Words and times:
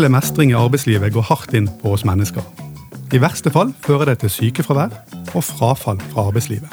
Manglende 0.00 0.16
mestring 0.16 0.50
i 0.54 0.56
arbeidslivet 0.56 1.12
går 1.12 1.24
hardt 1.28 1.52
inn 1.52 1.66
på 1.82 1.90
oss 1.92 2.06
mennesker. 2.08 2.40
I 3.12 3.18
verste 3.20 3.50
fall 3.52 3.74
fører 3.84 4.08
det 4.08 4.22
til 4.22 4.30
sykefravær 4.32 4.94
og 5.36 5.42
frafall 5.44 5.98
fra 6.14 6.22
arbeidslivet. 6.30 6.70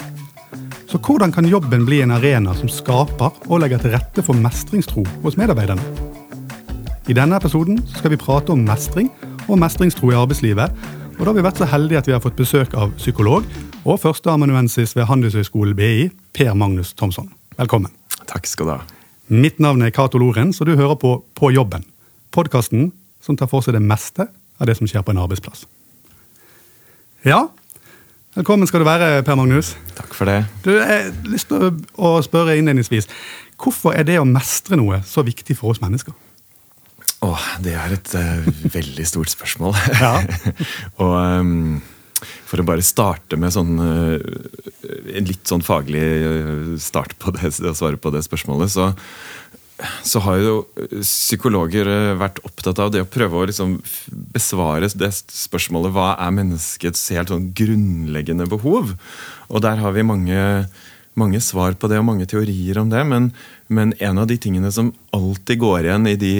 Så 0.88 0.96
hvordan 1.04 1.34
kan 1.36 1.50
jobben 1.52 1.84
bli 1.84 1.98
en 2.06 2.14
arena 2.16 2.54
som 2.56 2.70
skaper 2.72 3.34
og 3.50 3.60
legger 3.60 3.82
til 3.84 3.92
rette 3.98 4.24
for 4.24 4.40
mestringstro 4.40 5.04
hos 5.26 5.36
medarbeiderne? 5.36 5.84
I 7.12 7.18
denne 7.18 7.36
episoden 7.36 7.82
skal 7.98 8.14
vi 8.14 8.20
prate 8.22 8.54
om 8.56 8.64
mestring 8.64 9.10
og 9.50 9.60
mestringstro 9.60 10.14
i 10.14 10.16
arbeidslivet. 10.16 10.72
Og 11.18 11.20
da 11.20 11.28
har 11.28 11.36
vi 11.36 11.44
vært 11.50 11.60
så 11.60 11.68
heldige 11.68 12.00
at 12.00 12.08
vi 12.08 12.16
har 12.16 12.24
fått 12.24 12.40
besøk 12.40 12.78
av 12.80 12.94
psykolog 12.96 13.50
og 13.84 14.00
førsteamanuensis 14.06 14.96
ved 14.96 15.10
Handelshøyskolen 15.10 15.76
BI, 15.76 16.06
Per 16.32 16.56
Magnus 16.56 16.94
Thomsson. 16.96 17.28
Velkommen. 17.60 17.92
Takk 18.24 18.48
skal 18.48 18.72
du 18.72 18.74
ha. 18.78 18.80
Mitt 19.28 19.60
navn 19.60 19.84
er 19.84 19.92
Cato 19.92 20.16
Lorentz, 20.16 20.62
og 20.64 20.72
du 20.72 20.78
hører 20.80 20.96
på 20.96 21.18
På 21.36 21.52
jobben. 21.52 21.84
Podkasten 22.32 22.94
som 23.28 23.38
tar 23.38 23.50
for 23.52 23.66
seg 23.66 23.76
det 23.76 23.84
meste 23.84 24.30
av 24.58 24.70
det 24.70 24.78
som 24.80 24.88
skjer 24.90 25.04
på 25.06 25.14
en 25.14 25.22
arbeidsplass. 25.22 25.66
Ja, 27.28 27.48
velkommen 28.38 28.70
skal 28.70 28.84
du 28.84 28.88
være, 28.88 29.24
Per 29.28 29.36
Magnus. 29.40 29.74
Takk 29.98 30.16
for 30.16 30.30
det. 30.30 30.40
Du, 30.64 30.72
Jeg 30.78 30.88
har 30.88 31.12
lyst 31.28 31.52
til 31.52 31.84
å 31.98 32.16
spørre 32.26 32.56
innledningsvis. 32.58 33.10
Hvorfor 33.58 33.98
er 33.98 34.08
det 34.08 34.20
å 34.22 34.28
mestre 34.28 34.80
noe 34.80 35.02
så 35.06 35.26
viktig 35.28 35.58
for 35.60 35.74
oss 35.74 35.84
mennesker? 35.84 36.16
Åh, 37.26 37.46
det 37.66 37.74
er 37.74 37.96
et 37.96 38.16
uh, 38.16 38.48
veldig 38.78 39.06
stort 39.10 39.34
spørsmål. 39.34 39.78
Ja. 39.98 40.14
og 41.02 41.16
um, 41.42 41.80
for 42.48 42.62
å 42.62 42.68
bare 42.68 42.86
starte 42.86 43.38
med 43.42 43.54
sånn, 43.54 43.74
uh, 43.82 44.22
en 45.18 45.28
litt 45.28 45.50
sånn 45.50 45.66
faglig 45.66 46.06
uh, 46.06 46.76
start 46.82 47.18
på 47.22 47.34
det, 47.36 47.50
å 47.50 47.76
svare 47.78 47.98
på 48.02 48.14
det 48.14 48.24
spørsmålet, 48.26 48.74
så, 48.74 48.92
så 49.78 50.22
har 50.26 50.40
jo 50.42 50.54
psykologer 51.04 51.88
vært 52.18 52.42
opptatt 52.48 52.80
av 52.82 52.92
det 52.94 53.04
å 53.04 53.10
prøve 53.10 53.38
å 53.38 53.48
liksom 53.50 53.78
besvare 54.34 54.90
det 54.98 55.12
spørsmålet 55.14 55.94
hva 55.94 56.10
er 56.24 56.34
menneskets 56.34 57.04
helt 57.14 57.34
sånn 57.34 57.52
grunnleggende 57.58 58.48
behov. 58.50 58.96
Og 59.52 59.62
der 59.66 59.78
har 59.84 59.94
vi 59.94 60.06
mange, 60.08 60.40
mange 61.14 61.42
svar 61.46 61.78
på 61.78 61.90
det 61.92 62.00
og 62.02 62.08
mange 62.10 62.26
teorier 62.30 62.82
om 62.82 62.90
det. 62.90 63.04
Men, 63.06 63.30
men 63.70 63.94
en 64.02 64.24
av 64.24 64.30
de 64.32 64.40
tingene 64.42 64.74
som 64.74 64.90
alltid 65.16 65.62
går 65.62 65.86
igjen 65.86 66.10
i 66.10 66.16
de, 66.26 66.34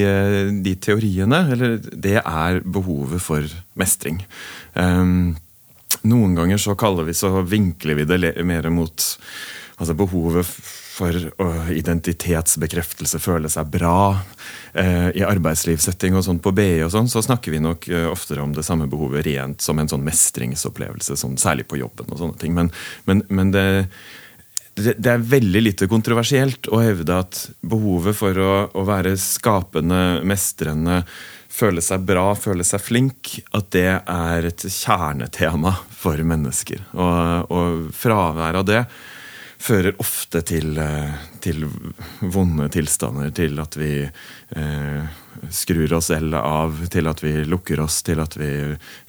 de 0.66 0.74
teoriene, 0.88 1.44
eller, 1.54 1.78
det 1.94 2.18
er 2.24 2.64
behovet 2.66 3.22
for 3.22 3.46
mestring. 3.78 4.24
Um, 4.74 5.38
noen 6.10 6.34
ganger 6.38 6.58
så 6.62 6.74
kaller 6.80 7.06
vi 7.06 7.16
så 7.18 7.36
vinkler 7.46 8.02
vi 8.02 8.10
det 8.10 8.34
mer 8.46 8.66
mot 8.74 9.08
altså 9.78 9.94
behovet 9.98 10.58
for 10.98 11.14
identitetsbekreftelse, 11.74 13.20
føle 13.22 13.50
seg 13.52 13.70
bra. 13.74 14.18
Eh, 14.74 15.10
I 15.20 15.26
arbeidslivssetting 15.28 16.18
og 16.18 16.26
sånn 16.26 16.42
på 16.44 16.54
BI 16.58 16.84
og 16.86 16.94
sånn, 16.94 17.10
så 17.12 17.24
snakker 17.26 17.54
vi 17.54 17.62
nok 17.64 17.88
eh, 17.92 18.08
oftere 18.10 18.44
om 18.44 18.56
det 18.56 18.66
samme 18.66 18.90
behovet 18.90 19.28
rent 19.28 19.64
som 19.66 19.80
en 19.80 19.90
sånn 19.92 20.06
mestringsopplevelse, 20.08 21.18
sånn, 21.20 21.38
særlig 21.42 21.68
på 21.70 21.80
jobben 21.82 22.10
og 22.10 22.22
sånne 22.22 22.42
ting. 22.42 22.56
Men, 22.58 22.72
men, 23.10 23.24
men 23.30 23.54
det, 23.54 23.66
det, 24.78 24.96
det, 24.98 25.14
er 25.14 25.26
veldig 25.38 25.64
lite 25.64 25.90
kontroversielt 25.92 26.70
å 26.74 26.82
hevde 26.82 27.20
at 27.22 27.44
behovet 27.62 28.18
for 28.18 28.42
å, 28.42 28.54
å 28.74 28.86
være 28.88 29.16
skapende, 29.22 30.24
mestrende, 30.28 31.04
føle 31.58 31.82
seg 31.82 32.06
bra, 32.06 32.32
føle 32.38 32.66
seg 32.68 32.82
flink, 32.84 33.38
at 33.58 33.70
det 33.74 33.90
er 34.00 34.50
et 34.50 34.66
kjernetema 34.66 35.74
for 35.98 36.22
mennesker. 36.22 36.84
Og, 36.98 37.54
og 37.54 37.88
fravær 37.98 38.62
av 38.62 38.68
det 38.68 38.84
fører 39.60 39.96
ofte 40.02 40.42
til, 40.46 40.78
til, 41.44 41.66
vonde 42.22 42.68
tilstander. 42.74 43.32
Til 43.36 43.58
at 43.62 43.78
vi 43.80 43.92
eh, 44.06 45.16
skrur 45.54 45.94
oss 45.98 46.10
selv 46.12 46.38
av, 46.40 46.80
til 46.94 47.10
at 47.10 47.24
vi 47.24 47.34
lukker 47.50 47.82
oss, 47.84 48.00
til 48.06 48.22
at 48.24 48.38
vi 48.40 48.50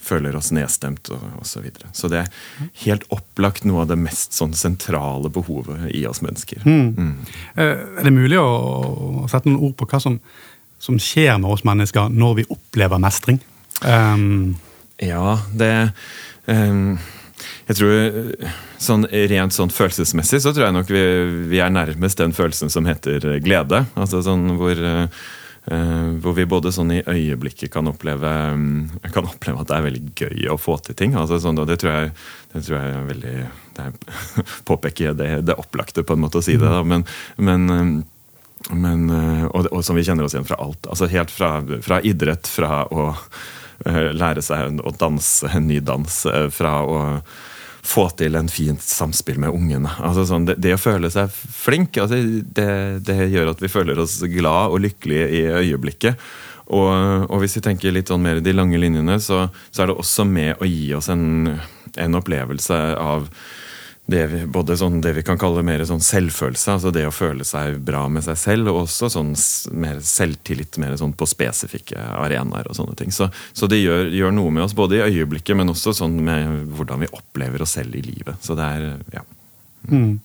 føler 0.01 0.35
oss 0.39 0.51
nedstemt 0.55 1.11
osv. 1.13 1.45
Så, 1.49 1.63
videre. 1.63 1.89
så 1.93 2.09
det 2.11 2.23
er 2.23 2.69
helt 2.85 3.05
opplagt 3.13 3.65
noe 3.67 3.83
av 3.83 3.91
det 3.91 3.99
mest 3.99 4.37
sånn, 4.37 4.53
sentrale 4.57 5.31
behovet 5.33 5.89
i 5.95 6.05
oss 6.09 6.21
mennesker. 6.25 6.65
Mm. 6.65 6.89
Mm. 6.97 7.13
Er 7.55 8.05
det 8.05 8.15
mulig 8.15 8.39
å 8.41 9.27
sette 9.31 9.49
noen 9.49 9.69
ord 9.69 9.77
på 9.79 9.89
hva 9.89 10.01
som, 10.03 10.19
som 10.81 10.99
skjer 11.01 11.37
med 11.41 11.49
oss 11.51 11.65
mennesker 11.67 12.11
når 12.13 12.41
vi 12.41 12.49
opplever 12.53 13.01
mestring? 13.01 13.41
Um. 13.79 14.57
ja, 14.99 15.39
det 15.55 15.71
um 16.49 16.97
jeg 17.69 17.77
tror 17.77 18.31
sånn, 18.81 19.07
Rent 19.09 19.55
sånn 19.55 19.73
følelsesmessig 19.73 20.41
så 20.43 20.53
tror 20.53 20.67
jeg 20.67 20.77
nok 20.77 20.93
vi, 20.93 21.03
vi, 21.51 21.59
er 21.61 21.73
nærmest 21.73 22.21
den 22.21 22.33
følelsen 22.35 22.71
som 22.73 22.87
heter 22.89 23.39
glede. 23.45 23.83
Altså 23.99 24.23
sånn 24.25 24.55
hvor, 24.59 24.79
uh, 24.79 26.13
hvor 26.23 26.37
vi 26.37 26.47
både 26.49 26.73
sånn 26.73 26.95
i 26.97 27.03
øyeblikket 27.03 27.73
kan 27.73 27.91
oppleve, 27.91 28.31
um, 28.55 28.87
kan 29.13 29.29
oppleve 29.29 29.61
at 29.61 29.69
det 29.71 29.77
er 29.77 29.87
veldig 29.89 30.13
gøy 30.17 30.49
å 30.53 30.59
få 30.61 30.79
til 30.85 30.97
ting. 30.97 31.17
Altså 31.19 31.41
sånn, 31.43 31.61
det, 31.69 31.77
tror 31.81 31.95
jeg, 31.95 32.15
det 32.55 32.63
tror 32.65 32.79
jeg 32.79 32.95
er 32.95 33.09
veldig 33.11 33.35
det 33.79 33.91
påpeker 34.69 35.11
jeg 35.11 35.19
det, 35.19 35.29
det 35.51 35.59
opplagte, 35.61 36.03
på 36.03 36.17
en 36.17 36.25
måte, 36.25 36.41
å 36.41 36.45
si 36.45 36.57
det. 36.57 36.69
Da. 36.69 36.81
Men, 36.85 37.05
men 37.37 38.01
men, 38.75 39.05
og, 39.47 39.69
og, 39.71 39.79
som 39.87 39.95
vi 39.95 40.03
kjenner 40.03 40.27
oss 40.27 40.33
igjen 40.35 40.45
fra 40.45 40.57
alt. 40.59 40.83
altså 40.91 41.07
Helt 41.09 41.31
fra, 41.31 41.61
fra 41.81 42.01
idrett, 42.05 42.45
fra 42.51 42.83
å 42.91 43.05
lære 43.85 44.43
seg 44.43 44.81
å 44.83 44.93
danse 44.99 45.47
en 45.53 45.69
ny 45.69 45.79
dans, 45.83 46.19
uh, 46.27 46.47
fra 46.53 46.79
å 46.83 46.99
få 47.89 48.09
til 48.19 48.35
en 48.35 48.49
fint 48.51 48.81
samspill 48.83 49.39
med 49.41 49.55
ungene. 49.55 49.91
Altså 50.03 50.25
sånn, 50.27 50.45
det, 50.49 50.57
det, 50.61 50.75
å 50.75 50.81
føle 50.81 51.09
seg 51.13 51.31
flink, 51.31 51.97
altså, 51.97 52.19
det, 52.43 52.69
det, 53.07 53.17
gjør 53.31 53.53
at 53.53 53.63
vi 53.63 53.71
føler 53.71 54.01
oss 54.03 54.19
glad 54.29 54.75
og 54.75 54.83
lykkelige 54.83 55.29
i 55.31 55.41
øyeblikket. 55.61 56.19
Og, 56.69 56.91
og 57.25 57.39
hvis 57.41 57.57
vi 57.57 57.63
tenker 57.65 57.95
litt 57.95 58.11
sånn 58.11 58.21
mer 58.21 58.43
de 58.45 58.53
lange 58.53 58.77
linjene, 58.77 59.17
så, 59.23 59.47
så, 59.71 59.81
er 59.81 59.89
det 59.89 59.97
også 59.97 60.27
med 60.29 60.59
å 60.61 60.69
gi 60.69 60.91
oss 60.97 61.09
en, 61.09 61.55
en 61.97 62.19
opplevelse 62.19 62.77
av 62.99 63.25
det 64.09 64.25
vi, 64.31 64.39
både 64.49 64.77
sånn 64.79 64.99
det 65.03 65.11
vi 65.17 65.23
kan 65.25 65.37
kalle 65.39 65.61
mer 65.65 65.83
sånn 65.87 66.01
selvfølelse, 66.03 66.75
altså 66.75 66.91
det 66.93 67.05
å 67.07 67.13
føle 67.13 67.45
seg 67.47 67.77
bra 67.85 68.05
med 68.11 68.25
seg 68.25 68.37
selv, 68.41 68.71
og 68.71 68.83
også 68.85 69.09
sånn 69.13 69.33
mer 69.77 69.99
selvtillit 70.05 70.79
mer 70.81 70.95
sånn 70.99 71.13
på 71.17 71.27
spesifikke 71.29 71.99
arenaer 72.17 72.69
og 72.69 72.77
sånne 72.77 72.97
ting. 72.99 73.13
Så, 73.15 73.29
så 73.53 73.69
det 73.69 73.81
gjør, 73.81 74.09
gjør, 74.15 74.33
noe 74.35 74.55
med 74.55 74.65
oss, 74.65 74.75
både 74.77 74.99
i 74.99 75.03
øyeblikket, 75.09 75.57
men 75.59 75.73
også 75.73 75.93
sånn 76.01 76.17
med 76.25 76.73
hvordan 76.77 77.05
vi 77.05 77.11
opplever 77.13 77.65
oss 77.65 77.77
selv 77.77 77.97
i 77.99 78.03
livet. 78.05 78.39
Så 78.45 78.57
det 78.57 78.65
er, 78.65 78.89
ja. 79.13 79.25
Mm. 79.89 80.19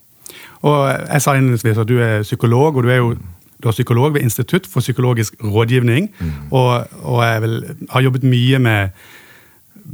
Og 0.64 0.78
Jeg 0.88 1.22
sa 1.22 1.36
innledningsvis 1.36 1.80
at 1.82 1.88
du 1.88 1.98
er 2.02 2.24
psykolog, 2.24 2.76
og 2.76 2.86
du 2.86 2.92
er 2.92 3.02
jo 3.02 3.14
du 3.64 3.70
er 3.70 3.76
psykolog 3.76 4.12
ved 4.12 4.20
Institutt 4.26 4.66
for 4.68 4.84
psykologisk 4.84 5.38
rådgivning. 5.40 6.10
Mm. 6.18 6.32
Og, 6.52 6.88
og 7.00 7.20
jeg 7.24 7.42
vil, 7.44 7.54
har 7.90 8.04
jobbet 8.04 8.26
mye 8.28 8.58
med 8.60 9.04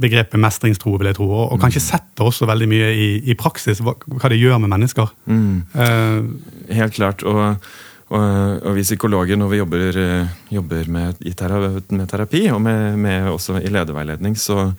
begrepet 0.01 0.41
mestringstro, 0.41 0.95
vil 0.99 1.11
jeg 1.11 1.17
tro. 1.19 1.27
Og, 1.29 1.45
og 1.51 1.59
mm. 1.59 1.63
kanskje 1.65 1.83
setter 1.85 2.27
også 2.27 2.47
veldig 2.49 2.67
mye 2.71 2.89
i, 2.93 3.09
i 3.31 3.37
praksis 3.39 3.83
hva, 3.83 3.95
hva, 4.07 4.31
det 4.31 4.39
gjør 4.41 4.61
med 4.63 4.73
mennesker. 4.73 5.13
Mm. 5.25 5.61
Uh, 5.75 6.73
Helt 6.75 6.97
klart. 6.97 7.25
Og, 7.27 7.41
og, 8.11 8.23
og, 8.23 8.71
vi 8.77 8.87
psykologer, 8.87 9.39
når 9.39 9.53
vi 9.53 9.61
jobber, 9.61 10.01
jobber 10.51 10.89
med, 10.91 11.21
terapi, 11.37 11.95
med, 11.95 12.07
terapi, 12.11 12.43
og 12.55 12.59
med, 12.65 12.97
med 12.99 13.29
også 13.31 13.61
i 13.61 13.71
lederveiledning, 13.71 14.35
så, 14.39 14.71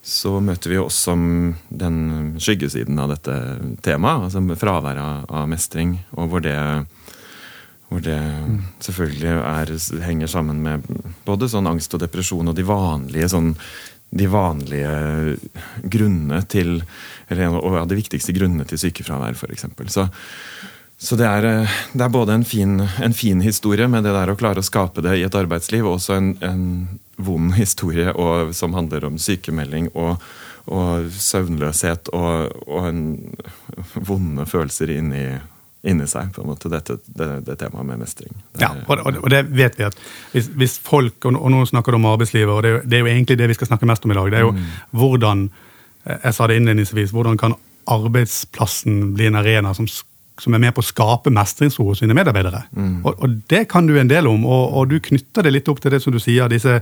så 0.00 0.38
møter 0.40 0.72
vi 0.72 0.80
oss 0.80 1.02
som 1.08 1.20
den 1.68 1.98
skyggesiden 2.40 3.00
av 3.02 3.12
dette 3.12 3.36
temaet. 3.84 4.30
altså 4.30 4.60
Fravær 4.60 5.02
av, 5.02 5.26
av 5.28 5.50
mestring, 5.50 5.98
og 6.16 6.32
hvor 6.32 6.44
det 6.46 6.56
hvor 7.88 8.02
det 8.04 8.18
mm. 8.20 8.56
selvfølgelig 8.84 9.30
er, 9.38 9.70
henger 10.04 10.30
sammen 10.30 10.60
med 10.62 10.84
både 11.24 11.48
sånn 11.48 11.68
angst 11.70 11.94
og 11.96 12.02
depresjon 12.02 12.50
og 12.50 12.56
de 12.56 12.66
vanlige 12.68 13.30
sånn 13.32 13.54
de 14.10 14.26
vanlige 14.32 15.36
grunnene 15.84 16.42
til 16.48 16.78
eller 17.28 17.58
og 17.60 17.88
de 17.90 17.98
viktigste 17.98 18.32
grunnene 18.32 18.64
til 18.68 18.80
sykefravær, 18.80 19.36
f.eks. 19.36 19.66
Så, 19.92 20.06
så 20.96 21.18
det, 21.20 21.28
er, 21.28 21.68
det 21.92 22.04
er 22.04 22.12
både 22.12 22.38
en 22.38 22.46
fin, 22.48 22.80
en 22.80 23.16
fin, 23.16 23.42
historie 23.44 23.88
med 23.88 24.06
det 24.08 24.14
der 24.16 24.32
å 24.32 24.38
klare 24.38 24.64
å 24.64 24.66
skape 24.66 25.04
det 25.04 25.18
i 25.18 25.26
et 25.26 25.36
arbeidsliv, 25.36 25.84
og 25.84 25.98
også 25.98 26.16
en, 26.16 26.30
en 26.40 26.64
vond 27.20 27.52
historie 27.58 28.14
og, 28.14 28.54
som 28.56 28.76
handler 28.78 29.04
om 29.10 29.20
sykemelding 29.20 29.90
og, 29.92 30.24
og 30.72 31.12
søvnløshet 31.12 32.08
og, 32.16 32.56
og 32.64 32.88
en 32.88 33.04
vonde 34.08 34.48
følelser 34.48 34.96
inni 34.96 35.26
inni 35.86 36.06
seg, 36.10 36.32
på 36.34 36.42
en 36.42 36.50
måte, 36.50 36.70
dette, 36.72 36.98
det, 37.06 37.28
det 37.46 37.54
temaet 37.60 37.86
med 37.86 38.00
mestring. 38.02 38.32
Det, 38.50 38.64
ja, 38.64 38.72
og, 38.88 39.04
og, 39.22 39.28
det 39.30 39.44
vet 39.54 39.78
vi 39.78 39.86
at 39.86 39.98
hvis, 40.32 40.50
hvis 40.58 40.74
folk, 40.82 41.22
og, 41.28 41.38
nå 41.54 41.62
snakker 41.70 41.94
du 41.94 42.00
om 42.00 42.08
arbeidslivet, 42.10 42.50
og 42.50 42.62
det, 42.66 42.72
det, 42.88 42.98
er 42.98 43.06
jo 43.06 43.12
egentlig 43.12 43.38
det 43.38 43.48
vi 43.52 43.56
skal 43.58 43.70
snakke 43.70 43.86
mest 43.86 44.06
om 44.06 44.14
i 44.14 44.18
dag, 44.18 44.30
det 44.32 44.40
er 44.40 44.46
jo 44.48 44.54
mm. 44.56 44.64
hvordan 44.98 45.46
eh, 46.04 46.18
jeg 46.24 46.34
sa 46.34 46.48
det 46.50 46.58
innledningsvis, 46.58 47.14
hvordan 47.14 47.38
kan 47.38 47.54
arbeidsplassen 47.88 49.14
bli 49.14 49.30
en 49.30 49.38
arena 49.38 49.72
som, 49.76 49.86
som 50.42 50.54
er 50.54 50.62
med 50.62 50.74
på 50.76 50.82
å 50.82 50.86
skape 50.86 51.32
mestringsro 51.34 51.88
hos 51.88 52.02
sine 52.02 52.14
medarbeidere. 52.16 52.62
Mm. 52.76 53.00
Og, 53.02 53.10
og, 53.16 53.34
Det 53.50 53.64
kan 53.70 53.88
du 53.88 53.96
en 53.98 54.10
del 54.10 54.28
om, 54.30 54.46
og, 54.46 54.76
og, 54.78 54.92
du 54.92 55.00
knytter 55.02 55.46
det 55.46 55.54
litt 55.54 55.70
opp 55.70 55.82
til 55.82 55.94
det 55.94 56.00
som 56.04 56.14
du 56.14 56.20
sier, 56.22 56.50
disse 56.50 56.78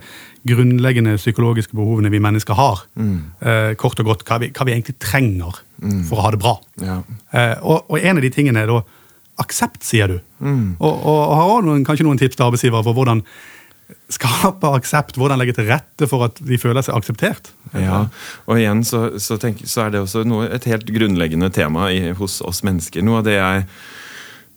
grunnleggende 0.46 1.16
psykologiske 1.20 1.76
behovene 1.76 2.12
vi 2.12 2.22
mennesker 2.22 2.58
har. 2.58 2.84
Mm. 2.94 3.16
Eh, 3.40 3.72
kort 3.80 4.00
og 4.02 4.12
godt 4.12 4.26
hva 4.28 4.40
vi, 4.42 4.52
hva 4.52 4.68
vi 4.68 4.76
egentlig 4.76 4.98
trenger 5.02 5.62
mm. 5.82 6.04
for 6.08 6.20
å 6.20 6.28
ha 6.28 6.34
det 6.34 6.42
bra. 6.42 6.56
Ja. 6.84 7.00
Eh, 7.32 7.56
og, 7.62 7.88
og, 7.88 7.98
en 8.00 8.20
av 8.20 8.26
de 8.26 8.32
tingene 8.34 8.64
er 8.64 8.72
da 8.72 8.82
aksept, 9.42 9.82
sier 9.84 10.14
du. 10.14 10.18
Mm. 10.40 10.76
Og, 10.78 10.92
og, 10.92 11.20
har 11.36 11.50
også 11.50 11.68
noen, 11.68 11.84
kanskje 11.84 12.06
noen 12.08 12.20
tips 12.20 12.38
til 12.38 12.48
arbeidsgivere 12.48 12.84
for 12.86 12.96
hvordan 12.96 13.24
skape 14.10 14.70
aksept, 14.76 15.18
hvordan 15.18 15.38
legge 15.40 15.54
til 15.56 15.68
rette 15.68 16.08
for 16.10 16.26
at 16.26 16.40
de 16.42 16.58
føler 16.58 16.84
seg 16.84 16.96
akseptert. 16.96 17.52
Ja, 17.74 18.06
og 18.46 18.58
igjen 18.58 18.82
så, 18.86 19.08
så, 19.22 19.38
tenk, 19.42 19.62
så 19.68 19.86
er 19.86 19.94
det 19.94 20.02
også 20.02 20.24
noe, 20.26 20.48
et 20.50 20.66
helt 20.70 20.90
grunnleggende 20.94 21.50
tema 21.54 21.90
i, 21.94 22.10
hos 22.18 22.40
oss 22.46 22.62
mennesker. 22.66 23.04
Noe 23.06 23.22
av 23.22 23.28
det 23.28 23.38
jeg 23.38 23.66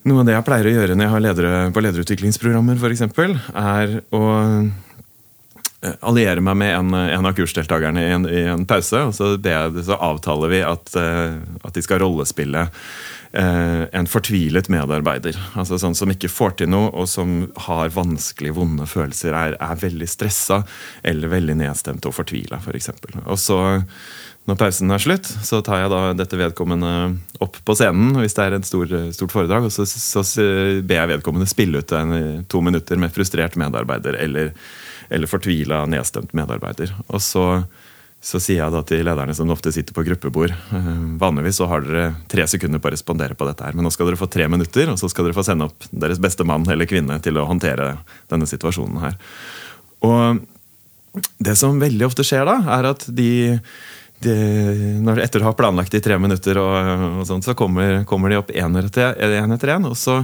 noe 0.08 0.22
av 0.22 0.28
det 0.28 0.32
jeg 0.32 0.46
pleier 0.46 0.66
å 0.66 0.72
gjøre 0.72 0.94
når 0.96 1.04
jeg 1.04 1.12
har 1.12 1.24
ledere 1.26 1.56
på 1.76 1.82
lederutviklingsprogrammer, 1.84 2.78
f.eks., 2.80 3.02
er 3.60 3.98
å 4.16 4.22
eh, 4.40 5.96
alliere 6.08 6.44
meg 6.44 6.56
med 6.62 6.72
en, 6.78 6.94
en 7.02 7.28
av 7.28 7.36
kursdeltakerne 7.36 8.04
i 8.06 8.14
en, 8.14 8.24
i 8.24 8.44
en, 8.54 8.64
pause. 8.68 9.02
og 9.10 9.12
Så, 9.16 9.34
jeg, 9.44 9.84
så 9.84 9.98
avtaler 10.00 10.54
vi 10.54 10.62
at, 10.64 10.94
eh, 10.96 11.36
at, 11.60 11.74
de 11.76 11.84
skal 11.84 12.00
rollespille 12.00 12.64
en 13.32 14.08
fortvilet 14.10 14.66
medarbeider. 14.72 15.36
altså 15.54 15.78
Sånn 15.78 15.94
som 15.94 16.10
ikke 16.10 16.30
får 16.32 16.56
til 16.58 16.72
noe, 16.72 16.88
og 16.90 17.06
som 17.06 17.44
har 17.68 17.92
vanskelige, 17.94 18.56
vonde 18.56 18.88
følelser. 18.90 19.36
Er, 19.36 19.54
er 19.62 19.78
veldig 19.78 20.08
stressa 20.10 20.64
eller 21.06 21.30
veldig 21.30 21.60
nedstemt 21.60 22.08
og 22.10 22.16
fortvila. 22.16 22.58
For 22.64 22.74
og 23.22 23.38
så 23.38 23.60
når 24.48 24.56
pausen 24.58 24.90
er 24.90 25.02
slutt, 25.02 25.28
så 25.46 25.60
tar 25.62 25.82
jeg 25.82 25.90
da 25.92 26.00
dette 26.16 26.38
vedkommende 26.40 26.92
opp 27.44 27.58
på 27.66 27.74
scenen 27.76 28.16
hvis 28.18 28.34
det 28.34 28.46
er 28.46 28.56
et 28.56 28.66
stor, 28.66 28.94
stort 29.14 29.34
foredrag, 29.34 29.66
og 29.68 29.74
så, 29.74 29.84
så, 29.86 30.24
ber 30.80 31.02
jeg 31.02 31.10
vedkommende 31.12 31.50
spille 31.50 31.82
ut 31.82 31.92
en, 31.94 32.14
to 32.50 32.62
minutter 32.64 32.98
med 32.98 33.12
frustrert 33.14 33.58
medarbeider 33.60 34.16
eller, 34.18 34.50
eller 35.12 35.30
fortvila, 35.30 35.84
nedstemt 35.92 36.32
medarbeider. 36.36 36.94
Og 37.08 37.22
så, 37.22 37.44
så, 38.20 38.40
sier 38.40 38.60
jeg 38.60 38.74
da 38.74 38.82
til 38.84 39.04
lederne 39.06 39.34
som 39.36 39.50
ofte 39.52 39.72
sitter 39.72 39.96
på 39.96 40.04
gruppebord 40.04 40.52
eh, 40.52 40.88
Vanligvis 41.20 41.56
så 41.56 41.68
har 41.70 41.84
dere 41.86 42.10
tre 42.28 42.44
sekunder 42.50 42.82
på 42.82 42.90
å 42.90 42.92
respondere 42.92 43.36
på 43.38 43.48
dette 43.48 43.64
her, 43.64 43.76
men 43.76 43.86
nå 43.86 43.92
skal 43.94 44.10
dere 44.10 44.20
få 44.20 44.28
tre 44.28 44.48
minutter, 44.52 44.92
og 44.92 45.00
så 45.00 45.08
skal 45.08 45.26
dere 45.26 45.36
få 45.38 45.46
sende 45.46 45.70
opp 45.70 45.88
deres 45.90 46.20
beste 46.20 46.44
mann 46.48 46.68
eller 46.68 46.88
kvinne 46.90 47.16
til 47.24 47.40
å 47.40 47.46
håndtere 47.48 47.94
denne 48.32 48.48
situasjonen 48.50 49.00
her. 49.06 49.16
Og 50.04 50.44
det 51.42 51.56
som 51.58 51.80
veldig 51.80 52.06
ofte 52.06 52.26
skjer 52.26 52.44
da, 52.46 52.60
er 52.76 52.92
at 52.92 53.08
de 53.08 53.30
de, 54.20 54.32
når, 55.00 55.22
etter 55.24 55.40
å 55.40 55.48
ha 55.48 55.54
planlagt 55.56 55.94
i 55.96 56.00
tre 56.04 56.18
minutter, 56.20 56.58
og, 56.60 57.04
og 57.20 57.28
sånt, 57.28 57.46
så 57.46 57.54
kommer, 57.56 58.02
kommer, 58.08 58.28
de 58.28 58.40
opp 58.40 58.50
én 58.52 58.76
etter 58.76 59.72
én. 59.72 59.86
Og 59.88 59.96
så 59.96 60.20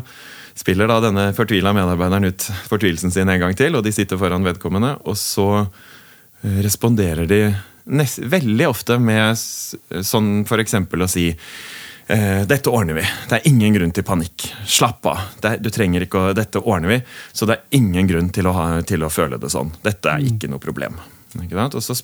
spiller 0.56 0.90
da 0.90 0.98
denne 1.04 1.30
fortvila 1.36 1.72
medarbeideren 1.76 2.28
ut 2.28 2.44
fortvilelsen 2.68 3.14
sin 3.14 3.32
en 3.32 3.40
gang 3.40 3.56
til, 3.56 3.76
og 3.76 3.84
de 3.86 3.94
sitter 3.96 4.20
foran 4.20 4.44
vedkommende. 4.44 4.98
Og 5.08 5.16
så 5.20 5.48
eh, 5.62 6.60
responderer 6.64 7.28
de 7.30 7.40
nest, 7.86 8.18
veldig 8.18 8.68
ofte 8.68 8.98
med 9.02 9.36
sånn 9.36 10.30
f.eks. 10.44 10.74
å 10.76 11.08
si 11.10 11.26
eh, 11.32 12.42
dette 12.48 12.72
ordner 12.72 12.98
vi. 12.98 13.04
Det 13.30 13.38
er 13.38 13.50
ingen 13.50 13.76
grunn 13.76 13.94
til 13.94 14.06
panikk. 14.06 14.48
Slapp 14.66 15.06
av. 15.10 15.26
Er, 15.42 15.60
du 15.62 15.70
trenger 15.74 16.06
ikke 16.06 16.22
å, 16.22 16.32
Dette 16.36 16.62
ordner 16.62 16.96
vi. 16.96 17.00
Så 17.32 17.48
det 17.48 17.58
er 17.58 17.78
ingen 17.78 18.10
grunn 18.10 18.32
til 18.34 18.50
å, 18.50 18.56
ha, 18.56 18.66
til 18.86 19.06
å 19.06 19.12
føle 19.12 19.40
det 19.42 19.52
sånn. 19.52 19.74
Dette 19.86 20.16
er 20.16 20.26
ikke 20.26 20.50
noe 20.52 20.62
problem. 20.62 20.98
Og 21.36 21.82
så 21.84 21.94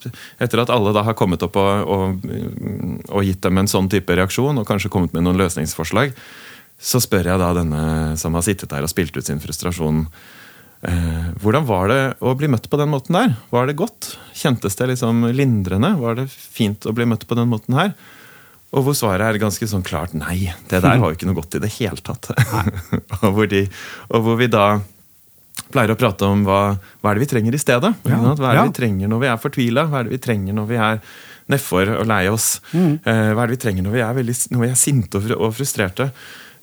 Etter 0.43 0.61
at 0.61 0.71
alle 0.71 0.93
da 0.93 1.05
har 1.07 1.17
kommet 1.17 1.43
opp 1.47 1.57
og, 1.57 1.89
og, 1.89 2.25
og, 3.09 3.23
gitt 3.25 3.41
dem 3.45 3.63
en 3.63 3.71
sånn 3.71 3.89
type 3.93 4.13
reaksjon, 4.19 4.61
og 4.61 4.69
kanskje 4.69 4.91
kommet 4.93 5.15
med 5.17 5.25
noen 5.25 5.41
løsningsforslag, 5.41 6.13
så 6.83 7.01
spør 7.01 7.31
jeg 7.31 7.41
da 7.41 7.53
denne 7.57 7.83
som 8.21 8.35
har 8.35 8.45
sittet 8.45 8.73
der 8.73 8.85
og 8.85 8.91
spilt 8.91 9.17
ut 9.17 9.25
sin 9.25 9.41
frustrasjon 9.41 10.05
Hvordan 10.83 11.67
var 11.69 11.91
det 11.93 12.01
å 12.19 12.33
bli 12.35 12.49
møtt 12.51 12.65
på 12.71 12.79
den 12.81 12.91
måten 12.91 13.15
der? 13.15 13.37
Var 13.55 13.69
det 13.69 13.77
godt? 13.79 14.17
Kjentes 14.35 14.75
det 14.81 14.89
liksom 14.91 15.29
lindrende? 15.31 15.93
Var 16.01 16.19
det 16.19 16.27
fint 16.33 16.89
å 16.91 16.95
bli 16.97 17.07
møtt 17.07 17.27
på 17.31 17.39
den 17.39 17.53
måten 17.53 17.79
her? 17.79 17.93
Og 18.73 18.87
hvor 18.87 18.97
svaret 18.97 19.27
er 19.27 19.41
ganske 19.41 19.67
sånn 19.69 19.85
klart 19.85 20.15
nei. 20.17 20.49
Det 20.71 20.81
der 20.81 20.97
var 20.97 21.13
jo 21.13 21.19
ikke 21.19 21.29
noe 21.29 21.37
godt 21.37 21.59
i 21.59 21.63
det 21.63 21.71
hele 21.75 22.01
tatt. 22.01 22.31
og, 23.21 23.29
hvor 23.37 23.51
de, 23.51 23.67
og 24.09 24.25
hvor 24.25 24.39
vi 24.41 24.49
da 24.51 24.67
pleier 25.73 25.93
å 25.93 25.99
prate 26.01 26.29
om 26.29 26.45
hva, 26.47 26.61
hva 27.01 27.11
er 27.11 27.19
det 27.19 27.27
vi 27.27 27.31
trenger 27.35 27.57
i 27.57 27.61
stedet. 27.61 27.93
Ja. 28.09 28.21
Hva 28.33 28.53
er 28.53 28.63
det 28.63 28.71
vi 28.71 28.79
trenger 28.81 29.13
når 29.13 29.23
vi 29.23 29.29
er 29.29 29.43
fortvila? 29.43 29.87
Hva 29.91 30.01
er 30.01 30.09
det 30.09 30.17
vi 30.17 30.23
trenger 30.25 30.57
når 30.57 30.71
vi 30.71 30.81
er 30.89 31.03
nedfor 31.53 31.93
og 31.99 32.09
lei 32.09 32.23
oss? 32.33 32.49
Mm. 32.73 32.95
Uh, 33.05 33.29
hva 33.33 33.45
er 33.45 33.53
det 33.53 33.59
vi 33.59 33.63
trenger 33.67 33.87
når 33.87 33.97
vi 33.97 34.05
er, 34.07 34.17
veldig, 34.21 34.37
når 34.55 34.65
vi 34.65 34.71
er 34.71 34.81
sinte 34.81 35.23
og 35.37 35.51
frustrerte? 35.57 36.09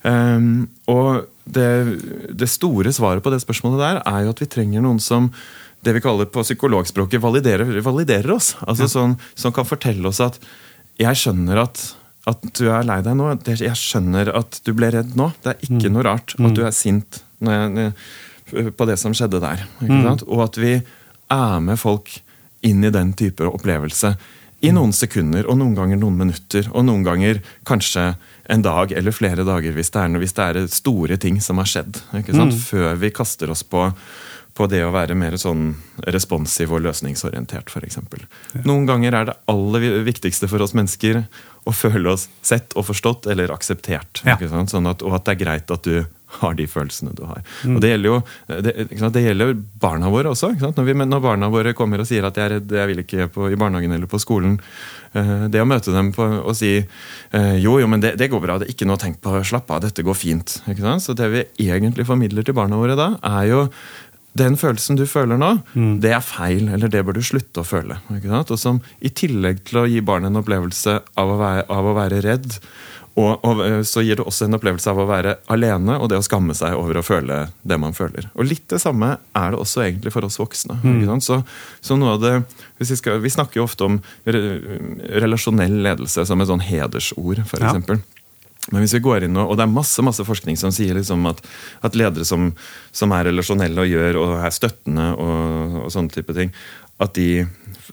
Um, 0.04 0.70
og 0.88 1.28
det, 1.44 1.70
det, 2.32 2.48
store 2.48 2.94
svaret 2.96 3.24
på 3.24 3.32
det 3.34 3.42
spørsmålet 3.44 3.82
der 3.82 3.98
er 4.08 4.24
jo 4.24 4.32
at 4.32 4.42
vi 4.44 4.48
trenger 4.48 4.84
noen 4.86 5.02
som 5.04 5.28
det 5.84 5.96
vi 5.96 6.04
kaller 6.04 6.28
på 6.32 6.44
psykologspråket 6.44 7.24
validerer, 7.24 7.72
validerer 7.84 8.36
oss. 8.36 8.54
Altså 8.68 8.88
ja. 8.88 8.92
sånn, 8.92 9.16
Som 9.40 9.56
kan 9.56 9.68
fortelle 9.68 10.08
oss 10.08 10.20
at 10.24 10.40
jeg 11.00 11.16
skjønner 11.16 11.62
at, 11.64 11.84
at 12.28 12.44
du 12.60 12.66
er 12.68 12.88
lei 12.88 13.00
deg 13.06 13.16
nå. 13.16 13.32
Jeg 13.48 13.78
skjønner 13.80 14.32
at 14.36 14.60
du 14.68 14.74
ble 14.76 14.92
redd 14.96 15.16
nå. 15.20 15.32
Det 15.44 15.54
er 15.54 15.64
ikke 15.70 15.88
mm. 15.88 15.94
noe 15.96 16.08
rart 16.10 16.36
at 16.36 16.52
du 16.52 16.64
mm. 16.64 16.68
er 16.68 16.76
sint. 16.76 17.22
jeg, 17.40 17.94
på 18.76 18.90
det 18.90 18.98
som 19.00 19.16
skjedde 19.16 19.40
der. 19.44 19.64
Mm. 19.80 20.04
Og 20.28 20.44
at 20.44 20.60
vi 20.60 20.74
er 21.30 21.64
med 21.64 21.80
folk 21.80 22.12
inn 22.66 22.84
i 22.84 22.92
den 22.92 23.14
type 23.16 23.48
opplevelse 23.48 24.16
i 24.66 24.72
noen 24.76 24.92
sekunder, 24.92 25.46
og 25.48 25.56
noen 25.62 25.76
ganger 25.78 26.00
noen 26.02 26.18
minutter, 26.20 26.68
og 26.74 26.84
noen 26.88 27.06
ganger 27.06 27.40
kanskje 27.68 28.10
en 28.50 28.66
dag 28.66 28.92
eller 28.92 29.14
flere 29.16 29.46
dager 29.48 29.76
hvis 29.76 29.92
det 29.94 30.02
er, 30.02 30.18
hvis 30.22 30.36
det 30.38 30.48
er 30.48 30.72
store 30.74 31.20
ting 31.22 31.38
som 31.44 31.62
har 31.62 31.70
skjedd. 31.70 32.02
Mm. 32.12 32.52
Før 32.58 32.98
vi 33.00 33.12
kaster 33.14 33.52
oss 33.54 33.62
på, 33.64 33.84
på, 34.58 34.68
det 34.72 34.82
å 34.86 34.94
være 34.96 35.18
mer 35.18 35.38
sånn 35.40 35.76
responsiv 36.10 36.74
og 36.74 36.82
løsningsorientert, 36.88 37.70
f.eks. 37.70 38.00
Ja. 38.00 38.64
Noen 38.66 38.88
ganger 38.90 39.20
er 39.20 39.30
det 39.30 39.38
aller 39.52 40.02
viktigste 40.08 40.50
for 40.50 40.66
oss 40.66 40.74
mennesker 40.78 41.22
å 41.70 41.76
føle 41.76 42.16
oss 42.16 42.28
sett 42.42 42.74
og 42.74 42.88
forstått 42.90 43.30
eller 43.30 43.54
akseptert. 43.54 44.24
Ja. 44.26 44.40
Sånn 44.42 44.90
at, 44.90 45.06
og 45.06 45.20
at 45.20 45.28
det 45.28 45.38
er 45.38 45.44
greit 45.44 45.76
at 45.76 45.86
du 45.86 46.02
har 46.40 46.56
de 46.58 46.68
følelsene 46.70 47.14
du 47.18 47.24
har. 47.26 47.42
Mm. 47.66 47.76
Og 47.76 47.82
Det 47.82 47.92
gjelder 47.92 48.10
jo 48.10 48.18
det, 48.48 48.74
det 49.16 49.24
gjelder 49.24 49.54
barna 49.82 50.12
våre 50.14 50.34
også. 50.34 50.52
Når, 50.62 50.86
vi, 50.86 50.96
når, 51.02 51.24
barna 51.24 51.50
våre 51.52 51.74
kommer 51.78 52.02
og 52.02 52.10
sier 52.10 52.28
at 52.28 52.38
'jeg 52.38 52.46
er 52.46 52.56
redd, 52.58 52.76
jeg 52.80 52.92
vil 52.92 53.04
ikke 53.04 53.30
på, 53.34 53.50
i 53.50 53.60
barnehagen 53.60 53.96
eller 53.96 54.10
på 54.10 54.22
skolen', 54.22 54.60
uh, 55.16 55.48
det 55.50 55.62
å 55.62 55.70
møte 55.70 55.94
dem 55.96 56.12
på, 56.14 56.24
og 56.24 56.56
si 56.56 56.78
uh, 56.80 57.56
'jo, 57.58 57.80
jo, 57.80 57.88
men 57.88 58.00
det, 58.02 58.16
det, 58.18 58.30
går 58.30 58.44
bra, 58.44 58.60
det 58.60 58.70
er 58.70 58.76
ikke 58.76 58.86
noe 58.90 59.00
å 59.00 59.04
tenke 59.06 59.24
på, 59.24 59.40
slapp 59.44 59.72
av, 59.72 59.82
dette 59.82 60.06
går 60.06 60.18
fint'. 60.18 60.60
Så 61.00 61.18
det 61.18 61.30
vi 61.34 61.48
egentlig 61.70 62.06
formidler 62.06 62.44
til 62.46 62.54
barna 62.54 62.78
våre 62.78 62.96
da, 62.96 63.16
er 63.24 63.50
jo 63.50 63.66
den 64.38 64.56
følelsen 64.60 65.00
du 65.00 65.06
føler 65.10 65.40
nå, 65.42 65.56
mm. 65.74 65.96
det 66.04 66.14
er 66.14 66.24
feil, 66.24 66.70
eller 66.70 66.92
det 66.92 67.02
bør 67.06 67.18
du 67.18 67.24
slutte 67.26 67.64
å 67.64 67.68
føle. 67.68 67.98
Og 68.10 68.54
som 68.60 68.82
i 69.02 69.10
tillegg 69.10 69.64
til 69.68 69.82
å 69.82 69.88
gi 69.90 70.04
barnet 70.06 70.30
en 70.30 70.42
opplevelse 70.44 71.00
av 71.20 71.34
å 71.34 71.40
være, 71.40 71.66
av 71.74 71.90
å 71.90 71.96
være 71.98 72.22
redd, 72.26 72.60
og, 73.20 73.46
og, 73.46 73.62
eh, 73.66 73.82
så 73.88 74.04
gir 74.06 74.20
det 74.20 74.26
også 74.28 74.48
en 74.48 74.58
opplevelse 74.58 74.92
av 74.92 75.00
å 75.02 75.08
være 75.10 75.36
alene 75.52 75.98
og 76.00 76.10
det 76.12 76.20
å 76.20 76.26
skamme 76.26 76.56
seg 76.58 76.78
over 76.78 77.00
å 77.00 77.06
føle 77.06 77.40
det 77.68 77.80
man 77.82 77.96
føler. 77.98 78.30
Og 78.36 78.48
Litt 78.50 78.68
det 78.72 78.82
samme 78.84 79.16
er 79.38 79.52
det 79.54 79.60
også 79.60 79.84
egentlig 79.86 80.14
for 80.16 80.28
oss 80.28 80.40
voksne. 80.40 80.80
Mm. 80.84 81.20
Så, 81.26 81.42
så, 81.82 81.98
noe 82.00 82.16
av 82.16 82.24
det, 82.24 82.36
vi, 82.80 82.88
skal, 82.90 83.20
vi, 83.24 83.34
snakker 83.34 83.62
jo 83.62 83.68
ofte 83.68 83.88
om 83.88 84.00
relasjonell 84.26 85.82
ledelse 85.86 86.26
som 86.30 86.42
et 86.42 86.50
sånn 86.50 86.64
hedersord, 86.64 87.44
f.eks. 87.46 87.68
Ja. 87.92 88.00
Men 88.70 88.84
hvis 88.84 88.94
vi 88.98 89.04
går 89.04 89.26
inn 89.26 89.38
og, 89.40 89.52
og 89.52 89.58
det 89.58 89.66
er 89.66 89.72
masse 89.72 90.04
masse 90.06 90.24
forskning 90.26 90.58
som 90.60 90.74
sier 90.76 90.98
liksom 90.98 91.24
at, 91.30 91.40
at, 91.86 91.96
ledere 91.98 92.28
som, 92.28 92.52
som, 92.94 93.14
er 93.16 93.30
relasjonelle 93.32 93.82
og 93.82 93.90
gjør 93.90 94.20
og 94.22 94.34
er 94.44 94.54
støttende, 94.54 95.08
og, 95.16 95.80
og 95.86 95.94
sånne 95.96 96.14
type 96.14 96.36
ting, 96.38 96.54
at 97.02 97.16
de 97.18 97.48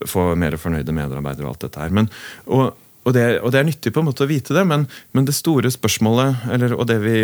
får 0.04 0.34
mer 0.36 0.58
fornøyde 0.60 0.92
medarbeidere 0.92 1.46
og 1.46 1.54
alt 1.54 1.68
dette 1.68 1.80
her. 1.80 1.94
Men, 1.94 2.10
og, 2.50 2.74
og 3.06 3.14
det, 3.14 3.26
og 3.40 3.52
det, 3.54 3.60
er 3.60 3.68
nyttig 3.68 3.92
på 3.94 4.02
en 4.02 4.08
måte 4.08 4.26
å 4.26 4.30
vite 4.30 4.54
det, 4.56 4.64
men, 4.66 4.88
men 5.14 5.28
det 5.28 5.36
store 5.36 5.70
spørsmålet, 5.70 6.48
eller, 6.52 6.74
og 6.74 6.88
det 6.90 6.98
vi 7.04 7.20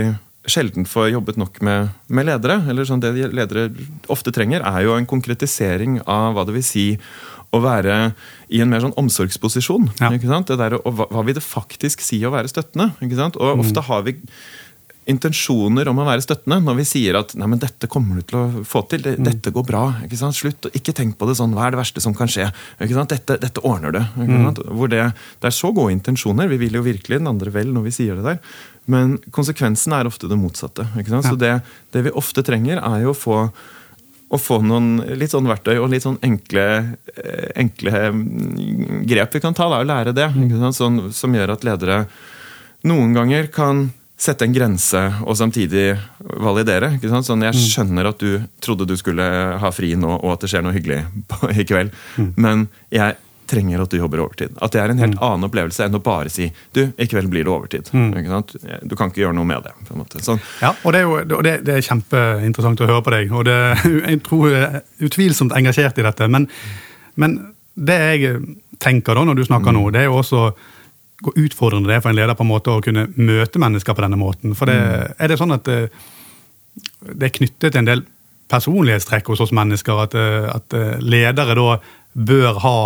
sjelden 0.50 0.86
får 0.88 1.12
jobbet 1.12 1.38
nok 1.38 1.60
med, 1.62 1.92
med 2.10 2.26
ledere, 2.26 2.60
eller 2.70 2.86
sånn 2.86 3.02
det 3.02 3.12
ledere 3.14 3.68
ofte 4.10 4.32
trenger, 4.34 4.64
er 4.66 4.86
jo 4.86 4.96
en 4.96 5.06
konkretisering 5.10 6.00
av 6.02 6.34
hva 6.36 6.46
det 6.46 6.56
vil 6.56 6.66
si 6.66 6.86
å 7.52 7.60
være 7.60 7.96
i 8.52 8.62
en 8.64 8.70
mer 8.72 8.82
sånn 8.82 8.96
omsorgsposisjon. 8.98 9.90
Ja. 10.00 10.08
Det 10.12 10.56
der, 10.56 10.78
og 10.80 10.96
hva, 10.96 11.06
hva, 11.12 11.24
vil 11.26 11.36
det 11.36 11.44
faktisk 11.44 12.00
si 12.04 12.22
å 12.24 12.32
være 12.32 12.50
støttende? 12.50 12.92
Og 13.02 13.58
mm. 13.58 13.62
ofte 13.62 13.84
har 13.90 14.06
vi 14.06 14.16
intensjoner 15.10 15.88
om 15.90 15.98
å 15.98 16.04
være 16.06 16.22
støttende 16.22 16.60
når 16.62 16.76
vi 16.78 16.84
sier 16.86 17.16
at 17.18 17.32
nei, 17.38 17.48
men 17.50 17.60
dette 17.62 17.88
kommer 17.90 18.20
du 18.20 18.26
til 18.26 18.38
å 18.38 18.64
få 18.68 18.84
til. 18.90 19.02
Mm. 19.02 19.24
Dette 19.26 19.52
går 19.54 19.64
bra. 19.66 19.82
ikke 20.06 20.18
sant? 20.20 20.36
Slutt, 20.38 20.68
Ikke 20.78 20.94
tenk 20.94 21.16
på 21.18 21.26
det 21.26 21.34
sånn. 21.38 21.54
Hva 21.56 21.66
er 21.66 21.74
det 21.74 21.80
verste 21.80 22.02
som 22.04 22.14
kan 22.14 22.30
skje? 22.30 22.46
ikke 22.78 22.94
sant? 22.94 23.10
Dette, 23.10 23.38
dette 23.42 23.64
ordner 23.66 23.94
du. 23.96 24.00
Mm. 24.20 24.52
Hvor 24.70 24.90
det, 24.92 25.08
det, 25.40 25.48
er 25.48 25.56
så 25.56 25.72
gode 25.74 25.96
intensjoner. 25.96 26.50
Vi 26.52 26.60
vil 26.62 26.78
jo 26.78 26.84
virkelig 26.86 27.18
den 27.18 27.30
andre 27.30 27.50
vel 27.54 27.72
når 27.74 27.88
vi 27.88 27.94
sier 27.98 28.18
det 28.18 28.26
der. 28.28 28.58
Men 28.90 29.16
konsekvensen 29.34 29.94
er 29.96 30.10
ofte 30.10 30.30
det 30.30 30.38
motsatte. 30.38 30.86
ikke 30.98 31.16
sant? 31.16 31.26
Så 31.26 31.38
det, 31.40 31.56
det, 31.94 32.04
vi 32.06 32.14
ofte 32.18 32.44
trenger, 32.46 32.78
er 32.82 33.02
jo 33.02 33.14
å 33.14 33.18
få, 33.18 33.38
å 34.30 34.40
få 34.40 34.60
noen 34.62 35.00
litt 35.18 35.34
sånn 35.34 35.50
verktøy 35.50 35.80
og 35.80 35.90
litt 35.90 36.06
sånn 36.06 36.20
enkle, 36.22 36.68
eh, 37.16 37.48
enkle 37.62 38.04
mm, 38.14 39.02
grep 39.10 39.34
vi 39.34 39.42
kan 39.42 39.58
ta. 39.58 39.66
da, 39.66 39.82
og 39.82 39.90
lære 39.90 40.14
det. 40.14 40.30
Sånn, 40.78 41.08
som 41.14 41.34
gjør 41.34 41.56
at 41.56 41.66
ledere 41.66 42.04
noen 42.86 43.14
ganger 43.14 43.50
kan 43.54 43.88
sette 44.18 44.46
en 44.46 44.54
grense 44.54 45.00
og 45.24 45.36
samtidig 45.38 45.96
validere. 46.20 46.94
ikke 46.96 47.10
sant? 47.10 47.26
Sånn, 47.26 47.42
Jeg 47.42 47.56
mm. 47.56 47.66
skjønner 47.72 48.08
at 48.12 48.22
du 48.22 48.42
trodde 48.62 48.86
du 48.86 48.94
skulle 48.98 49.24
ha 49.58 49.72
fri 49.74 49.94
nå, 49.98 50.14
og 50.20 50.36
at 50.36 50.44
det 50.44 50.52
skjer 50.52 50.64
noe 50.64 50.76
hyggelig 50.76 51.02
på, 51.30 51.50
i 51.60 51.66
kveld. 51.66 51.94
Mm. 52.16 52.32
Men 52.36 52.66
jeg 52.94 53.18
trenger 53.52 53.82
at 53.82 53.92
du 53.92 53.98
jobber 53.98 54.22
overtid. 54.24 54.54
At 54.64 54.72
det 54.72 54.80
er 54.80 54.92
en 54.92 55.02
helt 55.02 55.18
mm. 55.18 55.24
annen 55.26 55.48
opplevelse 55.48 55.84
enn 55.84 55.98
å 55.98 56.02
bare 56.04 56.30
si 56.32 56.48
du, 56.72 56.86
i 56.96 57.08
kveld 57.10 57.28
blir 57.32 57.44
det 57.44 57.52
overtid. 57.52 57.90
Mm. 57.92 58.12
Du 58.88 58.96
kan 58.96 59.10
ikke 59.10 59.24
gjøre 59.24 59.36
noe 59.36 59.48
med 59.48 59.66
det. 59.66 59.74
på 59.88 59.96
en 59.96 60.02
måte. 60.04 60.22
Sånn. 60.24 60.40
Ja, 60.62 60.72
og 60.82 60.94
det 60.94 61.02
er, 61.02 61.08
jo, 61.08 61.42
det, 61.44 61.56
det 61.66 61.76
er 61.76 61.86
kjempeinteressant 61.88 62.80
å 62.80 62.88
høre 62.88 63.04
på 63.04 63.14
deg. 63.16 63.34
og 63.34 63.46
det, 63.48 63.58
Jeg 64.12 64.22
tror 64.28 64.48
jeg 64.48 64.62
er 64.68 65.08
utvilsomt 65.08 65.56
engasjert 65.58 66.00
i 66.00 66.06
dette. 66.06 66.30
Men, 66.32 66.48
men 67.20 67.40
det 67.74 67.98
jeg 67.98 68.36
tenker 68.82 69.16
da 69.16 69.26
når 69.26 69.40
du 69.40 69.44
snakker 69.46 69.74
nå, 69.74 69.88
det 69.94 70.04
er 70.04 70.10
jo 70.10 70.20
også 70.22 70.46
hvor 71.22 71.36
utfordrende 71.38 71.90
det 71.90 71.98
er 71.98 72.02
for 72.04 72.12
en 72.12 72.18
leder 72.18 72.38
på 72.38 72.46
en 72.46 72.50
måte 72.50 72.72
å 72.72 72.82
kunne 72.84 73.06
møte 73.14 73.62
mennesker 73.62 73.94
på 73.94 74.04
denne 74.04 74.18
måten. 74.20 74.56
For 74.58 74.70
det, 74.70 74.78
mm. 74.78 75.14
Er 75.22 75.30
det 75.30 75.38
sånn 75.40 75.54
at 75.54 75.68
det, 75.68 75.78
det 77.12 77.28
er 77.28 77.36
knyttet 77.38 77.70
til 77.70 77.82
en 77.82 77.90
del 77.90 78.04
personlighetstrekk 78.52 79.30
hos 79.32 79.44
oss 79.46 79.54
mennesker? 79.54 80.02
At, 80.06 80.18
at 80.18 80.76
ledere 81.00 81.56
da 81.58 81.78
bør 82.12 82.60
ha 82.64 82.76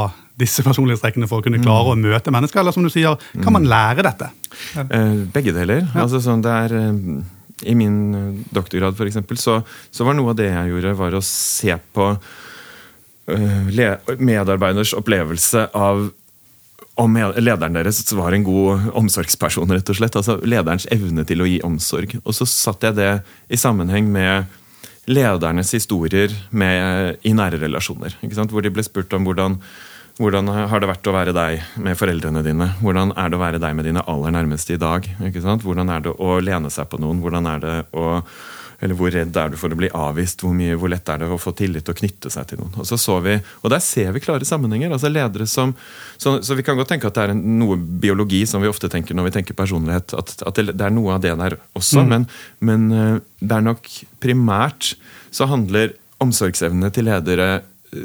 disse 0.40 0.64
personlighetstrekkene 0.68 1.28
for 1.30 1.40
å 1.40 1.46
kunne 1.46 1.62
klare 1.62 1.88
mm. 1.88 1.94
å 1.94 2.12
møte 2.12 2.34
mennesker? 2.34 2.62
Eller 2.62 2.76
som 2.76 2.86
du 2.86 2.92
sier, 2.92 3.16
kan 3.40 3.54
man 3.54 3.64
mm. 3.66 3.70
lære 3.72 4.06
dette? 4.06 4.30
Eh, 4.84 5.24
begge 5.32 5.54
deler. 5.56 5.86
Ja. 5.86 6.04
Altså, 6.04 6.20
sånn, 6.24 6.44
det 6.44 6.52
er, 6.66 6.76
eh, 6.80 7.72
I 7.72 7.76
min 7.78 7.98
eh, 8.16 8.28
doktorgrad 8.54 8.98
for 8.98 9.08
eksempel, 9.08 9.40
så, 9.40 9.60
så 9.90 10.06
var 10.06 10.18
noe 10.18 10.34
av 10.34 10.40
det 10.40 10.50
jeg 10.50 10.74
gjorde, 10.74 10.96
var 11.00 11.16
å 11.16 11.24
se 11.24 11.80
på 11.96 12.12
medarbeiders 13.26 14.92
opplevelse 14.94 15.64
av 15.74 16.04
om 16.96 17.16
lederen 17.16 17.76
deres 17.76 18.00
var 18.16 18.32
en 18.32 18.44
god 18.46 18.92
omsorgsperson, 18.96 19.72
rett 19.72 19.90
og 19.92 19.98
slett. 19.98 20.16
Altså 20.16 20.38
lederens 20.44 20.88
evne 20.92 21.26
til 21.28 21.44
å 21.44 21.48
gi 21.48 21.58
omsorg. 21.66 22.16
Og 22.24 22.36
så 22.36 22.48
satte 22.48 22.88
jeg 22.88 22.98
det 22.98 23.10
i 23.52 23.60
sammenheng 23.60 24.08
med 24.12 24.48
ledernes 25.06 25.70
historier 25.76 26.32
med, 26.50 27.20
i 27.22 27.34
nære 27.36 27.60
relasjoner. 27.62 28.16
Hvor 28.24 28.64
de 28.64 28.72
ble 28.72 28.86
spurt 28.86 29.12
om 29.16 29.28
hvordan 29.28 29.60
hvordan 30.16 30.48
har 30.48 30.80
det 30.80 30.88
vært 30.88 31.08
å 31.10 31.12
være 31.12 31.32
deg 31.36 31.64
med 31.84 31.96
foreldrene 32.00 32.40
dine? 32.40 32.70
Hvordan 32.80 33.10
er 33.20 33.28
det 33.28 33.36
å 33.36 33.40
være 33.42 33.58
deg 33.60 33.74
med 33.76 33.84
dine 33.84 34.04
aller 34.08 34.32
nærmeste 34.32 34.72
i 34.72 34.80
dag? 34.80 35.04
Hvordan 35.20 35.92
er 35.92 36.06
det 36.06 36.14
å 36.16 36.38
lene 36.40 36.70
seg 36.72 36.88
på 36.88 37.00
noen? 37.02 37.20
Hvordan 37.20 37.48
er 37.50 37.60
det 37.60 37.74
å 37.92 38.22
eller 38.80 38.98
Hvor 38.98 39.12
redd 39.12 39.36
er 39.36 39.52
du 39.52 39.56
for 39.60 39.72
å 39.72 39.78
bli 39.78 39.88
avvist? 39.94 40.42
Hvor, 40.44 40.54
mye, 40.56 40.76
hvor 40.78 40.90
lett 40.92 41.08
er 41.08 41.22
det 41.22 41.28
å 41.32 41.38
få 41.40 41.52
tillit 41.56 41.88
og 41.88 41.98
knytte 41.98 42.32
seg 42.32 42.48
til 42.50 42.60
noen? 42.60 42.74
Og 42.82 42.88
så 42.88 42.98
så 43.00 43.18
vi, 43.24 43.36
og 43.62 43.72
Der 43.72 43.82
ser 43.84 44.12
vi 44.12 44.22
klare 44.24 44.48
sammenhenger. 44.48 44.92
altså 44.92 45.08
ledere 45.12 45.46
som, 45.46 45.74
Så, 46.18 46.42
så 46.42 46.54
vi 46.54 46.64
kan 46.66 46.76
godt 46.76 46.92
tenke 46.92 47.08
at 47.08 47.14
det 47.16 47.26
er 47.26 47.34
en, 47.34 47.44
noe 47.60 47.76
biologi 47.76 48.44
som 48.46 48.62
vi 48.62 48.68
ofte 48.68 48.90
tenker 48.92 49.16
når 49.16 49.30
vi 49.30 49.36
tenker 49.38 49.58
personlighet. 49.58 50.14
At, 50.14 50.36
at 50.46 50.60
det, 50.60 50.80
er 50.80 50.94
noe 50.94 51.16
av 51.16 51.22
det 51.24 51.34
der 51.36 51.58
også. 51.74 52.02
Mm. 52.04 52.12
Men, 52.12 52.28
men 52.60 52.90
eh, 52.92 53.22
det 53.40 53.56
er 53.56 53.64
nok 53.70 53.88
primært 54.20 54.94
så 55.34 55.48
handler 55.50 55.96
omsorgsevnene 56.22 56.92
til 56.94 57.10
ledere 57.10 57.62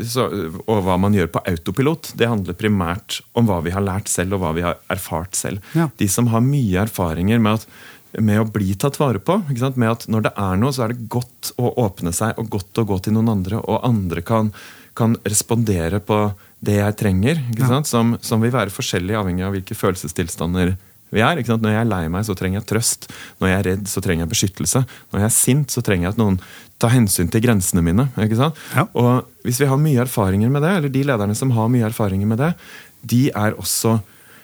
så, 0.08 0.28
og 0.70 0.84
hva 0.86 0.98
man 1.02 1.16
gjør 1.16 1.32
på 1.34 1.42
autopilot, 1.50 2.12
det 2.20 2.30
handler 2.30 2.58
primært 2.58 3.20
om 3.38 3.48
hva 3.50 3.60
vi 3.66 3.74
har 3.74 3.84
lært 3.84 4.12
selv, 4.12 4.38
og 4.38 4.44
hva 4.44 4.52
vi 4.56 4.66
har 4.66 4.78
erfart 4.94 5.36
selv. 5.38 5.64
Ja. 5.78 5.90
De 5.98 6.08
som 6.12 6.30
har 6.32 6.44
mye 6.46 6.84
erfaringer 6.86 7.42
med, 7.42 7.60
at, 7.60 7.82
med 8.20 8.42
å 8.42 8.48
bli 8.50 8.74
tatt 8.80 9.00
vare 9.00 9.22
på. 9.24 9.40
Med 9.48 9.90
at 9.90 10.08
når 10.12 10.28
det 10.28 10.34
er 10.36 10.60
noe, 10.60 10.74
så 10.76 10.86
er 10.86 10.94
det 10.94 11.10
godt 11.12 11.54
å 11.62 11.74
åpne 11.86 12.14
seg 12.16 12.40
og 12.42 12.52
godt 12.58 12.82
å 12.82 12.88
gå 12.88 13.00
til 13.06 13.16
noen 13.16 13.32
andre, 13.38 13.62
og 13.62 13.84
andre 13.88 14.24
kan, 14.26 14.52
kan 14.98 15.16
respondere 15.24 16.02
på 16.04 16.26
det 16.62 16.78
jeg 16.78 16.98
trenger. 17.00 17.42
Ja. 17.58 17.82
Som, 17.88 18.18
som, 18.22 18.44
vil 18.44 18.54
være 18.54 18.74
forskjellig 18.74 19.18
avhengig 19.18 19.46
av 19.48 19.56
hvilke 19.56 19.78
følelsestilstander 19.78 20.76
vi 21.12 21.24
er. 21.24 21.42
Når 21.42 21.74
jeg 21.74 21.82
er 21.82 21.90
lei 21.90 22.04
meg, 22.12 22.28
så 22.28 22.36
trenger 22.38 22.62
jeg 22.62 22.70
trøst. 22.70 23.10
Når 23.42 23.52
jeg 23.52 23.58
er 23.58 23.68
redd, 23.72 23.90
så 23.92 24.04
trenger 24.04 24.26
jeg 24.26 24.34
beskyttelse. 24.36 24.84
Når 25.12 25.24
jeg 25.24 25.28
er 25.28 25.36
sint, 25.36 25.74
så 25.74 25.84
trenger 25.84 26.08
jeg 26.08 26.16
at 26.16 26.22
noen 26.22 26.40
tar 26.82 26.94
hensyn 26.94 27.32
til 27.32 27.44
grensene 27.44 27.84
mine. 27.86 28.08
ikke 28.20 28.40
sant? 28.40 28.62
Ja. 28.76 28.88
Og 28.98 29.28
Hvis 29.46 29.60
vi 29.62 29.68
har 29.68 29.82
mye 29.82 30.06
erfaringer 30.06 30.54
med 30.54 30.64
det, 30.66 30.72
eller 30.78 30.94
de 30.94 31.04
lederne 31.10 31.36
som 31.38 31.52
har 31.56 31.70
mye 31.74 31.88
erfaringer 31.90 32.30
med 32.30 32.42
det, 32.42 32.54
de 33.02 33.28
er 33.34 33.58
også 33.58 33.98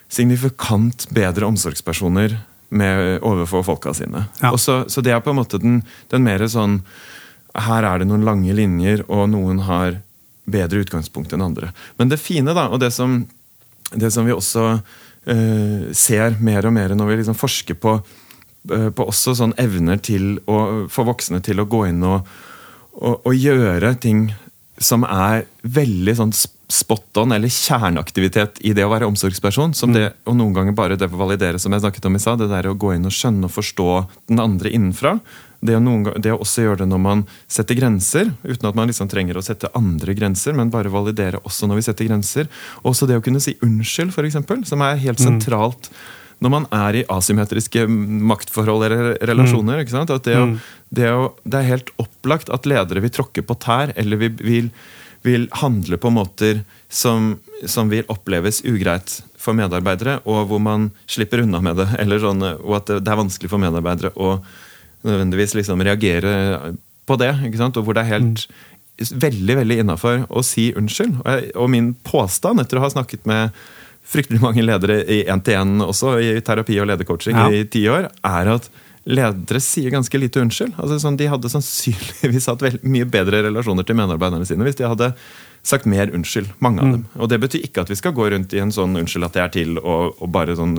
signifikant 0.09 1.05
bedre 1.13 1.47
omsorgspersoner 1.47 2.37
med, 2.69 3.21
overfor 3.25 3.63
folka 3.63 3.93
sine. 3.95 4.25
Ja. 4.41 4.51
Så, 4.57 4.83
så, 4.91 5.01
det 5.01 5.13
er 5.15 5.23
på 5.23 5.31
en 5.31 5.39
måte 5.39 5.59
den, 5.61 5.81
den 6.11 6.25
mer 6.25 6.43
sånn 6.51 6.81
Her 7.57 7.85
er 7.87 7.99
det 7.99 8.09
noen 8.09 8.25
lange 8.27 8.53
linjer, 8.53 9.01
og 9.07 9.29
noen 9.31 9.63
har 9.65 10.01
bedre 10.45 10.83
utgangspunkt 10.83 11.33
enn 11.33 11.41
andre. 11.41 11.71
Men 11.97 12.11
det 12.11 12.19
fine, 12.21 12.53
da, 12.53 12.67
og 12.69 12.79
det 12.83 12.91
som, 12.93 13.23
det 13.95 14.11
som 14.13 14.27
vi 14.27 14.35
også 14.35 14.65
uh, 14.77 15.87
ser 15.91 16.37
mer 16.39 16.67
og 16.69 16.75
mer 16.75 16.93
når 16.93 17.09
vi 17.09 17.17
liksom 17.23 17.39
forsker 17.39 17.79
på 17.81 17.97
Eh, 18.73 18.89
på 18.91 19.05
også 19.07 19.35
sånn 19.37 19.55
evner 19.61 19.99
til 20.03 20.37
å 20.49 20.87
få 20.91 21.05
voksne 21.07 21.39
til 21.45 21.61
å 21.61 21.67
gå 21.69 21.85
inn 21.91 22.03
og, 22.03 22.27
og, 22.97 23.27
og 23.29 23.33
gjøre 23.35 23.93
ting 24.01 24.27
som 24.77 25.05
er 25.07 25.45
veldig 25.63 26.15
sånn 26.17 26.33
spot 26.67 27.17
on, 27.17 27.31
eller 27.31 27.51
kjerneaktivitet 27.51 28.59
i 28.67 28.73
det 28.75 28.83
å 28.83 28.91
være 28.91 29.07
omsorgsperson. 29.07 29.73
som 29.73 29.93
det, 29.93 30.13
Og 30.25 30.35
noen 30.35 30.53
ganger 30.53 30.75
bare 30.75 30.97
det 30.99 31.07
å 31.07 31.17
validere, 31.17 31.59
som 31.59 31.71
jeg 31.71 31.81
snakket 31.81 32.05
om 32.05 32.15
i 32.15 32.19
stad. 32.19 32.39
Det 32.39 32.49
der 32.51 32.67
å 32.67 32.75
gå 32.75 32.93
inn 32.95 33.07
og 33.07 33.15
skjønne 33.15 33.47
og 33.47 33.55
forstå 33.55 34.07
den 34.27 34.39
andre 34.43 34.69
innenfra. 34.69 35.19
Det 35.59 35.77
å, 35.77 35.79
noen, 35.81 36.11
det 36.21 36.33
å, 36.35 36.41
også 36.43 36.67
gjøre 36.67 36.83
det 36.83 36.89
når 36.91 37.01
man 37.01 37.23
setter 37.47 37.79
grenser, 37.79 38.29
uten 38.43 38.67
at 38.69 38.75
man 38.77 38.91
liksom 38.91 39.09
trenger 39.09 39.39
å 39.39 39.45
sette 39.45 39.71
andre 39.77 40.13
grenser, 40.13 40.53
men 40.53 40.69
bare 40.73 40.91
validere 40.93 41.41
også 41.47 41.69
når 41.69 41.79
vi 41.79 41.87
setter 41.87 42.09
grenser. 42.11 42.51
Også 42.83 43.07
det 43.09 43.17
å 43.17 43.23
kunne 43.25 43.41
si 43.41 43.55
unnskyld, 43.65 44.13
f.eks., 44.13 44.69
som 44.69 44.85
er 44.85 45.01
helt 45.01 45.23
mm. 45.23 45.25
sentralt. 45.25 45.89
Når 46.43 46.53
man 46.53 46.67
er 46.75 46.99
i 46.99 47.07
asymmetriske 47.09 47.87
maktforhold 47.89 48.85
eller 48.85 49.15
relasjoner. 49.25 49.81
Mm. 49.81 50.05
Det, 50.05 50.35
å, 50.37 50.45
mm. 50.45 50.55
det, 50.99 51.09
å, 51.09 51.31
det, 51.41 51.57
er 51.57 51.71
helt 51.71 51.89
opplagt 51.97 52.51
at 52.53 52.69
ledere 52.69 53.01
vil 53.01 53.15
tråkke 53.15 53.41
på 53.41 53.57
tær, 53.63 53.95
eller 53.97 54.21
vil, 54.21 54.35
vil, 54.45 54.69
vil 55.27 55.47
handle 55.59 55.99
på 55.99 56.11
måter 56.13 56.63
som, 56.89 57.35
som, 57.65 57.91
vil 57.91 58.07
oppleves 58.11 58.63
ugreit 58.65 59.19
for 59.37 59.57
medarbeidere, 59.57 60.19
og 60.27 60.47
hvor 60.49 60.61
man 60.63 60.89
slipper 61.09 61.43
unna 61.43 61.61
med 61.63 61.81
det. 61.81 61.89
Sånn, 62.23 62.43
og 62.43 62.73
at 62.79 62.91
det, 62.95 63.03
er 63.03 63.21
vanskelig 63.21 63.51
for 63.51 63.61
medarbeidere 63.61 64.13
å 64.15 64.37
nødvendigvis 65.07 65.55
liksom 65.59 65.83
reagere 65.85 66.33
på 67.07 67.19
det. 67.21 67.33
Og 67.67 67.83
hvor 67.83 67.95
det 67.97 68.05
er 68.05 68.13
helt 68.17 68.47
mm. 68.47 69.11
veldig 69.27 69.59
veldig 69.61 69.81
innafor 69.83 70.25
å 70.29 70.43
si 70.45 70.71
unnskyld. 70.77 71.19
Og, 71.21 71.29
jeg, 71.31 71.51
og 71.55 71.71
min 71.75 71.93
påstand, 72.07 72.63
etter 72.63 72.79
å 72.79 72.87
ha 72.87 72.93
snakket 72.95 73.27
med 73.29 73.55
fryktelig 74.07 74.39
mange 74.39 74.63
ledere 74.63 75.01
i 75.03 75.23
én-til-én 75.27 75.83
også, 75.83 76.17
i 76.23 76.35
terapi 76.45 76.79
og 76.79 76.87
ledercoaching 76.91 77.35
ja. 77.35 77.47
i 77.51 77.65
ti 77.67 77.83
år, 77.91 78.07
er 78.23 78.53
at 78.55 78.69
ledere 79.07 79.61
sier 79.63 79.93
ganske 79.93 80.19
lite 80.19 80.41
unnskyld. 80.43 80.75
Altså, 80.77 80.99
sånn, 81.01 81.17
de 81.19 81.29
hadde 81.31 81.51
sannsynligvis 81.51 82.49
hatt 82.51 82.65
mye 82.83 83.07
bedre 83.09 83.45
relasjoner 83.47 83.87
til 83.87 83.99
medarbeiderne 83.99 84.47
sine 84.47 84.67
hvis 84.67 84.79
de 84.79 84.87
hadde 84.87 85.13
sagt 85.67 85.87
mer 85.89 86.11
unnskyld. 86.15 86.53
Mange 86.63 86.81
av 86.81 86.87
mm. 86.87 86.93
dem. 86.95 87.05
Og 87.19 87.29
det 87.31 87.39
betyr 87.43 87.65
ikke 87.67 87.83
at 87.83 87.91
vi 87.91 87.97
skal 87.99 88.15
gå 88.15 88.29
rundt 88.31 88.53
i 88.55 88.61
en 88.63 88.71
sånn 88.73 88.95
unnskyld 88.99 89.27
at 89.27 89.35
det 89.35 89.43
er 89.43 89.53
til 89.55 89.79
og, 89.81 90.15
og 90.23 90.31
bare 90.31 90.55
sånn 90.57 90.77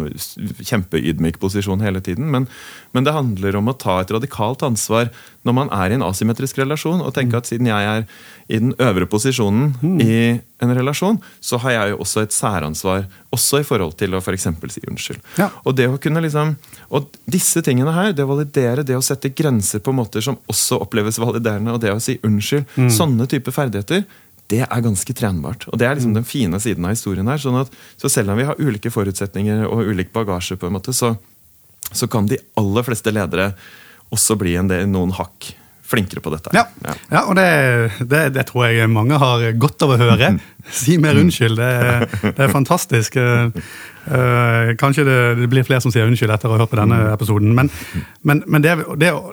kjempeydmyk 0.64 1.36
posisjon 1.42 1.84
hele 1.84 2.00
tiden. 2.04 2.30
Men, 2.32 2.48
men, 2.96 3.04
det 3.04 3.16
handler 3.16 3.60
om 3.60 3.68
å 3.68 3.76
ta 3.76 4.00
et 4.02 4.12
radikalt 4.14 4.64
ansvar 4.66 5.12
når 5.46 5.56
man 5.56 5.72
er 5.74 5.92
i 5.92 5.98
en 5.98 6.04
asymmetrisk 6.04 6.58
relasjon, 6.60 7.00
og 7.04 7.14
tenke 7.16 7.36
mm. 7.36 7.40
at 7.40 7.48
siden 7.48 7.68
jeg 7.70 7.88
er 7.92 8.06
i 8.48 8.60
den 8.60 8.72
øvre 8.80 9.06
posisjonen 9.08 9.74
mm. 9.80 9.98
i 10.00 10.18
en 10.64 10.72
relasjon, 10.74 11.20
så 11.40 11.60
har 11.62 11.74
jeg 11.74 11.92
jo 11.92 11.98
også 12.02 12.24
et 12.24 12.34
særansvar 12.34 13.04
også 13.34 13.60
i 13.62 13.66
forhold 13.66 13.94
til 14.00 14.16
å 14.16 14.22
f.eks. 14.22 14.48
si 14.72 14.82
unnskyld. 14.88 15.20
Ja. 15.38 15.50
Og 15.68 15.76
det 15.78 15.86
å 15.88 15.98
kunne 16.02 16.22
liksom, 16.24 16.54
og 16.96 17.12
disse 17.28 17.62
tingene 17.64 17.94
her, 17.94 18.14
det 18.16 18.24
å 18.24 18.32
validere, 18.32 18.84
det 18.86 18.96
å 18.96 19.04
sette 19.04 19.30
grenser 19.36 19.84
på 19.84 19.94
måter 19.94 20.24
som 20.24 20.40
også 20.50 20.80
oppleves 20.84 21.20
validerende, 21.22 21.76
og 21.76 21.84
det 21.84 21.92
å 21.92 22.00
si 22.02 22.18
unnskyld, 22.24 22.66
mm. 22.74 22.90
sånne 22.96 23.28
typer 23.30 23.54
ferdigheter, 23.54 24.04
det 24.48 24.62
er 24.64 24.84
ganske 24.84 25.14
trenbart. 25.16 25.66
Og 25.68 25.78
Det 25.78 25.86
er 25.86 25.98
liksom 25.98 26.14
mm. 26.14 26.18
den 26.20 26.28
fine 26.28 26.60
siden 26.60 26.86
av 26.88 26.94
historien. 26.96 27.28
her, 27.28 27.40
sånn 27.42 27.60
at 27.60 27.72
så 27.96 28.08
Selv 28.08 28.32
om 28.32 28.40
vi 28.40 28.48
har 28.48 28.60
ulike 28.60 28.90
forutsetninger 28.90 29.66
og 29.68 29.92
ulik 29.92 30.12
bagasje, 30.12 30.56
på 30.56 30.68
en 30.68 30.76
måte, 30.78 30.92
så, 30.96 31.14
så 31.92 32.08
kan 32.08 32.26
de 32.26 32.40
aller 32.56 32.86
fleste 32.86 33.12
ledere 33.12 33.52
også 34.14 34.38
bli 34.40 34.56
en 34.56 34.70
del, 34.70 34.88
noen 34.88 35.12
hakk 35.12 35.52
flinkere 35.88 36.20
på 36.20 36.30
dette. 36.32 36.52
Ja, 36.52 36.66
ja. 36.84 36.94
ja 37.12 37.22
og 37.24 37.36
det, 37.38 37.46
det, 38.10 38.22
det, 38.36 38.44
tror 38.50 38.66
jeg 38.68 38.90
mange 38.92 39.16
har 39.20 39.44
godt 39.56 39.84
av 39.86 39.94
å 39.94 40.00
høre. 40.00 40.34
Si 40.68 40.98
mer 41.00 41.16
unnskyld. 41.16 41.56
Det, 41.56 42.32
det 42.36 42.44
er 42.44 42.52
fantastisk. 42.52 43.16
Uh, 43.16 44.74
kanskje 44.80 45.06
det, 45.08 45.48
blir 45.48 45.64
flere 45.64 45.80
som 45.84 45.92
sier 45.94 46.08
unnskyld 46.08 46.34
etter 46.34 46.50
å 46.50 46.56
ha 46.56 46.60
hørt 46.62 46.72
på 46.74 46.80
denne 46.80 47.00
episoden. 47.14 47.54
Men, 47.56 47.72
men, 48.20 48.44
men, 48.46 48.68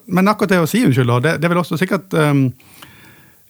men 0.07 0.31
akkurat 0.31 0.55
det 0.55 0.61
å 0.63 0.69
si 0.69 0.85
unnskyld, 0.87 1.17
det, 1.27 1.51
vil 1.51 1.59
også 1.59 1.79
sikkert 1.81 2.15
um, 2.15 2.47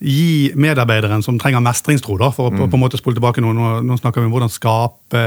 gi 0.03 0.51
medarbeideren 0.59 1.23
som 1.23 1.37
trenger 1.39 1.63
mestringstro, 1.63 2.17
da, 2.19 2.27
for 2.35 2.49
å 2.49 2.51
mm. 2.51 2.65
på, 2.67 2.75
en 2.75 2.81
måte 2.81 2.99
spole 2.99 3.15
tilbake 3.15 3.43
noe. 3.43 3.55
Nå, 3.55 3.69
nå, 3.87 3.95
snakker 4.01 4.19
vi 4.19 4.27
om 4.27 4.33
hvordan 4.33 4.51
skape, 4.51 5.21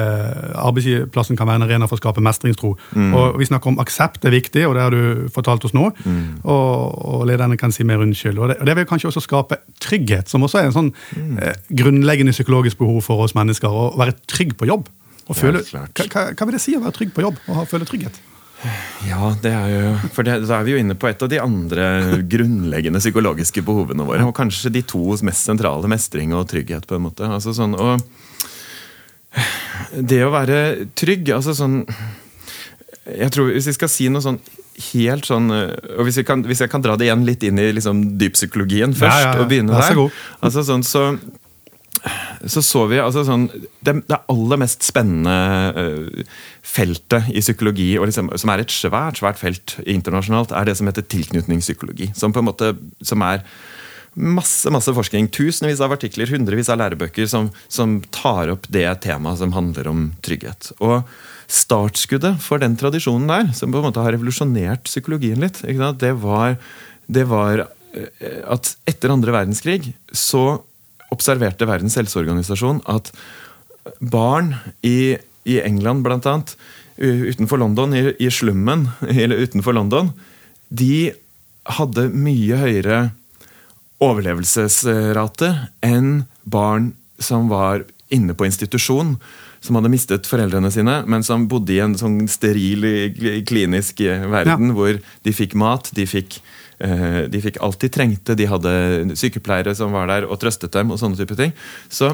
arbeidsplassen 0.60 1.38
kan 1.40 1.48
være 1.48 1.62
en 1.62 1.66
arena 1.68 1.88
for 1.88 1.96
å 1.96 2.02
skape 2.02 2.25
mestringstro. 2.25 2.75
Mm. 2.92 3.14
Og 3.16 3.38
Vi 3.40 3.48
snakker 3.48 3.72
om 3.72 3.80
aksept 3.80 4.28
er 4.28 4.37
viktig, 4.37 4.66
og 4.68 4.76
det 4.76 4.84
har 4.84 4.92
du 4.92 5.32
fortalt 5.32 5.64
oss 5.64 5.75
nå. 5.76 5.88
Mm. 6.04 6.20
Og, 6.44 6.68
og, 7.00 7.25
lederne 7.30 7.56
kan 7.60 7.72
si 7.72 7.87
mer 7.88 8.04
unnskyld. 8.04 8.37
Og 8.37 8.52
det, 8.52 8.60
og 8.60 8.68
det, 8.68 8.76
vil 8.76 8.90
kanskje 8.92 9.12
også 9.12 9.25
skape 9.25 9.62
trygghet, 9.80 10.28
som 10.28 10.44
også 10.44 10.60
er 10.60 10.68
en 10.68 10.76
sånn 10.76 10.92
mm. 10.92 11.34
eh, 11.40 11.66
grunnleggende 11.80 12.37
psykologisk 12.37 12.82
behov 12.82 13.00
for 13.08 13.25
oss 13.25 13.37
mennesker. 13.38 13.72
Å 13.72 13.94
være 13.96 14.18
trygg 14.28 14.56
på 14.60 14.68
jobb. 14.68 14.92
Føle, 15.37 15.60
hva, 15.60 16.30
hva, 16.32 16.46
vil 16.48 16.56
det 16.56 16.62
si 16.62 16.72
å 16.76 16.80
være 16.80 16.96
trygg 16.96 17.10
på 17.16 17.25
jobb 17.25 17.40
og 17.52 17.66
føle 17.68 17.88
trygghet? 17.88 18.16
Ja, 19.07 19.31
det 19.43 19.53
er 19.55 19.69
jo 19.71 19.91
For 20.17 20.27
det, 20.27 20.41
da 20.49 20.57
er 20.59 20.67
vi 20.67 20.73
jo 20.75 20.81
inne 20.83 20.97
på 20.99 21.07
et 21.07 21.21
av 21.23 21.31
de 21.31 21.38
andre 21.38 21.85
grunnleggende 22.27 22.99
psykologiske 23.03 23.62
behovene 23.67 24.07
våre. 24.07 24.27
Og 24.27 24.35
kanskje 24.37 24.73
de 24.75 24.83
to 24.83 25.15
mest 25.27 25.47
sentrale, 25.47 25.91
mestring 25.91 26.35
og 26.35 26.49
trygghet. 26.50 26.87
på 26.87 26.99
en 26.99 27.07
måte. 27.07 27.29
Altså 27.29 27.55
sånn, 27.55 27.77
og 27.79 28.03
det 29.95 30.23
å 30.25 30.33
være 30.33 30.88
trygg 30.99 31.29
altså 31.35 31.53
sånn 31.55 31.83
Jeg 33.05 33.29
tror 33.35 33.50
Hvis 33.53 33.69
vi 33.69 33.75
skal 33.77 33.91
si 33.93 34.07
noe 34.09 34.25
sånn 34.25 34.38
helt 34.93 35.29
sånn 35.29 35.50
og 35.53 36.00
Hvis, 36.07 36.21
kan, 36.27 36.43
hvis 36.47 36.62
jeg 36.65 36.73
kan 36.73 36.83
dra 36.85 36.97
det 36.99 37.09
igjen 37.09 37.27
litt 37.29 37.45
inn 37.47 37.61
i 37.61 37.69
liksom 37.75 38.00
dypsykologien 38.21 38.95
først, 38.97 39.21
ja, 39.21 39.25
ja, 39.27 39.33
ja. 39.35 39.43
og 39.43 39.50
begynne 39.50 39.75
der 39.75 39.99
altså 40.47 40.65
sånn, 40.67 40.85
så, 40.87 41.03
så 42.47 42.62
så 42.64 42.85
vi 42.90 43.00
altså 43.02 43.25
sånn, 43.26 43.49
det, 43.85 43.95
det, 44.09 44.21
aller 44.31 44.61
mest 44.61 44.87
spennende 44.87 45.35
uh, 45.75 46.37
feltet 46.67 47.31
i 47.33 47.43
psykologi, 47.43 47.90
liksom, 47.99 48.31
som 48.38 48.52
er 48.52 48.62
et 48.62 48.75
svært 48.75 49.23
svært 49.23 49.40
felt 49.40 49.78
internasjonalt, 49.87 50.55
er 50.55 50.69
det 50.69 50.76
som 50.78 50.90
heter 50.90 51.07
tilknytningspsykologi. 51.11 52.12
Som 52.19 52.35
på 52.35 52.43
en 52.43 52.49
måte, 52.50 52.73
som 53.05 53.25
er 53.26 53.43
masse 54.19 54.71
masse 54.75 54.93
forskning, 54.95 55.28
tusenvis 55.35 55.81
av 55.85 55.95
artikler, 55.95 56.31
hundrevis 56.33 56.71
av 56.73 56.81
lærebøker 56.81 57.28
som, 57.31 57.50
som 57.71 57.99
tar 58.14 58.50
opp 58.55 58.67
det 58.73 58.87
temaet 59.05 59.40
som 59.43 59.55
handler 59.55 59.90
om 59.90 60.09
trygghet. 60.26 60.73
Og 60.83 61.05
startskuddet 61.49 62.40
for 62.45 62.61
den 62.62 62.76
tradisjonen 62.81 63.28
der, 63.31 63.50
som 63.57 63.73
på 63.73 63.81
en 63.81 63.88
måte 63.88 64.02
har 64.05 64.12
revolusjonert 64.17 64.88
psykologien 64.88 65.40
litt, 65.43 65.62
det 65.62 66.14
var, 66.21 66.59
det 67.07 67.25
var 67.31 67.64
eh, 67.95 68.43
at 68.45 68.75
etter 68.90 69.14
andre 69.14 69.35
verdenskrig 69.37 69.95
så 70.12 70.61
observerte 71.15 71.69
Verdens 71.69 71.97
helseorganisasjon 71.99 72.83
at 72.91 73.12
barn 74.00 74.55
i, 74.85 75.17
i 75.49 75.61
England 75.65 76.05
bl.a., 76.07 76.41
utenfor 76.99 77.61
London, 77.62 77.95
i, 77.95 78.11
i 78.19 78.31
slummen 78.31 78.88
eller 79.09 79.45
utenfor 79.47 79.77
London, 79.77 80.12
de 80.69 81.12
hadde 81.79 82.09
mye 82.12 82.59
høyere 82.59 83.03
overlevelsesrate 84.03 85.53
enn 85.85 86.25
barn 86.49 86.93
som 87.23 87.49
var 87.50 87.85
inne 88.15 88.35
på 88.35 88.47
institusjon 88.47 89.17
som 89.65 89.79
hadde 89.79 89.91
mistet 89.91 90.29
foreldrene 90.29 90.71
sine, 90.73 91.00
men 91.11 91.25
som 91.27 91.49
bodde 91.50 91.75
i 91.75 91.81
en 91.83 91.97
sånn 91.99 92.21
steril, 92.31 92.87
klinisk 93.49 94.05
verden 94.07 94.71
ja. 94.71 94.77
hvor 94.77 95.00
de 95.27 95.35
fikk 95.35 95.57
mat, 95.59 95.91
de 95.97 96.07
fikk, 96.09 96.38
de 96.78 97.40
fikk 97.42 97.56
alt 97.64 97.80
de 97.82 97.88
trengte, 97.90 98.37
de 98.38 98.47
hadde 98.47 98.73
sykepleiere 99.18 99.75
som 99.75 99.94
var 99.97 100.06
der 100.06 100.28
og 100.28 100.38
trøstet 100.38 100.73
dem. 100.76 100.92
og 100.94 101.00
sånne 101.00 101.18
type 101.18 101.35
ting. 101.38 101.54
Så 101.90 102.12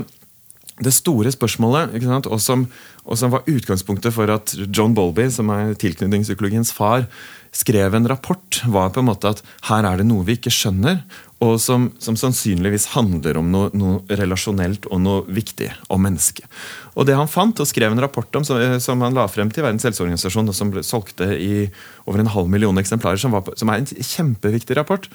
det 0.82 0.90
store 0.94 1.30
spørsmålet, 1.30 1.92
og 2.26 2.40
som, 2.42 2.64
og, 3.04 3.18
som, 3.18 3.30
var 3.30 3.46
utgangspunktet 3.46 4.14
for 4.14 4.30
at 4.32 4.56
John 4.74 4.94
Bolby, 4.94 5.28
som 5.30 5.52
er 5.54 5.76
tilknytningspsykologiens 5.78 6.72
far, 6.74 7.06
skrev 7.54 7.94
en 7.94 8.08
rapport, 8.10 8.58
var 8.66 8.90
på 8.90 9.04
en 9.04 9.06
måte 9.06 9.30
at 9.30 9.42
her 9.68 9.86
er 9.86 10.00
det 10.00 10.08
noe 10.08 10.26
vi 10.26 10.34
ikke 10.34 10.50
skjønner, 10.50 11.04
og 11.42 11.56
som, 11.60 11.88
som 11.98 12.16
sannsynligvis 12.18 12.86
handler 12.94 13.38
om 13.40 13.50
noe, 13.52 13.70
noe, 13.76 14.00
relasjonelt 14.20 14.86
og 14.86 15.00
noe 15.02 15.24
viktig 15.34 15.70
om 15.92 16.02
mennesket. 16.04 16.46
Og 16.94 17.08
det 17.08 17.16
han 17.18 17.30
fant 17.30 17.58
og 17.60 17.68
skrev 17.68 17.92
en 17.92 18.02
rapport 18.02 18.38
om, 18.38 18.46
som, 18.46 18.60
som 18.80 19.02
han 19.04 19.16
la 19.16 19.26
frem 19.28 19.50
til 19.52 19.66
Verdens 19.66 19.86
helseorganisasjon, 19.88 20.48
og 20.48 20.56
som 20.56 20.70
ble, 20.72 20.84
solgte 20.86 21.32
i 21.34 21.66
over 22.06 22.22
en 22.22 22.32
halv 22.32 22.50
million 22.52 22.78
eksemplarer, 22.80 23.20
som, 23.20 23.34
var, 23.34 23.50
som 23.58 23.72
er 23.72 23.82
en 23.82 23.90
kjempeviktig 23.90 24.78
rapport, 24.78 25.10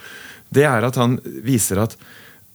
det 0.54 0.66
er 0.68 0.86
at 0.86 0.98
han 1.00 1.18
viser 1.46 1.82
at 1.82 1.96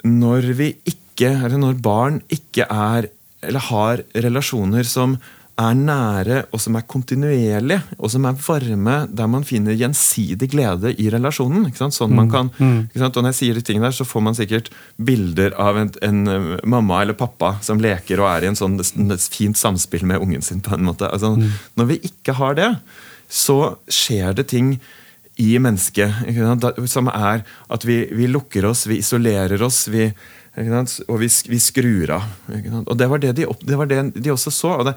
når 0.06 0.52
vi 0.60 0.74
ikke, 0.86 1.32
eller 1.34 1.58
når 1.58 1.82
barn 1.82 2.22
ikke 2.34 2.68
er 2.70 3.10
eller 3.46 3.62
har 3.68 4.02
relasjoner 4.26 4.88
som 4.90 5.20
er 5.56 5.76
nære, 5.80 6.40
og 6.52 6.60
som 6.60 6.76
er 6.76 6.84
kontinuerlige, 6.90 7.80
og 7.96 8.12
som 8.12 8.26
er 8.28 8.36
varme, 8.44 8.96
der 9.08 9.30
man 9.32 9.46
finner 9.48 9.78
gjensidig 9.78 10.50
glede 10.52 10.92
i 11.00 11.08
relasjonen. 11.14 11.70
Sånn 11.76 12.12
man 12.12 12.28
mm, 12.28 12.34
kan, 12.34 12.52
mm. 12.58 12.82
Og 12.92 13.22
når 13.22 13.30
jeg 13.32 13.40
sier 13.40 13.60
de 13.60 13.64
tingene 13.64 13.88
der, 13.88 13.96
så 13.96 14.08
får 14.08 14.26
man 14.26 14.36
sikkert 14.36 14.68
bilder 15.00 15.56
av 15.62 15.80
en, 15.80 15.94
en, 16.04 16.20
eh, 16.28 16.52
mamma 16.68 17.00
eller 17.06 17.16
pappa 17.16 17.56
som 17.64 17.80
leker 17.80 18.20
og 18.20 18.30
er 18.34 18.46
i 18.46 18.52
en 18.52 18.60
sånn 18.60 18.76
fint 19.32 19.60
samspill 19.60 20.04
med 20.08 20.24
ungen 20.24 20.44
sin. 20.44 20.60
på 20.66 20.76
en 20.76 20.88
måte. 20.90 21.08
Altså, 21.08 21.36
mm. 21.40 21.50
Når 21.80 21.92
vi 21.94 22.02
ikke 22.12 22.36
har 22.36 22.60
det, 22.60 22.72
så 23.32 23.78
skjer 23.88 24.36
det 24.36 24.50
ting 24.52 24.76
i 25.40 25.56
mennesket 25.60 26.88
som 26.92 27.10
er 27.12 27.44
at 27.72 27.88
vi, 27.88 28.06
vi 28.12 28.28
lukker 28.32 28.68
oss, 28.68 28.86
vi 28.88 29.00
isolerer 29.04 29.64
oss. 29.64 29.86
vi 29.88 30.10
og 30.56 31.18
vi, 31.20 31.28
vi, 31.52 31.58
skrur 31.60 32.14
av. 32.16 32.28
Og 32.88 32.94
Det 32.96 33.08
var 33.12 33.20
det 33.20 33.34
de, 33.36 33.48
det 33.68 33.76
var 33.76 33.90
det 33.92 33.98
de 34.16 34.32
også 34.32 34.52
så. 34.56 34.70
og 34.80 34.86
det, 34.88 34.94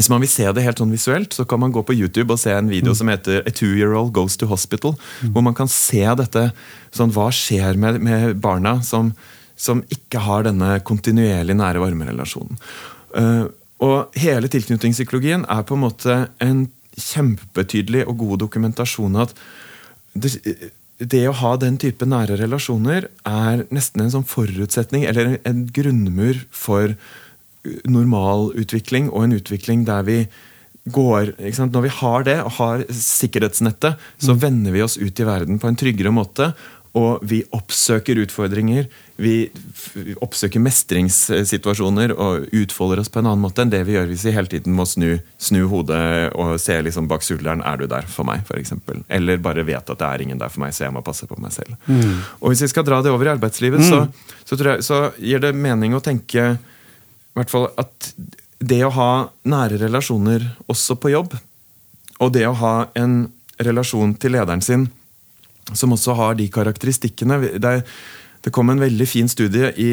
hvis 0.00 0.08
man 0.08 0.22
vil 0.22 0.30
se 0.32 0.46
det 0.56 0.64
helt 0.64 0.80
sånn 0.80 0.94
visuelt, 0.94 1.34
så 1.36 1.44
kan 1.44 1.60
man 1.60 1.74
gå 1.76 1.82
på 1.84 1.92
YouTube 1.92 2.32
og 2.32 2.40
se 2.40 2.54
en 2.56 2.70
video 2.72 2.94
mm. 2.94 2.96
som 2.96 3.10
heter 3.12 3.42
A 3.44 3.52
two-year-old 3.52 4.14
goes 4.16 4.38
to 4.40 4.48
hospital. 4.48 4.94
Hvor 5.20 5.44
man 5.44 5.56
kan 5.58 5.68
se 5.68 6.00
dette. 6.16 6.46
sånn, 6.96 7.12
Hva 7.12 7.28
skjer 7.34 7.76
med, 7.76 8.00
med 8.00 8.40
barna 8.40 8.78
som, 8.86 9.12
som, 9.60 9.84
ikke 9.92 10.24
har 10.24 10.48
denne 10.48 10.78
kontinuerlig 10.88 11.58
nære 11.60 11.84
varmerelasjonen. 11.84 12.56
Uh, 13.12 13.52
og 13.84 14.16
hele 14.20 14.48
tilknytningspsykologien 14.48 15.44
er 15.52 15.68
på 15.68 15.76
en 15.76 15.84
måte 15.84 16.18
en 16.40 16.64
kjempetydelig 17.00 18.06
og 18.08 18.20
god 18.24 18.44
dokumentasjon 18.46 19.20
at 19.20 19.32
det, 20.12 20.32
det 21.00 21.22
å 21.28 21.36
ha 21.44 21.54
den 21.60 21.76
type 21.80 22.08
nære 22.08 22.40
relasjoner 22.40 23.08
er 23.28 23.66
nesten 23.72 24.04
en 24.04 24.14
sånn 24.16 24.28
forutsetning, 24.28 25.04
eller 25.08 25.38
en 25.48 25.66
grunnmur 25.76 26.40
for 26.52 26.96
normal 27.84 28.50
utvikling 28.58 29.10
og 29.10 29.26
en 29.26 29.36
utvikling 29.40 29.84
der 29.88 30.06
vi 30.06 30.22
går 30.90 31.34
Når 31.70 31.82
vi 31.84 31.90
har 31.92 32.22
det, 32.24 32.38
og 32.40 32.52
har 32.56 32.84
sikkerhetsnettet, 32.88 34.00
så 34.18 34.32
mm. 34.32 34.38
vender 34.40 34.72
vi 34.72 34.82
oss 34.82 34.96
ut 34.96 35.20
i 35.20 35.26
verden 35.28 35.58
på 35.60 35.68
en 35.68 35.76
tryggere 35.76 36.10
måte. 36.10 36.54
Og 36.98 37.20
vi 37.22 37.44
oppsøker 37.54 38.18
utfordringer, 38.18 38.88
vi 39.20 39.34
oppsøker 40.24 40.62
mestringssituasjoner 40.64 42.10
og 42.16 42.48
utfolder 42.56 43.02
oss 43.02 43.12
på 43.12 43.20
en 43.20 43.28
annen 43.30 43.44
måte 43.44 43.62
enn 43.62 43.70
det 43.70 43.84
vi 43.86 43.94
gjør 43.94 44.08
hvis 44.10 44.24
vi 44.26 44.32
hele 44.34 44.50
tiden 44.50 44.74
må 44.74 44.88
snu, 44.90 45.20
snu 45.38 45.60
hodet 45.70 46.32
og 46.34 46.56
se 46.58 46.80
liksom 46.82 47.06
bak 47.10 47.22
skulderen 47.22 47.62
er 47.62 47.78
du 47.78 47.86
der 47.90 48.08
for 48.10 48.26
meg, 48.26 48.42
f.eks. 48.42 48.74
Eller 49.06 49.38
bare 49.44 49.62
vet 49.68 49.86
at 49.92 50.02
det 50.02 50.08
er 50.08 50.24
ingen 50.26 50.40
der 50.40 50.50
for 50.50 50.64
meg, 50.64 50.74
så 50.74 50.88
jeg 50.88 50.96
må 50.96 51.04
passe 51.06 51.30
på 51.30 51.38
meg 51.38 51.54
selv. 51.54 51.78
Mm. 51.86 52.24
Og 52.40 52.50
Hvis 52.50 52.64
vi 52.66 52.72
skal 52.74 52.88
dra 52.88 52.98
det 53.04 53.14
over 53.14 53.28
i 53.28 53.34
arbeidslivet, 53.36 53.84
mm. 53.84 53.86
så, 53.86 54.42
så, 54.42 54.58
jeg, 54.58 54.82
så 54.82 55.00
gir 55.20 55.46
det 55.46 55.54
mening 55.54 55.94
å 55.94 56.02
tenke 56.02 56.56
hvert 57.38 57.52
fall 57.52 57.68
at 57.80 58.12
det 58.60 58.82
å 58.84 58.92
ha 58.92 59.10
nære 59.48 59.80
relasjoner 59.80 60.44
også 60.70 60.98
på 61.00 61.12
jobb, 61.14 61.36
og 62.20 62.32
det 62.34 62.44
å 62.48 62.56
ha 62.60 62.74
en 62.98 63.22
relasjon 63.60 64.12
til 64.20 64.36
lederen 64.36 64.64
sin 64.64 64.88
som 65.76 65.92
også 65.94 66.16
har 66.18 66.34
de 66.38 66.48
karakteristikkene 66.50 67.36
Det, 67.60 67.72
det 68.42 68.52
kom 68.54 68.72
en 68.72 68.80
veldig 68.80 69.06
fin 69.08 69.28
studie 69.30 69.70
i, 69.78 69.90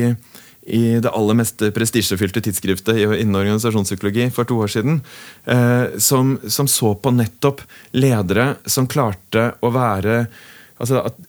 i 0.67 0.83
det 1.03 1.11
aller 1.11 1.37
mest 1.37 1.61
prestisjefylte 1.75 2.41
tidsskriftet 2.43 2.99
innen 2.99 3.39
organisasjonspsykologi 3.39 4.29
for 4.35 4.47
to 4.47 4.57
år 4.63 4.71
siden, 4.73 5.01
eh, 5.45 5.97
som, 5.99 6.37
som, 6.47 6.67
så 6.67 6.95
på 6.95 7.13
nettopp 7.13 7.61
ledere 7.95 8.55
som 8.65 8.87
klarte 8.89 9.51
å 9.61 9.71
være 9.75 10.25
altså 10.77 11.03
at 11.09 11.19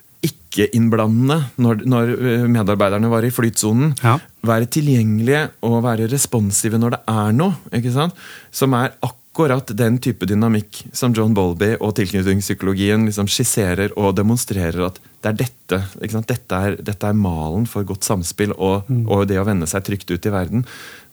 ikke-innblandende 0.59 1.38
når, 1.62 1.85
når, 1.87 2.11
eh, 2.18 2.49
medarbeiderne 2.51 3.11
var 3.11 3.25
i 3.25 3.31
flytsonen. 3.31 3.94
Ja. 4.03 4.18
Være 4.47 4.66
tilgjengelige 4.66 5.49
og 5.66 5.83
være 5.85 6.11
responsive 6.11 6.79
når 6.79 6.97
det 6.97 7.01
er 7.09 7.33
noe. 7.33 7.55
ikke 7.73 7.92
sant? 7.94 8.14
Som 8.51 8.75
er 8.75 8.94
akkurat 9.03 9.71
den 9.77 9.99
type 10.03 10.27
dynamikk 10.27 10.83
som 10.92 11.14
John 11.14 11.35
Bolby 11.35 11.77
og 11.79 11.94
tilknytningspsykologien 11.99 13.07
liksom 13.07 13.29
skisserer 13.31 13.94
og 13.97 14.16
demonstrerer 14.16 14.88
at 14.88 14.99
det 15.23 15.31
er 15.31 15.38
dette. 15.44 15.83
Dette 15.99 16.59
er, 16.59 16.77
dette, 16.83 17.07
er, 17.07 17.14
malen 17.14 17.66
for 17.66 17.87
godt 17.87 18.05
samspill 18.07 18.55
og, 18.57 18.88
mm. 18.88 19.07
og 19.07 19.29
det 19.31 19.38
å 19.38 19.47
vende 19.47 19.66
seg 19.71 19.87
trygt 19.87 20.11
ut 20.11 20.27
i 20.27 20.35
verden. 20.35 20.66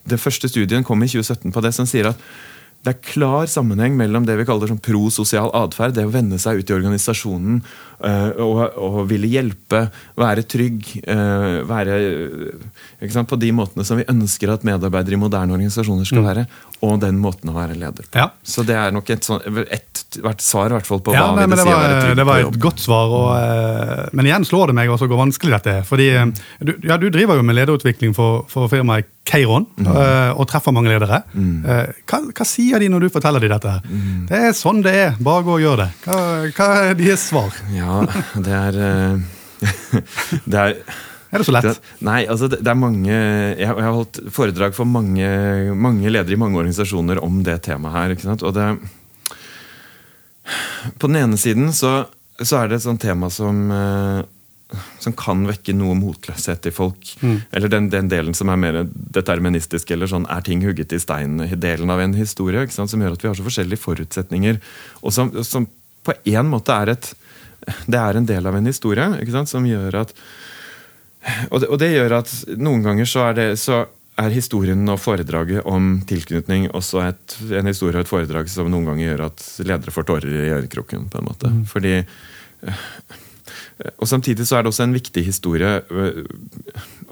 Den 0.06 0.18
første 0.22 0.48
studien 0.50 0.84
kom 0.86 1.02
i 1.02 1.10
2017 1.10 1.54
på 1.54 1.62
det 1.64 1.74
som 1.74 1.86
sier 1.86 2.12
at 2.12 2.20
det 2.86 2.92
er 2.94 3.02
klar 3.02 3.48
sammenheng 3.50 3.96
mellom 3.98 4.26
det 4.28 4.36
vi 4.38 4.44
kaller 4.46 4.70
sånn 4.70 4.82
prososial 4.82 5.50
atferd, 5.58 5.96
det 5.96 6.04
å 6.06 6.12
vende 6.12 6.38
seg 6.38 6.60
ut 6.60 6.70
i 6.70 6.74
organisasjonen 6.76 7.56
øh, 7.58 8.42
og, 8.44 8.60
og, 8.78 8.98
ville 9.10 9.30
hjelpe, 9.30 9.80
være 10.18 10.44
trygg, 10.46 10.92
øh, 11.02 11.64
være 11.66 11.96
sant, 13.10 13.26
På 13.32 13.38
de 13.40 13.50
måtene 13.56 13.86
som 13.86 13.98
vi 13.98 14.06
ønsker 14.12 14.52
at 14.54 14.66
medarbeidere 14.68 15.18
i 15.18 15.20
moderne 15.20 15.56
organisasjoner 15.56 16.06
skal 16.06 16.22
mm. 16.22 16.28
være, 16.28 16.46
og 16.86 17.00
den 17.02 17.18
måten 17.22 17.50
å 17.50 17.56
være 17.56 17.74
leder 17.74 18.06
på. 18.06 18.14
Ja. 18.14 18.28
Så 18.46 18.62
det 18.68 18.78
er 18.78 18.94
nok 18.94 19.10
et, 19.10 19.26
sånn, 19.26 19.42
et, 19.66 20.06
et 20.22 20.46
svar 20.46 20.76
hvert 20.76 20.86
fall 20.86 21.02
på 21.02 21.16
hva 21.16 21.18
ja, 21.18 21.26
nei, 21.34 21.48
vil 21.48 21.56
det, 21.56 21.64
si 21.64 21.74
å 21.74 21.80
være 21.80 21.98
trygg 22.04 22.20
Det 22.20 22.28
var 22.30 22.44
et 22.44 22.60
godt 22.68 22.86
svar, 22.86 23.18
og, 23.18 23.28
øh, 23.40 24.14
men 24.14 24.30
igjen 24.30 24.46
slår 24.46 24.70
det 24.70 24.78
meg 24.78 24.94
også 24.94 25.10
hvor 25.10 25.24
vanskelig 25.24 25.58
dette 25.58 25.76
er. 25.80 25.90
fordi 25.90 26.12
du, 26.62 26.76
ja, 26.86 27.00
du 27.02 27.10
driver 27.10 27.40
jo 27.40 27.50
med 27.50 27.58
lederutvikling 27.58 28.14
for, 28.14 28.46
for 28.52 28.70
firmaet 28.70 29.10
Keiron 29.26 29.66
mm. 29.74 29.88
og 30.38 30.44
treffer 30.50 30.74
mange 30.74 30.92
ledere. 30.92 31.22
Mm. 31.34 31.64
Hva, 32.06 32.20
hva, 32.30 32.46
sier 32.46 32.82
de 32.82 32.90
når 32.92 33.06
du 33.06 33.14
forteller 33.14 33.42
dem 33.42 33.50
dette? 33.56 33.72
Mm. 33.90 34.20
Det 34.30 34.42
er 34.50 34.54
sånn 34.54 34.84
det 34.86 34.94
er, 34.94 35.18
bare 35.18 35.42
gå 35.46 35.56
og 35.56 35.64
gjør 35.64 35.82
det. 35.82 35.88
Hva, 36.04 36.20
hva 36.54 36.68
er 36.84 37.00
deres 37.00 37.26
svar? 37.32 37.58
Ja, 37.74 38.04
det 38.38 38.56
er 38.60 38.80
Det 40.52 40.62
er 40.62 40.80
er 41.36 41.42
det 41.42 41.46
så 41.48 41.54
lett? 41.54 41.66
Det, 41.66 41.94
nei, 42.06 42.20
altså 42.30 42.48
det, 42.50 42.60
det, 42.62 42.70
er 42.70 42.78
mange 42.78 43.10
Jeg, 43.12 43.56
jeg 43.58 43.72
har 43.74 43.94
holdt 43.96 44.20
foredrag 44.32 44.76
for 44.76 44.88
mange, 44.88 45.26
mange, 45.74 46.10
ledere 46.12 46.36
i 46.36 46.40
mange 46.40 46.60
organisasjoner 46.60 47.20
om 47.24 47.42
det 47.46 47.58
temaet 47.66 47.96
her. 47.96 48.14
ikke 48.14 48.28
sant? 48.28 48.44
Og 48.46 48.54
det 48.56 48.66
På 51.00 51.10
den 51.10 51.18
ene 51.24 51.40
siden 51.40 51.72
så, 51.74 52.06
så 52.40 52.62
er 52.62 52.70
det 52.70 52.78
et 52.78 52.86
sånt 52.86 53.02
tema 53.02 53.30
som 53.32 53.66
som 54.98 55.14
kan 55.14 55.44
vekke 55.46 55.74
noe 55.76 55.94
motløshet 55.98 56.66
i 56.66 56.72
folk. 56.74 57.12
Eller 57.54 57.70
den, 57.70 57.88
den, 57.92 58.08
delen 58.10 58.34
som 58.34 58.50
er 58.50 58.58
mer 58.60 58.80
deterministisk, 58.90 59.92
eller 59.94 60.10
sånn 60.10 60.26
er 60.32 60.42
ting 60.46 60.64
hugget 60.66 60.94
i 60.96 61.00
stein, 61.02 61.38
delen 61.62 61.92
av 61.92 62.02
en 62.02 62.16
historie. 62.18 62.66
Som 62.74 62.88
gjør 62.90 63.14
at 63.14 63.24
vi 63.24 63.30
har 63.30 63.38
så 63.38 63.46
forskjellige 63.46 63.82
forutsetninger. 63.82 64.58
Og 65.02 65.14
som, 65.14 65.30
som 65.46 65.68
på 66.06 66.16
en 66.24 66.50
måte 66.50 66.74
er 66.74 66.96
et 66.96 67.14
Det 67.86 67.98
er 67.98 68.14
en 68.14 68.26
del 68.26 68.46
av 68.46 68.54
en 68.54 68.66
historie 68.68 69.46
som 69.48 69.64
gjør 69.66 70.02
at 70.04 70.12
og 71.50 71.60
det, 71.60 71.68
og 71.72 71.78
det, 71.82 71.88
gjør 71.90 72.12
at 72.20 72.32
noen 72.62 72.84
ganger 72.84 73.08
så 73.10 73.24
er, 73.26 73.32
det, 73.34 73.46
så 73.58 73.80
er 74.20 74.30
historien 74.30 74.84
og 74.92 75.00
foredraget 75.02 75.66
om 75.66 75.96
tilknytning 76.06 76.68
også 76.70 77.00
et, 77.02 77.38
en 77.50 77.66
historie 77.66 77.98
og 77.98 78.04
et 78.04 78.12
foredrag 78.12 78.52
som 78.52 78.70
noen 78.70 78.86
ganger 78.86 79.08
gjør 79.08 79.24
at 79.24 79.46
ledere 79.66 79.94
får 79.96 80.06
tårer 80.06 80.36
i 80.44 80.52
ørekroken. 80.60 81.08
på 81.10 81.18
en 81.18 81.26
måte. 81.26 81.50
Mm. 81.50 81.64
Fordi 81.72 81.96
og 83.98 84.08
Samtidig 84.08 84.46
så 84.48 84.56
er 84.56 84.64
det 84.64 84.72
også 84.72 84.86
en 84.86 84.96
viktig 84.96 85.24
historie, 85.24 85.82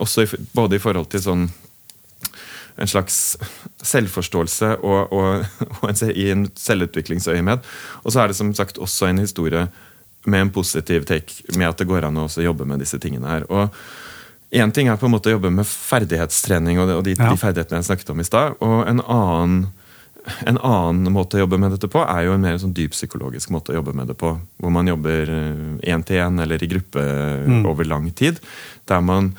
også 0.00 0.24
i, 0.24 0.28
både 0.54 0.76
i 0.76 0.82
forhold 0.82 1.10
til 1.12 1.20
sånn 1.20 1.48
en 2.74 2.90
slags 2.90 3.36
selvforståelse 3.86 4.70
og, 4.82 5.12
og, 5.12 5.44
og 5.82 5.90
en, 5.90 5.98
i 6.10 6.30
en 6.32 6.46
selvutviklingsøyemed. 6.58 7.68
Og 8.02 8.14
så 8.14 8.22
er 8.22 8.32
det 8.32 8.38
som 8.38 8.54
sagt 8.56 8.80
også 8.82 9.10
en 9.10 9.22
historie 9.22 9.68
med 10.24 10.40
en 10.40 10.50
positiv 10.50 11.04
take, 11.04 11.44
med 11.54 11.68
at 11.68 11.78
det 11.78 11.88
går 11.88 12.08
an 12.08 12.18
å 12.18 12.26
jobbe 12.26 12.66
med 12.66 12.80
disse 12.82 12.98
tingene 12.98 13.30
her. 13.30 13.48
Og 13.52 13.70
Én 14.54 14.70
ting 14.70 14.86
er 14.86 14.94
på 14.94 15.08
en 15.08 15.10
måte 15.10 15.32
å 15.32 15.34
jobbe 15.34 15.50
med 15.50 15.66
ferdighetstrening 15.66 16.76
og 16.78 16.86
de, 16.86 16.94
og 16.94 17.00
de, 17.02 17.14
ja. 17.18 17.32
de 17.32 17.40
ferdighetene 17.40 17.80
jeg 17.80 17.88
snakket 17.88 18.12
om 18.12 18.20
i 18.22 18.26
stad. 18.28 18.52
Og 18.62 18.84
en 18.86 19.00
annen 19.02 19.56
en 20.24 20.58
annen 20.58 21.12
måte 21.12 21.36
å 21.36 21.44
jobbe 21.44 21.58
med 21.60 21.74
dette 21.74 21.88
på 21.92 22.00
er 22.04 22.26
jo 22.26 22.34
en 22.34 22.44
mer 22.44 22.56
sånn 22.60 22.74
dyppsykologisk 22.76 23.52
måte 23.52 23.74
å 23.74 23.78
jobbe 23.78 23.92
med 23.96 24.08
det 24.08 24.16
på. 24.20 24.32
Hvor 24.60 24.72
man 24.72 24.88
jobber 24.88 25.30
én 25.30 25.80
eh, 25.80 26.04
til 26.06 26.22
én 26.22 26.40
eller 26.40 26.62
i 26.64 26.70
gruppe 26.70 27.02
mm. 27.44 27.64
over 27.68 27.88
lang 27.88 28.08
tid. 28.16 28.40
Der 28.88 29.02
man 29.04 29.34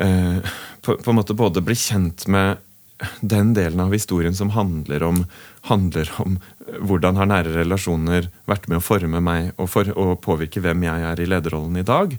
eh, 0.00 0.40
på, 0.80 0.96
på, 0.96 1.10
en 1.10 1.18
måte 1.18 1.36
både 1.36 1.64
blir 1.64 1.78
kjent 1.78 2.26
med 2.32 2.62
den 3.20 3.52
delen 3.56 3.82
av 3.84 3.92
historien 3.92 4.34
som 4.36 4.54
handler 4.54 5.02
om, 5.02 5.24
handler 5.68 6.08
om 6.22 6.38
hvordan 6.80 7.18
har 7.20 7.28
nære 7.28 7.56
relasjoner 7.58 8.30
vært 8.48 8.68
med 8.70 8.80
å 8.80 8.84
forme 8.84 9.20
meg 9.20 9.52
og, 9.58 9.68
for, 9.72 9.90
og 9.92 10.20
påvirke 10.24 10.62
hvem 10.64 10.86
jeg 10.86 11.08
er 11.10 11.20
i 11.20 11.28
lederrollen 11.28 11.80
i 11.80 11.86
dag. 11.86 12.14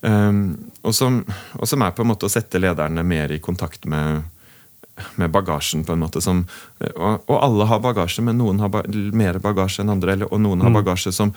Um, 0.00 0.70
og, 0.82 0.92
som, 0.94 1.20
og, 1.58 1.64
som, 1.66 1.82
er 1.82 1.94
på 1.94 2.04
en 2.04 2.10
måte 2.12 2.28
å 2.28 2.32
sette 2.32 2.60
lederne 2.62 3.02
mer 3.06 3.32
i 3.34 3.40
kontakt 3.42 3.86
med 3.90 4.22
med 5.20 5.30
bagasjen, 5.34 5.84
på 5.84 5.94
en 5.94 6.02
måte. 6.02 6.22
Som, 6.24 6.44
og, 6.94 7.22
og, 7.26 7.36
alle 7.36 7.68
har 7.70 7.84
bagasje, 7.84 8.24
men 8.24 8.38
noen 8.40 8.60
har 8.62 8.72
ba 8.72 8.82
mer 8.88 9.40
bagasje 9.42 9.84
enn 9.84 9.94
andre. 9.94 10.16
Eller, 10.16 10.32
og 10.32 10.42
noen 10.44 10.64
har 10.64 10.72
mm. 10.72 10.78
bagasje 10.80 11.14
som, 11.14 11.32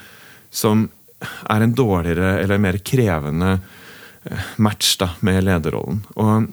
som, 0.50 0.88
er 1.22 1.62
en 1.62 1.74
dårligere 1.78 2.40
eller 2.42 2.58
mer 2.58 2.80
krevende 2.82 3.52
eh, 3.54 4.46
match 4.58 4.96
da, 4.98 5.12
med 5.22 5.44
lederrollen. 5.46 6.00
Og, 6.18 6.48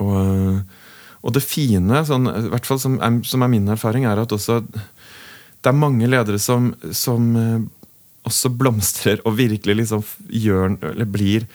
og, 0.00 0.78
og 1.20 1.34
det 1.36 1.44
fine, 1.44 2.00
sånn, 2.08 2.30
i 2.32 2.48
hvert 2.48 2.68
fall 2.68 2.80
som 2.80 2.96
er, 2.96 3.18
som 3.28 3.44
er, 3.44 3.52
min 3.52 3.68
erfaring, 3.68 4.08
er 4.08 4.22
at 4.22 4.32
også 4.32 4.62
det 4.64 5.68
er 5.68 5.76
mange 5.76 6.08
ledere 6.08 6.38
som, 6.40 6.70
som 6.94 7.32
eh, 7.36 7.58
også 8.28 8.52
blomstrer 8.56 9.20
og 9.26 9.36
virkelig 9.38 9.82
liksom 9.82 10.04
gjør, 10.32 10.78
eller 10.92 11.08
blir 11.10 11.48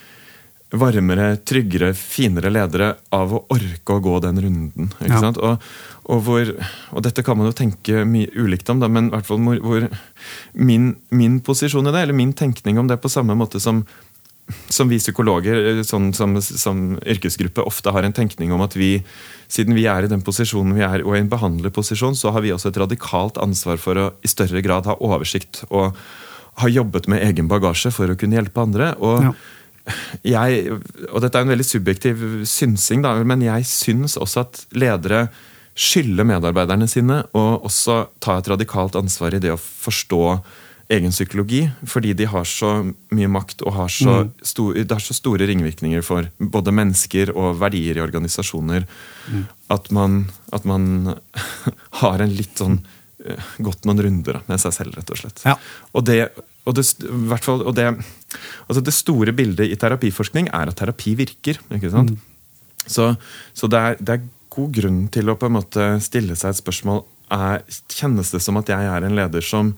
varmere, 0.74 1.36
tryggere, 1.46 1.92
finere 1.94 2.50
ledere 2.50 2.94
av 3.14 3.34
å 3.36 3.44
orke 3.54 3.94
å 3.94 4.02
gå 4.02 4.16
den 4.24 4.40
runden. 4.42 4.88
ikke 4.98 5.12
ja. 5.12 5.20
sant? 5.22 5.38
Og, 5.38 5.68
og, 6.08 6.24
hvor, 6.26 6.50
og, 6.90 7.04
dette 7.06 7.24
kan 7.26 7.38
man 7.38 7.52
jo 7.52 7.58
tenke 7.58 8.02
mye 8.10 8.32
ulikt 8.34 8.72
om, 8.74 8.82
da, 8.82 8.90
men 8.90 9.12
i 9.12 9.14
hvert 9.14 9.28
fall 9.28 9.44
hvor, 9.46 9.62
hvor 9.62 9.86
min, 10.58 10.96
min, 11.14 11.38
posisjon 11.46 11.92
i 11.92 11.94
det, 11.94 12.08
eller 12.08 12.18
min 12.18 12.34
tenkning 12.34 12.82
om 12.82 12.90
det, 12.90 12.98
på 13.04 13.12
samme 13.14 13.38
måte 13.38 13.62
som, 13.62 13.84
som 14.66 14.90
vi 14.90 14.98
psykologer 14.98 15.84
sånn, 15.86 16.10
som, 16.18 16.36
som, 16.42 16.84
yrkesgruppe 17.06 17.70
ofte 17.70 17.94
har 17.94 18.04
en 18.04 18.18
tenkning 18.18 18.52
om 18.56 18.66
at 18.66 18.74
vi, 18.74 18.96
siden 19.54 19.78
vi 19.78 19.86
er 19.86 20.08
i 20.08 20.12
den 20.12 20.26
posisjonen 20.26 20.74
vi 20.80 20.86
er, 20.90 21.06
og 21.06 21.14
i 21.14 21.22
en 21.22 21.32
behandlerposisjon, 21.32 22.18
så 22.18 22.34
har 22.34 22.46
vi 22.46 22.54
også 22.56 22.74
et 22.74 22.82
radikalt 22.82 23.38
ansvar 23.38 23.78
for 23.82 24.00
å 24.00 24.12
i 24.26 24.32
større 24.32 24.66
grad 24.66 24.90
ha 24.90 24.98
oversikt 24.98 25.68
og 25.70 25.94
ha 26.62 26.70
jobbet 26.70 27.06
med 27.10 27.22
egen 27.30 27.46
bagasje 27.50 27.94
for 27.94 28.10
å 28.10 28.18
kunne 28.18 28.42
hjelpe 28.42 28.66
andre. 28.66 28.96
og 28.98 29.30
ja 29.30 29.42
jeg, 30.24 30.78
og 31.10 31.24
dette 31.24 31.40
er 31.40 31.46
en 31.46 31.52
veldig 31.52 31.68
subjektiv 31.68 32.22
synsing, 32.48 33.04
da, 33.04 33.16
men 33.28 33.44
jeg 33.44 33.68
syns 33.68 34.16
også 34.20 34.46
at 34.46 34.62
ledere 34.80 35.28
skylder 35.74 36.28
medarbeiderne 36.30 36.88
sine 36.90 37.24
og 37.34 37.66
også 37.68 38.04
ta 38.22 38.38
et 38.38 38.50
radikalt 38.52 38.96
ansvar 39.00 39.34
i 39.34 39.42
det 39.42 39.52
å 39.54 39.60
forstå 39.60 40.24
egen 40.94 41.14
psykologi, 41.14 41.64
fordi 41.90 42.12
de 42.18 42.28
har 42.30 42.46
så 42.48 42.74
mye 43.16 43.30
makt 43.32 43.64
og 43.66 43.76
har 43.78 43.92
så, 43.92 44.16
mm. 44.24 44.32
stor, 44.46 44.78
det 44.78 44.92
har 44.92 45.04
så 45.04 45.16
store 45.16 45.48
ringvirkninger 45.50 46.04
for 46.06 46.28
både 46.38 46.74
mennesker 46.76 47.32
og 47.34 47.58
verdier 47.62 47.98
i 47.98 48.04
organisasjoner 48.04 48.86
mm. 48.86 49.46
at, 49.74 49.90
man, 49.96 50.26
at, 50.54 50.68
man, 50.70 51.16
har 52.04 52.24
en 52.24 52.36
litt 52.36 52.60
sånn 52.62 52.82
eh, 53.26 53.54
gått 53.64 53.88
noen 53.88 54.04
runder 54.06 54.42
med 54.50 54.62
seg 54.62 54.76
selv, 54.76 54.98
rett 55.00 55.16
og 55.16 55.24
slett. 55.24 55.46
Ja. 55.48 55.56
Og 55.96 56.06
det 56.10 56.20
og 56.64 56.78
det, 56.78 56.86
fall, 57.44 57.64
og 57.68 57.76
det, 57.76 57.90
altså 58.68 58.84
det, 58.84 58.94
store 58.96 59.34
bildet 59.36 59.68
i 59.68 59.80
terapiforskning 59.80 60.48
er 60.48 60.72
at 60.72 60.78
terapi 60.80 61.16
virker. 61.20 61.60
ikke 61.76 61.92
sant? 61.92 62.14
Mm. 62.14 62.86
Så, 62.86 63.10
så 63.56 63.68
det, 63.72 63.80
er, 63.80 64.00
det, 64.00 64.16
er, 64.18 64.32
god 64.54 64.70
grunn 64.70 64.98
til 65.10 65.32
å 65.32 65.34
på 65.40 65.48
en 65.50 65.56
måte 65.56 65.86
stille 66.06 66.36
seg 66.38 66.54
et 66.54 66.60
spørsmål 66.60 67.00
er, 67.34 67.64
Kjennes 67.90 68.30
det 68.30 68.42
som 68.44 68.60
at 68.60 68.68
jeg 68.70 68.86
er 68.86 69.06
en 69.08 69.16
leder 69.18 69.42
som, 69.42 69.72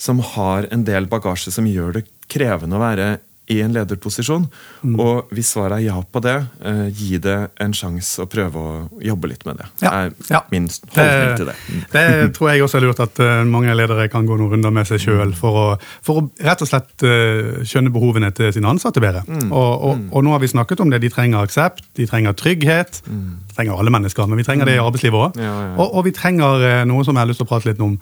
som 0.00 0.22
har 0.32 0.64
en 0.72 0.84
del 0.86 1.04
bagasje 1.12 1.52
som 1.52 1.68
gjør 1.68 1.98
det 1.98 2.06
krevende 2.32 2.78
å 2.78 2.80
være 2.80 3.08
i 3.48 3.60
en 3.64 3.72
lederposisjon. 3.72 4.46
Mm. 4.82 4.96
Og 5.00 5.32
hvis 5.34 5.52
svaret 5.54 5.78
er 5.78 5.86
ja 5.86 5.96
på 6.00 6.20
det, 6.24 6.36
eh, 6.68 6.84
gi 6.94 7.18
det 7.22 7.36
en 7.64 7.74
sjanse 7.76 8.24
å 8.24 8.28
prøve 8.30 8.60
å 8.60 8.72
jobbe 9.04 9.30
litt 9.32 9.46
med 9.48 9.60
det. 9.60 9.68
Det 9.80 9.88
er 9.88 10.12
ja. 10.28 10.42
min 10.52 10.68
holdning 10.68 11.32
til 11.40 11.48
det. 11.48 11.56
Mm. 11.68 11.80
Det 11.94 12.04
tror 12.36 12.50
jeg 12.52 12.64
også 12.66 12.78
er 12.78 12.84
lurt 12.84 13.02
at 13.04 13.22
uh, 13.24 13.32
mange 13.48 13.74
ledere 13.76 14.08
kan 14.12 14.28
gå 14.28 14.36
noen 14.36 14.56
runder 14.56 14.74
med 14.74 14.88
seg 14.88 15.00
sjøl 15.02 15.32
for, 15.38 15.78
for, 16.04 16.20
å 16.20 16.44
rett 16.44 16.64
og 16.64 16.70
slett 16.70 17.06
uh, 17.06 17.64
skjønne 17.64 17.92
behovene 17.94 18.30
til 18.36 18.52
sine 18.54 18.68
ansatte 18.68 19.02
bedre. 19.02 19.24
Mm. 19.26 19.48
Og, 19.48 19.72
og, 19.72 19.96
mm. 19.96 20.06
og, 20.12 20.24
nå 20.26 20.36
har 20.36 20.44
vi 20.44 20.52
snakket 20.52 20.84
om 20.84 20.92
det. 20.92 21.02
De 21.04 21.12
trenger 21.12 21.40
aksept, 21.40 21.84
de 21.98 22.08
trenger 22.10 22.36
trygghet. 22.38 23.02
Mm. 23.08 23.26
Det 23.48 23.58
trenger 23.58 23.80
alle 23.80 23.94
mennesker, 23.94 24.28
men 24.28 24.40
vi 24.40 24.46
trenger 24.48 24.68
det 24.68 24.76
i 24.76 24.80
mm. 24.82 24.86
arbeidslivet 24.86 25.24
òg. 25.24 25.40
Ja, 25.40 25.52
ja, 25.70 25.74
og, 25.76 25.86
og, 25.88 26.04
vi 26.08 26.14
trenger 26.16 26.64
uh, 26.64 26.82
noe 26.88 27.06
som 27.06 27.16
jeg 27.16 27.24
har 27.24 27.32
lyst 27.32 27.40
til 27.42 27.48
å 27.48 27.52
prate 27.54 27.72
litt 27.72 27.84
om. 27.84 27.96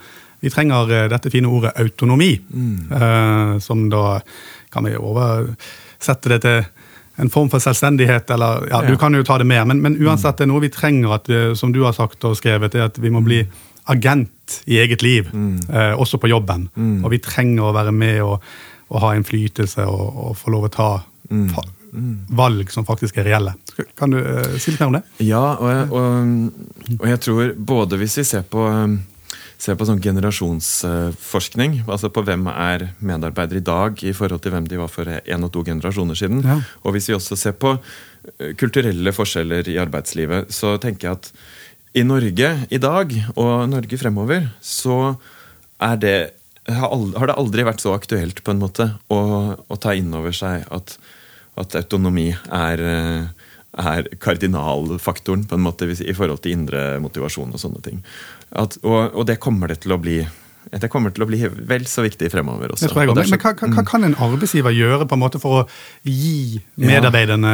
Vi 0.46 0.54
trenger 0.54 1.10
dette 1.10 1.32
fine 1.34 1.50
ordet 1.50 1.74
autonomi, 1.82 2.32
som 3.60 3.86
da 3.92 4.04
kan 4.72 4.86
vi 4.86 4.94
oversette 4.94 6.32
det 6.32 6.40
til 6.46 6.64
en 7.16 7.30
form 7.32 7.48
for 7.50 7.64
selvstendighet, 7.64 8.30
eller 8.30 8.66
ja, 8.68 8.82
ja. 8.82 8.90
du 8.90 8.98
kan 9.00 9.14
jo 9.16 9.24
ta 9.26 9.38
det 9.40 9.46
med, 9.48 9.62
men, 9.70 9.80
men 9.82 9.96
uansett, 10.04 10.36
det 10.38 10.44
er 10.46 10.50
noe 10.52 10.62
vi 10.62 10.70
trenger, 10.72 11.14
at, 11.16 11.30
som 11.56 11.72
du 11.72 11.80
har 11.86 11.96
sagt 11.96 12.24
og 12.28 12.36
skrevet, 12.38 12.76
er 12.76 12.90
at 12.90 13.00
vi 13.00 13.10
må 13.10 13.24
bli 13.24 13.40
agent 13.86 14.62
i 14.64 14.78
eget 14.78 15.02
liv, 15.02 15.30
mm. 15.32 15.58
eh, 15.72 16.00
også 16.00 16.18
på 16.18 16.28
jobben. 16.28 16.68
Mm. 16.74 17.04
Og 17.04 17.12
vi 17.14 17.22
trenger 17.22 17.68
å 17.68 17.74
være 17.76 17.94
med 17.94 18.20
og, 18.24 18.44
og 18.90 19.02
ha 19.02 19.14
innflytelse 19.16 19.86
og, 19.86 20.06
og, 20.24 20.32
få 20.38 20.54
lov 20.54 20.68
å 20.68 20.72
ta 20.74 20.88
mm. 21.30 21.44
mm. 21.92 22.14
valg 22.38 22.72
som 22.74 22.86
faktisk 22.88 23.20
er 23.22 23.30
reelle. 23.30 23.54
Kan 23.98 24.14
du 24.14 24.18
eh, 24.20 24.56
si 24.58 24.74
litt 24.74 24.82
mer 24.82 24.90
om 24.90 24.98
det? 24.98 25.04
Ja, 25.26 25.44
og 25.54 25.70
jeg, 25.70 25.86
og, 25.92 27.06
jeg 27.12 27.22
tror 27.26 27.54
både 27.74 28.00
hvis 28.02 28.18
vi 28.22 28.26
ser 28.26 28.46
på 28.50 28.66
ser 29.58 29.76
på 29.78 29.86
sånn 29.88 30.02
generasjonsforskning, 30.04 31.78
altså 31.88 32.10
på 32.12 32.22
hvem 32.26 32.46
er 32.52 32.90
medarbeidere 33.04 33.62
i 33.62 33.66
dag 33.66 34.02
i 34.04 34.12
forhold 34.16 34.44
til 34.44 34.52
hvem 34.54 34.66
de 34.68 34.80
var 34.80 34.90
for 34.92 35.08
én 35.08 35.46
og 35.46 35.52
to 35.54 35.64
generasjoner 35.66 36.18
siden. 36.18 36.42
Ja. 36.44 36.58
Og 36.84 36.96
hvis 36.96 37.08
vi 37.10 37.16
også 37.16 37.38
ser 37.40 37.56
på 37.56 37.76
eh, 37.76 38.52
kulturelle 38.60 39.14
forskjeller 39.16 39.68
i 39.72 39.78
arbeidslivet, 39.80 40.52
så 40.54 40.76
tenker 40.82 41.08
jeg 41.08 41.20
at 41.20 41.30
i 41.96 42.04
Norge 42.04 42.50
i 42.68 42.80
dag, 42.82 43.14
og 43.40 43.52
Norge 43.72 43.96
fremover, 44.00 44.50
så 44.60 45.16
er 45.80 46.00
det 46.02 46.18
har 46.66 47.30
det 47.30 47.36
aldri 47.38 47.62
vært 47.62 47.80
så 47.80 47.92
aktuelt 47.94 48.42
på 48.42 48.50
en 48.50 48.58
måte 48.58 48.88
å, 49.12 49.18
å 49.54 49.76
ta 49.78 49.92
inn 49.94 50.10
over 50.18 50.34
seg 50.34 50.64
at, 50.74 50.96
at 51.62 51.76
autonomi 51.78 52.32
er 52.34 52.82
eh, 52.82 53.28
er 53.76 54.08
kardinalfaktoren 54.22 55.44
på 55.48 55.56
en 55.56 55.64
måte 55.64 55.88
i 55.92 56.14
forhold 56.16 56.42
til 56.44 56.56
indre 56.56 56.96
motivasjon 57.02 57.52
og 57.52 57.60
sånne 57.60 57.82
ting. 57.84 58.00
At, 58.52 58.76
og, 58.84 59.14
og, 59.14 59.22
det 59.26 59.40
kommer 59.42 59.72
det 59.72 59.80
til 59.84 59.96
å 59.96 60.00
bli 60.00 60.20
det 60.66 60.88
kommer 60.90 61.12
til 61.14 61.22
å 61.22 61.28
bli 61.30 61.38
vel 61.46 61.84
så 61.86 62.02
viktig 62.02 62.28
fremover 62.32 62.72
også. 62.74 62.90
Men, 62.90 63.12
men 63.14 63.38
hva, 63.38 63.52
hva, 63.54 63.68
hva, 63.70 63.84
kan 63.86 64.06
en 64.06 64.16
arbeidsgiver 64.18 64.74
gjøre 64.74 65.06
på 65.06 65.14
en 65.14 65.22
måte 65.22 65.38
for 65.42 65.60
å 65.60 65.66
gi 66.02 66.58
medarbeiderne 66.82 67.52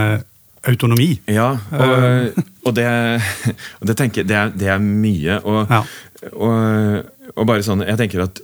autonomi? 0.68 1.10
Ja, 1.28 1.50
og, 1.76 2.40
og 2.66 2.76
det, 2.78 2.86
og 3.80 3.90
det, 3.90 3.98
tenker, 4.00 4.24
det, 4.24 4.38
er, 4.38 4.54
det 4.56 4.72
er 4.72 4.80
mye. 4.80 5.38
Og, 5.44 5.60
ja. 5.68 5.82
og, 6.32 7.44
bare 7.44 7.66
sånn, 7.66 7.84
jeg 7.84 8.00
tenker 8.00 8.24
at 8.24 8.40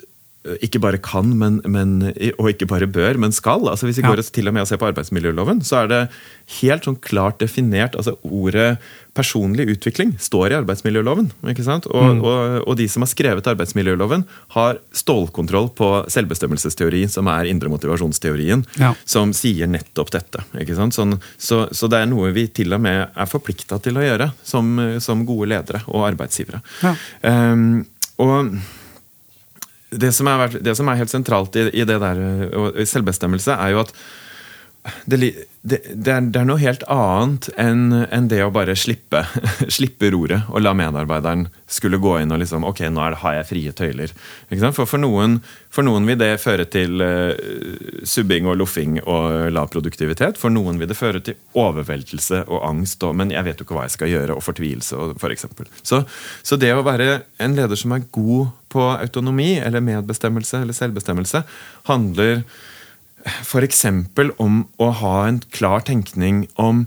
ikke 0.64 0.80
bare 0.82 1.00
kan, 1.02 1.30
men, 1.38 1.60
men, 1.68 1.98
og 2.38 2.50
ikke 2.52 2.68
bare 2.70 2.88
bør, 2.90 3.20
men 3.20 3.34
skal. 3.34 3.66
Altså 3.68 3.88
Hvis 3.88 4.00
vi 4.00 4.06
ja. 4.06 4.12
går 4.12 4.22
til 4.22 4.48
og 4.48 4.56
med 4.56 4.64
og 4.64 4.70
ser 4.70 4.80
på 4.80 4.88
arbeidsmiljøloven, 4.90 5.62
så 5.66 5.82
er 5.82 5.92
det 5.92 6.02
helt 6.60 6.86
sånn 6.88 6.96
klart 7.04 7.42
definert 7.42 7.96
altså 7.98 8.16
Ordet 8.24 8.78
personlig 9.18 9.66
utvikling 9.72 10.12
står 10.22 10.52
i 10.52 10.56
arbeidsmiljøloven. 10.60 11.30
ikke 11.50 11.64
sant? 11.66 11.88
Og, 11.90 12.04
mm. 12.04 12.20
og, 12.22 12.38
og, 12.62 12.74
de 12.78 12.86
som 12.90 13.02
har 13.02 13.10
skrevet 13.10 13.50
arbeidsmiljøloven, 13.50 14.24
har 14.54 14.78
stålkontroll 14.94 15.70
på 15.78 15.88
selvbestemmelsesteori, 16.12 17.04
som 17.10 17.30
er 17.32 17.50
indre 17.50 17.72
motivasjonsteorien, 17.72 18.64
ja. 18.78 18.92
som 19.08 19.34
sier 19.36 19.70
nettopp 19.70 20.12
dette. 20.14 20.44
ikke 20.62 20.78
sant? 20.78 20.94
Sånn, 20.94 21.18
så, 21.34 21.64
så, 21.74 21.90
det 21.90 22.02
er 22.02 22.10
noe 22.10 22.30
vi 22.36 22.46
til 22.60 22.76
og 22.76 22.84
med 22.84 23.04
er 23.08 23.30
forplikta 23.30 23.80
til 23.82 23.98
å 23.98 24.06
gjøre 24.06 24.30
som, 24.46 24.76
som, 25.02 25.26
gode 25.28 25.50
ledere 25.50 25.82
og 25.90 26.06
arbeidsgivere. 26.12 26.62
Ja. 26.84 26.94
Um, 27.26 27.82
og 28.22 28.54
det 29.90 30.12
som, 30.12 30.28
er, 30.28 30.58
det 30.60 30.74
som, 30.76 30.88
er, 30.88 30.98
helt 31.00 31.12
sentralt 31.12 31.56
i, 31.56 31.68
i 31.72 31.84
det 31.88 31.98
der 32.02 32.22
i 32.76 32.86
selvbestemmelse, 32.88 33.56
er 33.56 33.72
jo 33.72 33.84
at 33.86 33.92
det, 35.08 35.32
det, 35.68 35.78
det, 35.94 36.12
er, 36.12 36.26
det, 36.28 36.40
er, 36.40 36.46
noe 36.48 36.60
helt 36.60 36.84
annet 36.92 37.48
enn, 37.60 37.92
enn 38.08 38.28
det 38.30 38.40
å 38.44 38.50
bare 38.54 38.76
slippe, 38.78 39.24
slippe 39.76 40.10
roret 40.14 40.48
og 40.48 40.62
la 40.62 40.74
medarbeideren 40.76 41.46
skulle 41.68 42.00
gå 42.00 42.14
inn 42.22 42.32
og 42.32 42.40
liksom 42.42 42.66
Ok, 42.68 42.82
nå 42.88 43.04
det, 43.12 43.20
har 43.22 43.36
jeg 43.38 43.48
frie 43.48 43.72
tøyler. 43.76 44.12
For, 44.74 44.84
for, 44.88 45.00
noen, 45.00 45.38
for, 45.72 45.86
noen, 45.86 46.06
vil 46.08 46.18
det 46.20 46.30
føre 46.42 46.66
til 46.70 47.02
uh, 47.04 47.32
subbing 48.08 48.48
og 48.48 48.58
loffing 48.60 48.98
og 49.04 49.50
lav 49.54 49.70
produktivitet. 49.72 50.40
For 50.40 50.52
noen 50.52 50.80
vil 50.80 50.90
det 50.90 50.98
føre 50.98 51.22
til 51.24 51.38
overveldelse 51.58 52.44
og 52.46 52.64
angst 52.68 53.04
og 53.06 53.16
'men 53.16 53.32
jeg 53.34 53.46
vet 53.46 53.60
jo 53.60 53.68
ikke 53.68 53.78
hva 53.78 53.86
jeg 53.88 53.96
skal 53.96 54.12
gjøre', 54.12 54.36
og 54.36 54.44
fortvilelse, 54.44 54.96
f.eks. 55.16 55.46
For 55.58 55.68
så, 55.82 56.02
så 56.42 56.60
det 56.60 56.72
å 56.74 56.86
være 56.86 57.22
en 57.40 57.56
leder 57.56 57.78
som 57.78 57.92
er 57.96 58.08
god 58.12 58.52
på 58.72 58.84
autonomi 58.96 59.56
eller 59.58 59.84
medbestemmelse 59.84 60.62
eller 60.62 60.76
selvbestemmelse, 60.76 61.44
handler 61.88 62.42
f.eks. 63.24 63.84
om 64.38 64.64
å 64.78 64.90
ha 65.02 65.14
en 65.26 65.40
klar 65.54 65.84
tenkning 65.86 66.46
om 66.56 66.86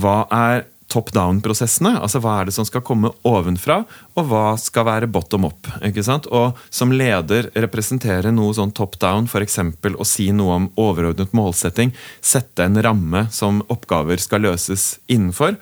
hva 0.00 0.24
er 0.32 0.64
top 0.90 1.12
down-prosessene. 1.14 1.94
Altså 2.02 2.20
hva 2.22 2.40
er 2.40 2.48
det 2.48 2.54
som 2.56 2.66
skal 2.66 2.82
komme 2.86 3.12
ovenfra, 3.26 3.80
og 4.18 4.26
hva 4.30 4.44
skal 4.60 4.86
være 4.88 5.10
bottom 5.12 5.46
up. 5.48 5.70
ikke 5.86 6.04
sant? 6.06 6.26
Og 6.34 6.58
som 6.70 6.92
leder 6.92 7.50
representere 7.54 8.32
noe 8.34 8.56
sånn 8.56 8.74
top 8.76 8.98
down, 9.02 9.30
f.eks. 9.30 9.60
å 9.94 10.08
si 10.08 10.30
noe 10.34 10.58
om 10.58 10.68
overordnet 10.80 11.34
målsetting. 11.36 11.94
Sette 12.20 12.66
en 12.66 12.82
ramme 12.82 13.26
som 13.34 13.62
oppgaver 13.70 14.20
skal 14.22 14.46
løses 14.48 14.92
innenfor. 15.06 15.56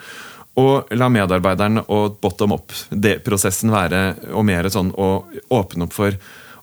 Og 0.59 0.91
la 0.99 1.07
medarbeideren 1.13 1.85
og 1.87 2.19
bottom 2.23 2.57
up-prosessen 2.57 3.71
være 3.71 4.03
og 4.33 4.47
mer 4.49 4.67
sånn 4.73 4.91
å 4.97 5.29
åpne 5.55 5.87
opp 5.87 5.95
for 5.95 6.17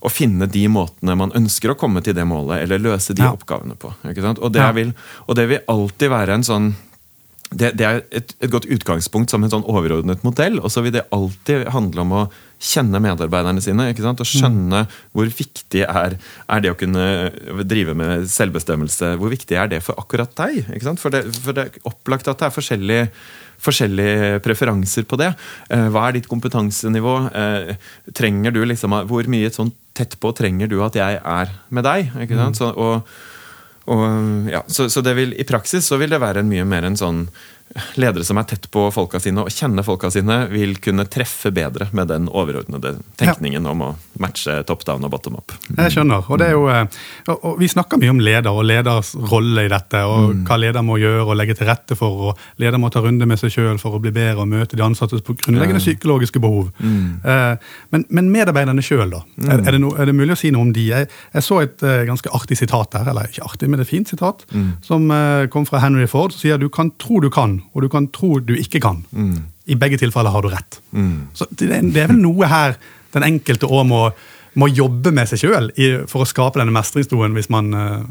å 0.06 0.12
finne 0.14 0.48
de 0.52 0.66
måtene 0.72 1.18
man 1.18 1.34
ønsker 1.38 1.74
å 1.74 1.78
komme 1.80 2.04
til 2.06 2.16
det 2.18 2.26
målet, 2.30 2.64
eller 2.66 2.84
løse 2.84 3.16
de 3.18 3.26
ja. 3.26 3.34
oppgavene 3.36 3.78
på. 3.80 3.94
Og 4.06 4.52
det, 4.54 4.66
vil, 4.78 4.92
og, 5.26 5.38
det 5.38 5.48
vil, 5.52 5.64
alltid 5.72 6.14
være 6.14 6.38
en 6.40 6.46
sånn 6.46 6.76
det, 7.56 7.76
det 7.78 7.86
er 7.86 8.00
et, 8.10 8.34
et, 8.42 8.50
godt 8.52 8.66
utgangspunkt 8.74 9.32
som 9.32 9.44
en 9.46 9.52
sånn 9.52 9.68
overordnet 9.70 10.24
modell. 10.26 10.58
Og 10.60 10.72
så 10.74 10.82
vil 10.84 10.96
det 10.96 11.06
alltid 11.16 11.68
handle 11.72 12.04
om 12.04 12.16
å 12.18 12.24
kjenne 12.60 13.00
medarbeiderne 13.04 13.62
sine. 13.64 13.86
Og 13.94 14.24
skjønne 14.26 14.82
mm. 14.88 14.96
hvor 15.16 15.30
viktig 15.30 15.86
er, 15.86 16.18
er, 16.18 16.64
det 16.66 16.74
å 16.74 16.80
kunne 16.80 17.06
drive 17.64 17.96
med 17.96 18.26
selvbestemmelse. 18.34 19.14
Hvor 19.22 19.32
viktig 19.32 19.60
er 19.62 19.72
det 19.72 19.84
for 19.86 20.02
akkurat 20.02 20.34
deg? 20.42 20.66
For 21.00 21.14
det, 21.14 21.24
for 21.38 21.56
det 21.56 21.68
er 21.68 21.90
opplagt 21.94 22.32
at 22.32 22.42
det 22.42 22.50
er 22.50 22.58
forskjellige 22.58 23.10
forskjellige 23.66 24.42
preferanser 24.44 25.06
på 25.08 25.18
det. 25.20 25.32
Eh, 25.72 25.88
hva 25.94 26.08
er 26.08 26.18
ditt 26.18 26.30
kompetansenivå? 26.32 27.16
Eh, 27.32 27.92
trenger 28.14 28.52
du 28.52 28.64
liksom, 28.66 28.92
Hvor 29.08 29.32
mye 29.32 29.52
sånn 29.54 29.72
tett 29.96 30.18
på 30.20 30.34
trenger 30.36 30.70
du 30.72 30.80
at 30.86 30.98
jeg 31.00 31.20
er 31.22 31.56
med 31.74 31.88
deg? 31.88 32.12
ikke 32.26 32.38
sant? 32.38 32.56
Mm. 32.56 32.60
Så, 32.60 32.72
og, 32.76 33.92
og, 33.92 34.06
ja, 34.52 34.64
så, 34.68 34.90
så, 34.92 35.04
det 35.06 35.16
vil, 35.18 35.36
i 35.40 35.48
praksis 35.48 35.88
så 35.88 36.00
vil 36.02 36.14
det 36.14 36.22
være 36.24 36.44
en 36.44 36.52
mye 36.52 36.66
mer 36.68 36.88
en 36.88 37.00
sånn 37.00 37.26
ledere 38.00 38.24
som 38.24 38.38
er 38.38 38.46
tett 38.48 38.68
på 38.72 38.86
folka 38.94 39.20
sine 39.20 39.44
og 39.44 39.52
kjenner 39.52 39.84
folka 39.84 40.12
sine, 40.14 40.46
vil 40.52 40.78
kunne 40.84 41.06
treffe 41.12 41.52
bedre 41.56 41.90
med 41.98 42.08
den 42.12 42.28
overordnede 42.30 42.96
tenkningen 43.20 43.66
ja. 43.66 43.72
om 43.74 43.82
å 43.84 43.90
matche 44.22 44.62
top 44.70 44.86
down 44.88 45.04
og 45.04 45.12
bottom 45.12 45.36
up. 45.40 45.52
Jeg 45.74 45.96
skjønner. 45.96 46.24
og 46.30 46.40
det 46.40 46.48
er 46.52 46.56
jo, 46.56 46.68
eh, 46.72 46.86
og 47.36 47.58
Vi 47.60 47.68
snakker 47.72 48.00
mye 48.00 48.14
om 48.14 48.22
leder 48.22 48.52
og 48.54 48.64
leders 48.68 49.14
rolle 49.32 49.66
i 49.66 49.72
dette. 49.72 50.04
og 50.06 50.36
mm. 50.36 50.44
Hva 50.48 50.60
leder 50.62 50.86
må 50.86 51.00
gjøre 51.02 51.26
og 51.26 51.36
legge 51.40 51.58
til 51.58 51.68
rette 51.68 51.98
for. 52.00 52.30
og 52.30 52.62
Leder 52.62 52.80
må 52.80 52.92
ta 52.94 53.02
runde 53.04 53.26
med 53.26 53.42
seg 53.42 53.52
sjøl 53.52 53.80
for 53.82 53.98
å 53.98 54.02
bli 54.04 54.14
bedre 54.16 54.46
og 54.46 54.52
møte 54.52 54.78
de 54.78 54.86
ansattes 54.86 55.26
grunnleggende 55.26 55.82
psykologiske 55.84 56.40
behov. 56.40 56.72
Mm. 56.80 57.20
Eh, 57.26 57.58
men, 57.92 58.06
men, 58.10 58.32
medarbeiderne 58.32 58.86
sjøl, 58.86 59.10
da? 59.10 59.24
Mm. 59.36 59.50
Er, 59.50 59.60
er, 59.60 59.72
det 59.72 59.82
no, 59.82 59.92
er, 59.98 60.06
det 60.06 60.16
mulig 60.16 60.38
å 60.38 60.40
si 60.40 60.54
noe 60.54 60.68
om 60.70 60.74
de? 60.76 60.88
Jeg, 60.94 61.10
jeg 61.34 61.44
så 61.44 61.60
et 61.64 61.84
uh, 61.84 62.04
ganske 62.08 62.32
artig 62.36 62.58
sitat 62.60 62.96
her, 63.00 63.10
eller 63.12 63.28
ikke 63.30 63.46
artig, 63.48 63.70
men 63.72 63.82
et 63.84 63.90
fint 63.90 64.08
sitat, 64.10 64.46
mm. 64.54 64.72
som 64.86 65.08
kom 65.52 65.66
fra 65.68 65.82
Henry 65.84 66.06
Ford, 66.10 66.34
som 66.34 66.44
sier 66.44 66.62
du 66.62 66.68
kan 66.72 66.92
tro 67.02 67.20
du 67.24 67.30
kan 67.34 67.55
og 67.74 67.86
du 67.86 67.90
kan 67.92 68.08
tro 68.14 68.40
du 68.44 68.56
ikke 68.58 68.82
kan. 68.84 69.04
Mm. 69.12 69.48
I 69.72 69.78
begge 69.82 70.00
tilfeller 70.02 70.34
har 70.34 70.46
du 70.46 70.52
rett. 70.54 70.80
Mm. 70.92 71.28
Så 71.34 71.48
det, 71.52 71.70
det, 71.70 72.02
er 72.04 72.12
vel 72.12 72.22
noe 72.22 72.50
her 72.50 72.78
den 73.16 73.26
enkelte 73.28 73.70
òg 73.70 73.86
må, 73.90 74.02
må, 74.60 74.70
jobbe 74.70 75.14
med 75.16 75.30
seg 75.32 75.46
sjøl 75.46 75.72
for 76.12 76.24
å 76.24 76.30
skape 76.30 76.62
denne 76.62 76.76
mestringstroen, 76.76 77.36
hvis 77.38 77.50
man 77.54 77.72
uh, 77.74 78.02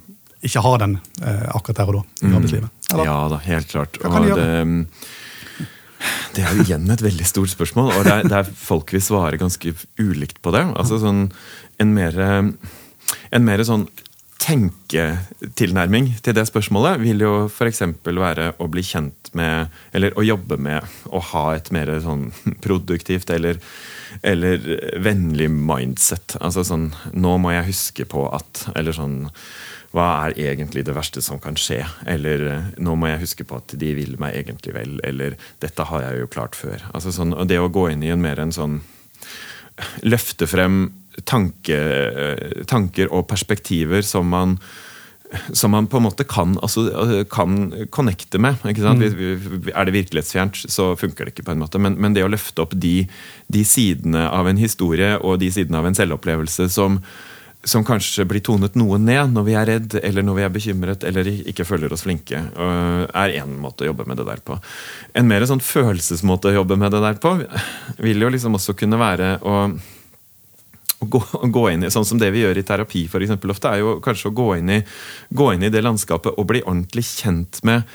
ikke 0.44 0.62
har 0.64 0.80
den 0.83 0.96
uh, 1.22 1.50
akkurat 1.54 1.83
der 1.83 1.92
og 1.92 1.98
da 1.98 2.04
i 2.04 2.30
mm. 2.30 2.38
arbeidslivet. 2.38 2.72
Eller? 2.92 3.11
Ja 3.11 3.18
da, 3.33 3.42
helt 3.44 3.70
klart. 3.70 4.00
Hva 4.00 4.14
kan 4.14 4.24
de 4.24 4.33
gjøre? 4.33 4.46
Det, 4.48 4.64
mm, 4.70 6.14
det 6.37 6.44
er 6.44 6.57
jo 6.57 6.64
igjen 6.66 6.90
et 6.92 7.04
veldig 7.04 7.28
stort 7.28 7.52
spørsmål, 7.52 7.92
og 7.94 8.09
det 8.09 8.16
er, 8.16 8.26
det 8.28 8.40
er 8.40 8.57
folk 8.64 8.92
vil 8.92 9.04
svare 9.04 9.40
ganske 9.40 9.76
ulikt 10.00 10.40
på 10.44 10.52
det. 10.57 10.64
Altså 10.74 10.98
sånn 11.00 11.28
en 11.83 11.94
mer, 11.94 12.18
en 12.20 13.46
mer 13.46 13.62
sånn 13.66 13.87
tenketilnærming 14.44 16.11
til 16.24 16.37
det 16.37 16.44
spørsmålet 16.50 17.00
vil 17.00 17.22
jo 17.24 17.33
f.eks. 17.48 17.80
være 18.04 18.50
å 18.61 18.68
bli 18.68 18.83
kjent 18.85 19.30
med, 19.37 19.72
eller 19.96 20.16
å 20.18 20.24
jobbe 20.24 20.59
med 20.61 20.85
å 21.09 21.22
ha 21.33 21.44
et 21.57 21.70
mer 21.74 21.92
sånn 22.04 22.26
produktivt 22.64 23.33
eller, 23.33 23.61
eller 24.22 24.66
vennlig 25.02 25.48
mindset. 25.52 26.37
Altså 26.44 26.64
sånn 26.66 26.90
Nå 27.16 27.37
må 27.40 27.54
jeg 27.54 27.70
huske 27.70 28.04
på 28.09 28.26
at 28.35 28.66
Eller 28.76 28.94
sånn 28.94 29.30
Hva 29.94 30.07
er 30.26 30.37
egentlig 30.50 30.85
det 30.87 30.94
verste 30.96 31.22
som 31.24 31.40
kan 31.42 31.57
skje? 31.59 31.80
Eller 32.07 32.44
nå 32.76 32.96
må 32.98 33.09
jeg 33.11 33.22
huske 33.24 33.46
på 33.48 33.59
at 33.62 33.76
de 33.80 33.94
vil 33.96 34.18
meg 34.20 34.37
egentlig 34.42 34.74
vel. 34.76 34.98
Eller 35.07 35.38
dette 35.64 35.87
har 35.88 36.04
jeg 36.04 36.20
jo 36.20 36.33
klart 36.35 36.59
før. 36.59 36.85
Altså 36.92 37.14
sånn, 37.14 37.33
og 37.33 37.48
Det 37.48 37.61
å 37.62 37.72
gå 37.72 37.88
inn 37.92 38.04
i 38.04 38.12
en 38.12 38.22
mer 38.22 38.42
en 38.42 38.54
sånn 38.54 38.83
Løfte 40.07 40.46
frem 40.46 40.85
tanke, 41.22 41.79
tanker 42.70 43.12
og 43.14 43.29
perspektiver 43.31 44.03
som 44.07 44.29
man 44.33 44.59
som 45.53 45.70
man 45.70 45.87
på 45.87 45.98
en 45.98 46.07
måte 46.07 46.24
kan, 46.29 46.57
altså, 46.62 47.24
kan 47.31 47.72
connecte 47.90 48.38
med. 48.38 48.61
Mm. 48.64 49.70
Er 49.74 49.87
det 49.87 49.94
virkelighetsfjernt, 49.96 50.64
så 50.70 50.92
funker 50.96 51.24
det 51.24 51.35
ikke. 51.35 51.46
på 51.46 51.55
en 51.55 51.62
måte, 51.62 51.79
Men, 51.79 51.98
men 51.98 52.14
det 52.14 52.24
å 52.24 52.31
løfte 52.31 52.62
opp 52.62 52.74
de, 52.74 53.07
de, 53.48 53.64
sidene 53.64 54.29
av 54.31 54.48
en 54.48 54.61
historie 54.61 55.16
og 55.18 55.40
de 55.42 55.50
sidene 55.53 55.81
av 55.81 55.88
en 55.88 55.96
selvopplevelse 55.96 56.68
som, 56.72 57.00
som 57.64 57.85
kanskje 57.85 58.27
blir 58.29 58.44
tonet 58.44 58.77
noe 58.79 58.98
ned 59.00 59.33
når 59.33 59.48
vi 59.48 59.57
er 59.59 59.70
redd 59.72 59.98
eller 60.03 60.27
når 60.27 60.38
vi 60.38 60.46
er 60.46 60.55
bekymret 60.55 61.05
eller 61.09 61.31
ikke 61.33 61.66
føler 61.66 61.92
oss 61.92 62.05
flinke, 62.07 62.44
er 62.44 63.38
én 63.40 63.59
måte 63.61 63.85
å 63.85 63.90
jobbe 63.90 64.07
med 64.09 64.20
det 64.20 64.29
der 64.29 64.44
på. 64.44 64.59
En 65.14 65.29
mer 65.31 65.46
sånn 65.48 65.64
følelsesmåte 65.64 66.53
å 66.53 66.59
jobbe 66.61 66.79
med 66.81 66.94
det 66.94 67.03
der 67.05 67.20
på 67.20 67.37
vil 68.05 68.27
jo 68.27 68.33
liksom 68.33 68.61
også 68.61 68.77
kunne 68.79 69.00
være 69.00 69.37
å 69.42 69.59
å 71.05 71.09
gå, 71.12 71.21
å 71.38 71.51
gå, 71.53 71.67
inn 71.73 71.87
i, 71.87 71.93
sånn 71.93 72.09
som 72.09 72.21
det 72.21 72.33
vi 72.35 72.43
gjør 72.43 72.61
i 72.61 72.67
terapi 72.67 73.05
for 73.12 73.25
eksempel, 73.25 73.55
ofte, 73.55 73.71
er 73.71 73.85
jo 73.85 73.99
kanskje 74.05 74.33
å 74.33 74.37
gå 74.37 74.49
inn, 74.59 74.73
i, 74.79 74.81
gå 75.31 75.53
inn 75.55 75.67
i 75.67 75.73
det 75.73 75.85
landskapet 75.85 76.35
og 76.35 76.49
bli 76.51 76.64
ordentlig 76.64 77.07
kjent 77.12 77.62
med 77.67 77.87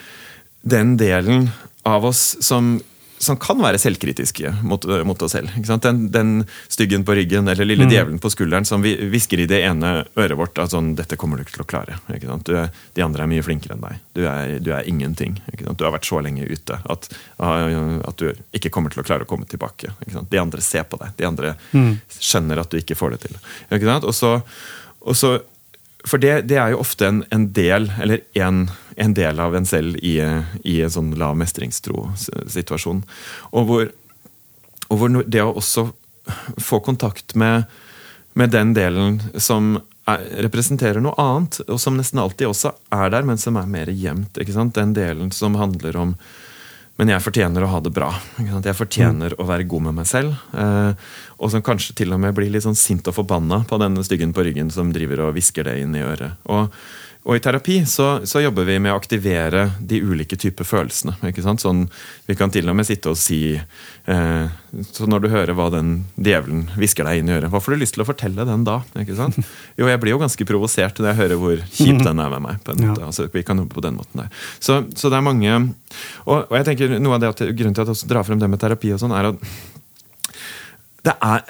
den 0.62 0.96
delen 1.00 1.50
av 1.88 2.06
oss 2.10 2.38
som 2.44 2.78
som 3.20 3.38
kan 3.40 3.60
være 3.60 3.80
selvkritiske 3.82 4.52
mot, 4.64 4.86
mot 5.06 5.22
oss 5.26 5.36
selv. 5.36 5.52
Den, 5.84 6.06
den, 6.12 6.32
styggen 6.72 7.04
på 7.06 7.16
ryggen 7.18 7.48
eller 7.52 7.68
lille 7.68 7.86
mm. 7.86 7.92
djevelen 7.92 8.22
på 8.24 8.32
skulderen 8.32 8.66
som 8.66 8.84
vi 8.86 8.94
hvisker 9.12 9.44
i 9.44 9.48
det 9.50 9.60
ene 9.68 10.06
øret 10.16 10.40
vårt 10.40 10.62
at 10.64 10.72
sånn, 10.72 10.94
'Dette 10.96 11.20
kommer 11.20 11.38
du 11.38 11.44
ikke 11.44 11.58
til 11.58 11.66
å 11.66 11.70
klare'. 11.74 12.00
Du, 12.48 12.56
de 12.96 13.04
andre 13.04 13.26
er 13.26 13.32
mye 13.32 13.44
flinkere 13.44 13.76
enn 13.76 13.84
deg. 13.84 14.00
Du 14.16 14.24
er, 14.24 14.56
du 14.64 14.72
er 14.76 14.88
ingenting. 14.88 15.38
Du 15.52 15.84
har 15.84 15.94
vært 15.96 16.08
så 16.08 16.24
lenge 16.24 16.48
ute 16.48 16.80
at, 16.80 17.12
at, 17.38 18.24
du 18.24 18.32
ikke 18.56 18.72
kommer 18.72 18.94
til 18.94 19.04
å 19.04 19.08
klare 19.08 19.28
å 19.28 19.30
komme 19.30 19.48
tilbake. 19.50 19.92
De 20.08 20.42
andre 20.42 20.64
ser 20.64 20.88
på 20.88 21.00
deg. 21.02 21.16
De 21.20 21.28
andre 21.28 21.56
mm. 21.76 21.94
skjønner 22.20 22.64
at 22.64 22.72
du 22.72 22.80
ikke 22.80 22.98
får 23.00 23.18
det 23.18 23.24
til. 23.28 23.40
Og 24.00 24.14
så, 24.16 24.38
og 25.04 25.16
så 25.18 25.38
for 26.08 26.22
det, 26.22 26.48
det, 26.48 26.58
er 26.60 26.72
jo 26.74 26.80
ofte 26.80 27.08
en, 27.10 27.24
en 27.34 27.50
del, 27.56 27.90
eller 28.00 28.24
en, 28.40 28.68
en, 29.00 29.16
del 29.18 29.40
av 29.40 29.56
en 29.56 29.66
selv 29.68 29.98
i, 30.04 30.18
i 30.68 30.76
en 30.84 30.94
sånn 30.94 31.14
lav 31.20 31.38
mestringstro-situasjon. 31.40 33.04
Og 33.56 33.74
og 34.90 34.98
hvor 34.98 35.24
det 35.26 35.44
å 35.46 35.54
også 35.60 35.90
få 36.62 36.82
kontakt 36.86 37.36
med, 37.38 37.70
med 38.38 38.54
den 38.54 38.74
delen 38.78 39.20
som 39.38 39.76
er, 40.10 40.26
representerer 40.48 41.02
noe 41.04 41.18
annet, 41.22 41.62
og 41.68 41.80
som 41.82 41.98
nesten 41.98 42.22
alltid 42.22 42.50
også 42.50 42.74
er 42.96 43.12
der, 43.14 43.26
men 43.28 43.42
som 43.42 43.60
er 43.62 43.70
mer 43.70 43.92
gjemt. 43.94 44.40
Den 44.76 44.96
delen 44.98 45.34
som 45.36 45.60
handler 45.60 46.00
om 46.00 46.16
men 47.00 47.14
jeg 47.14 47.24
fortjener 47.24 47.64
å 47.64 47.70
ha 47.72 47.78
det 47.80 47.94
bra. 47.96 48.10
Jeg 48.44 48.76
fortjener 48.76 49.32
mm. 49.32 49.38
å 49.40 49.46
være 49.48 49.64
god 49.72 49.84
med 49.86 49.96
meg 50.02 50.08
selv. 50.10 50.34
Eh, 50.52 51.06
og 51.40 51.54
som 51.54 51.62
kanskje 51.64 51.94
til 51.96 52.12
og 52.12 52.20
med 52.20 52.34
blir 52.36 52.52
litt 52.52 52.66
sånn 52.66 52.76
sint 52.76 53.08
og 53.08 53.16
forbanna 53.16 53.62
på 53.70 53.80
denne 53.80 54.04
styggen 54.04 54.34
på 54.36 54.44
ryggen 54.44 54.68
som 54.76 54.92
driver 54.92 55.22
og 55.24 55.38
hvisker 55.38 55.64
det 55.64 55.78
inn 55.80 55.96
i 55.96 56.04
øret. 56.04 56.36
Og 56.52 56.68
og 57.28 57.36
i 57.36 57.42
terapi 57.44 57.82
så, 57.86 58.22
så, 58.24 58.40
jobber 58.40 58.64
vi 58.64 58.78
med 58.80 58.94
å 58.94 58.98
aktivere 58.98 59.66
de 59.84 60.00
ulike 60.00 60.38
typer 60.40 60.64
følelsene. 60.64 61.18
ikke 61.28 61.44
sant? 61.44 61.60
Sånn, 61.60 61.82
vi 62.30 62.36
kan 62.40 62.52
til 62.54 62.72
og 62.72 62.78
med 62.80 62.88
sitte 62.88 63.12
og 63.12 63.20
si 63.20 63.58
eh, 63.60 64.46
Så 64.96 65.08
når 65.10 65.26
du 65.26 65.28
hører 65.34 65.52
hva 65.58 65.68
den 65.74 65.92
djevelen 66.16 66.70
hvisker 66.80 67.04
deg 67.06 67.20
inn 67.20 67.30
i 67.30 67.36
øret, 67.36 67.52
hva 67.52 67.62
får 67.62 67.76
du 67.76 67.84
lyst 67.84 67.98
til 67.98 68.06
å 68.06 68.08
fortelle 68.08 68.48
den 68.48 68.64
da? 68.68 68.80
ikke 69.04 69.18
sant? 69.20 69.36
Jo, 69.80 69.90
jeg 69.92 70.00
blir 70.00 70.16
jo 70.16 70.24
ganske 70.24 70.48
provosert 70.48 71.04
når 71.04 71.12
jeg 71.12 71.20
hører 71.20 71.44
hvor 71.44 71.62
kjip 71.68 72.02
den 72.08 72.24
er 72.24 72.34
med 72.38 72.46
meg. 72.48 72.64
på 72.64 72.74
en 72.74 72.84
måte. 72.88 73.04
Ja. 73.04 73.12
Altså, 73.12 73.28
vi 73.36 73.44
kan 73.44 73.60
jobbe 73.60 73.76
på 73.76 73.84
den 73.84 74.00
måten 74.00 74.24
der. 74.24 74.34
Så, 74.58 74.82
så 74.96 75.12
det 75.12 75.20
er 75.20 75.28
mange 75.28 75.54
og, 75.60 76.36
og, 76.40 76.56
jeg 76.56 76.72
tenker 76.72 76.98
noe 77.04 77.20
av 77.20 77.24
det 77.24 77.34
at, 77.36 77.48
Grunnen 77.52 77.76
til 77.76 77.84
at 77.84 77.92
jeg 77.92 78.00
også 78.00 78.10
drar 78.16 78.28
frem 78.28 78.40
det 78.40 78.50
med 78.52 78.64
terapi, 78.64 78.96
og 78.96 79.04
sånn, 79.04 79.16
er 79.16 79.34
at 79.34 79.48
det 81.04 81.20
er, 81.24 81.44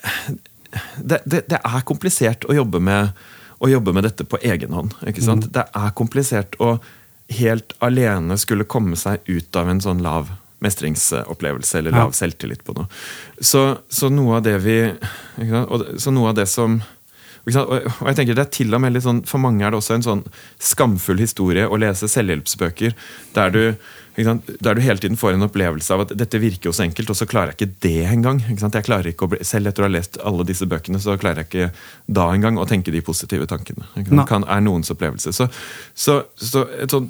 det, 0.98 1.26
det, 1.30 1.46
det 1.50 1.60
er 1.62 1.86
komplisert 1.86 2.46
å 2.50 2.58
jobbe 2.58 2.82
med 2.82 3.14
å 3.60 3.70
jobbe 3.70 3.94
med 3.96 4.08
dette 4.08 4.26
på 4.26 4.40
egen 4.42 4.74
hånd. 4.76 4.96
Mm. 5.04 5.42
Det 5.52 5.66
er 5.68 5.96
komplisert 5.98 6.56
å 6.64 6.78
helt 7.30 7.76
alene 7.86 8.38
skulle 8.42 8.66
komme 8.66 8.98
seg 8.98 9.26
ut 9.28 9.56
av 9.60 9.70
en 9.70 9.82
sånn 9.84 10.04
lav 10.04 10.32
mestringsopplevelse 10.60 11.80
eller 11.80 11.96
lav 11.96 12.12
selvtillit 12.16 12.64
på 12.68 12.76
noe. 12.76 12.88
Så, 13.40 13.78
så, 13.88 14.10
noe 14.12 14.40
av 14.40 14.48
det 14.48 14.58
vi 14.60 14.80
Så 16.02 16.12
noe 16.12 16.34
av 16.34 16.40
det 16.40 16.50
som 16.52 16.82
og 17.50 18.06
jeg 18.06 18.18
tenker 18.18 18.36
det 18.38 18.44
er 18.44 18.52
til 18.54 18.76
og 18.76 18.82
med 18.84 18.94
litt 18.94 19.06
sånn, 19.06 19.24
For 19.26 19.42
mange 19.42 19.64
er 19.66 19.72
det 19.72 19.80
også 19.80 19.96
en 19.96 20.04
sånn 20.06 20.20
skamfull 20.62 21.18
historie 21.18 21.64
å 21.66 21.80
lese 21.82 22.10
selvhjelpsbøker 22.12 22.94
der 23.34 23.56
du 23.56 23.64
der 24.26 24.76
du 24.76 24.82
hele 24.82 25.02
tiden 25.02 25.18
får 25.18 25.36
en 25.36 25.46
opplevelse 25.46 25.94
av 25.94 26.04
at 26.04 26.14
dette 26.18 26.42
virker 26.42 26.70
jo 26.70 26.74
så 26.76 26.84
enkelt, 26.86 27.12
og 27.12 27.18
så 27.18 27.28
klarer 27.30 27.54
jeg 27.54 27.60
ikke 27.60 27.84
det 27.86 28.06
engang. 28.10 28.42
Jeg 28.50 28.86
klarer 28.86 29.12
ikke 29.12 29.30
bli, 29.32 29.40
selv 29.48 29.70
etter 29.70 29.86
å 29.86 29.88
ha 29.88 29.94
lest 29.94 30.20
alle 30.26 30.46
disse 30.48 30.68
bøkene, 30.70 31.00
så 31.02 31.16
klarer 31.20 31.44
jeg 31.44 31.50
ikke 31.50 31.70
da 32.20 32.28
engang 32.34 32.60
å 32.60 32.68
tenke 32.70 32.94
de 32.94 33.04
positive 33.06 33.48
tankene. 33.50 33.88
Kan, 34.30 34.46
er 34.50 34.64
noens 34.66 34.92
opplevelse. 34.94 35.34
Så, 35.36 35.50
så, 35.94 36.20
så, 36.36 36.66
et 36.80 36.94
sånn 36.94 37.10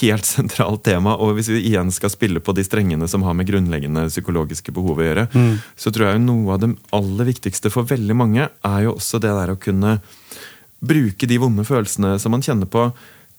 helt 0.00 0.28
sentralt 0.28 0.84
tema, 0.86 1.16
og 1.20 1.36
hvis 1.38 1.52
vi 1.52 1.62
igjen 1.72 1.92
skal 1.94 2.12
spille 2.12 2.42
på 2.44 2.54
de 2.56 2.64
strengene 2.66 3.08
som 3.10 3.26
har 3.26 3.36
med 3.36 3.50
grunnleggende 3.50 4.08
psykologiske 4.10 4.74
behov 4.76 5.02
å 5.02 5.08
gjøre, 5.08 5.28
mm. 5.34 5.54
så 5.76 5.92
tror 5.94 6.12
jeg 6.12 6.24
noe 6.24 6.56
av 6.56 6.64
det 6.64 6.74
aller 6.96 7.32
viktigste 7.32 7.72
for 7.72 7.88
veldig 7.88 8.16
mange 8.16 8.48
er 8.48 8.82
jo 8.86 8.96
også 8.96 9.20
det 9.22 9.32
der 9.36 9.54
å 9.54 9.60
kunne 9.60 9.98
bruke 10.80 11.28
de 11.28 11.38
vonde 11.40 11.64
følelsene 11.68 12.16
som 12.20 12.32
man 12.32 12.44
kjenner 12.44 12.68
på 12.70 12.88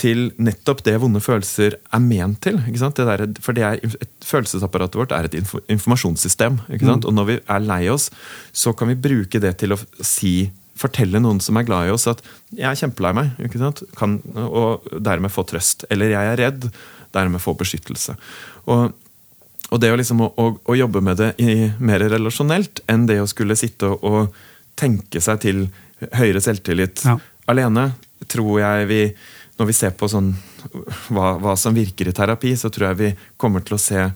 til 0.01 0.31
nettopp 0.41 0.81
det 0.85 0.95
vonde 1.01 1.21
følelser 1.21 1.77
er 1.77 2.01
ment 2.01 2.41
til. 2.45 2.57
Det 2.65 3.05
der, 3.05 3.25
for 3.43 3.57
det 3.57 3.65
er, 3.67 3.81
et, 3.85 4.09
Følelsesapparatet 4.25 4.97
vårt 4.99 5.13
er 5.15 5.27
et 5.27 5.37
informasjonssystem. 5.37 6.59
Mm. 6.69 6.89
Og 7.05 7.13
når 7.13 7.27
vi 7.29 7.37
er 7.41 7.63
lei 7.65 7.83
oss, 7.91 8.09
så 8.53 8.73
kan 8.77 8.91
vi 8.91 8.99
bruke 8.99 9.41
det 9.43 9.55
til 9.61 9.75
å 9.75 9.79
si 10.05 10.51
fortelle 10.81 11.21
noen 11.21 11.41
som 11.43 11.59
er 11.59 11.67
glad 11.67 11.89
i 11.89 11.93
oss, 11.93 12.07
at 12.09 12.21
'jeg 12.49 12.69
er 12.71 12.79
kjempelei 12.79 13.13
meg', 13.13 13.91
kan, 13.95 14.21
og 14.35 14.87
dermed 14.97 15.31
få 15.31 15.45
trøst. 15.45 15.85
Eller 15.89 16.09
'jeg 16.09 16.25
er 16.31 16.37
redd', 16.37 16.71
dermed 17.13 17.41
få 17.41 17.53
beskyttelse. 17.57 18.15
Og, 18.65 18.93
og 19.69 19.81
det 19.81 19.91
å, 19.91 19.97
liksom, 19.99 20.21
å, 20.21 20.47
å, 20.65 20.75
jobbe 20.75 21.01
med 21.01 21.17
det 21.17 21.33
i, 21.39 21.71
mer 21.79 21.99
relasjonelt 21.99 22.81
enn 22.89 23.05
det 23.05 23.21
å 23.21 23.27
skulle 23.27 23.55
sitte 23.55 23.89
og, 23.91 24.03
og 24.03 24.33
tenke 24.75 25.21
seg 25.21 25.41
til 25.43 25.67
høyere 26.17 26.41
selvtillit 26.41 27.03
ja. 27.05 27.17
alene, 27.51 27.91
tror 28.31 28.59
jeg 28.61 28.87
vi 28.89 29.01
når 29.61 29.69
vi 29.69 29.77
ser 29.77 29.93
på 29.93 30.09
sånn, 30.09 30.33
hva, 31.13 31.35
hva, 31.37 31.55
som 31.59 31.75
virker 31.77 32.09
i 32.09 32.15
terapi, 32.17 32.55
så 32.57 32.71
tror 32.73 32.91
jeg 32.91 32.99
vi 33.01 33.09
kommer 33.41 33.61
til 33.65 33.77
å 33.77 33.81
se 33.81 34.07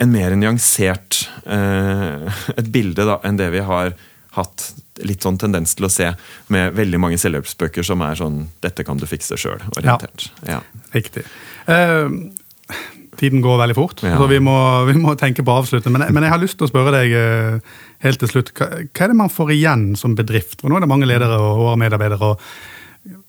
en 0.00 0.12
mer 0.12 0.32
nyansert 0.40 1.26
eh, 1.44 2.44
et 2.56 2.70
bilde 2.72 3.04
da, 3.04 3.18
enn 3.28 3.36
det 3.36 3.50
vi 3.52 3.60
har 3.66 3.92
hatt 4.38 4.70
litt 5.04 5.24
sånn 5.24 5.38
tendens 5.40 5.74
til 5.76 5.88
å 5.88 5.92
se 5.92 6.06
med 6.52 6.76
veldig 6.76 7.00
mange 7.02 7.18
selvhjelpsbøker 7.20 7.84
som 7.86 8.00
er 8.06 8.16
sånn 8.20 8.44
'dette 8.62 8.86
kan 8.86 9.00
du 9.00 9.06
fikse 9.10 9.36
sjøl'-orientert. 9.40 10.30
Ja, 10.46 10.60
ja, 10.60 10.82
Riktig. 10.94 11.24
Uh, 11.68 12.32
tiden 13.20 13.44
går 13.44 13.60
veldig 13.60 13.76
fort, 13.76 14.04
ja. 14.06 14.16
så 14.16 14.28
vi 14.30 14.40
må, 14.40 14.56
vi 14.88 14.96
må, 14.96 15.16
tenke 15.20 15.44
på 15.44 15.52
å 15.52 15.60
avslutte. 15.60 15.92
Men, 15.92 16.06
men, 16.08 16.24
jeg 16.24 16.32
har 16.32 16.40
lyst 16.40 16.56
til 16.60 16.68
å 16.68 16.72
spørre 16.72 16.94
deg 16.94 17.16
uh, 17.16 17.80
helt 18.06 18.22
til 18.22 18.32
slutt. 18.32 18.52
Hva, 18.56 18.70
hva, 18.86 19.04
er 19.04 19.12
det 19.12 19.18
man 19.18 19.32
får 19.32 19.56
igjen 19.56 19.88
som 20.00 20.16
bedrift? 20.16 20.60
For 20.62 20.70
nå 20.70 20.78
er 20.78 20.86
det 20.86 20.92
mange 20.92 21.08
ledere 21.10 21.40
og 21.40 21.64
HR-medarbeidere. 21.64 22.32
og 22.32 22.78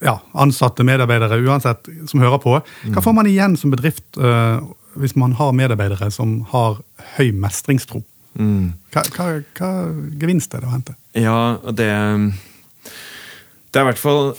ja, 0.04 0.18
ansatte, 0.34 0.86
medarbeidere, 0.88 1.40
uansett, 1.48 1.90
som 2.10 2.24
hører 2.24 2.42
på. 2.44 2.58
Hva 2.60 2.94
mm. 2.96 3.02
får 3.06 3.18
man 3.18 3.30
igjen 3.30 3.58
som 3.60 3.74
bedrift 3.74 4.06
uh, 4.20 4.60
hvis 5.00 5.16
man 5.20 5.36
har 5.40 5.54
medarbeidere 5.56 6.12
som 6.12 6.42
har 6.52 6.82
høy 7.18 7.32
mestringstro? 7.38 8.04
Mm. 8.40 8.74
Hva, 8.94 9.04
hva, 9.16 9.28
hva 9.58 9.72
gevinst 10.20 10.54
er 10.56 10.64
det 10.64 10.70
å 10.70 10.76
hente? 10.76 10.96
Ja, 11.20 11.40
det 11.68 11.90
Det 13.72 13.80
er 13.80 13.86
i 13.86 13.90
hvert 13.92 14.02
fall 14.02 14.34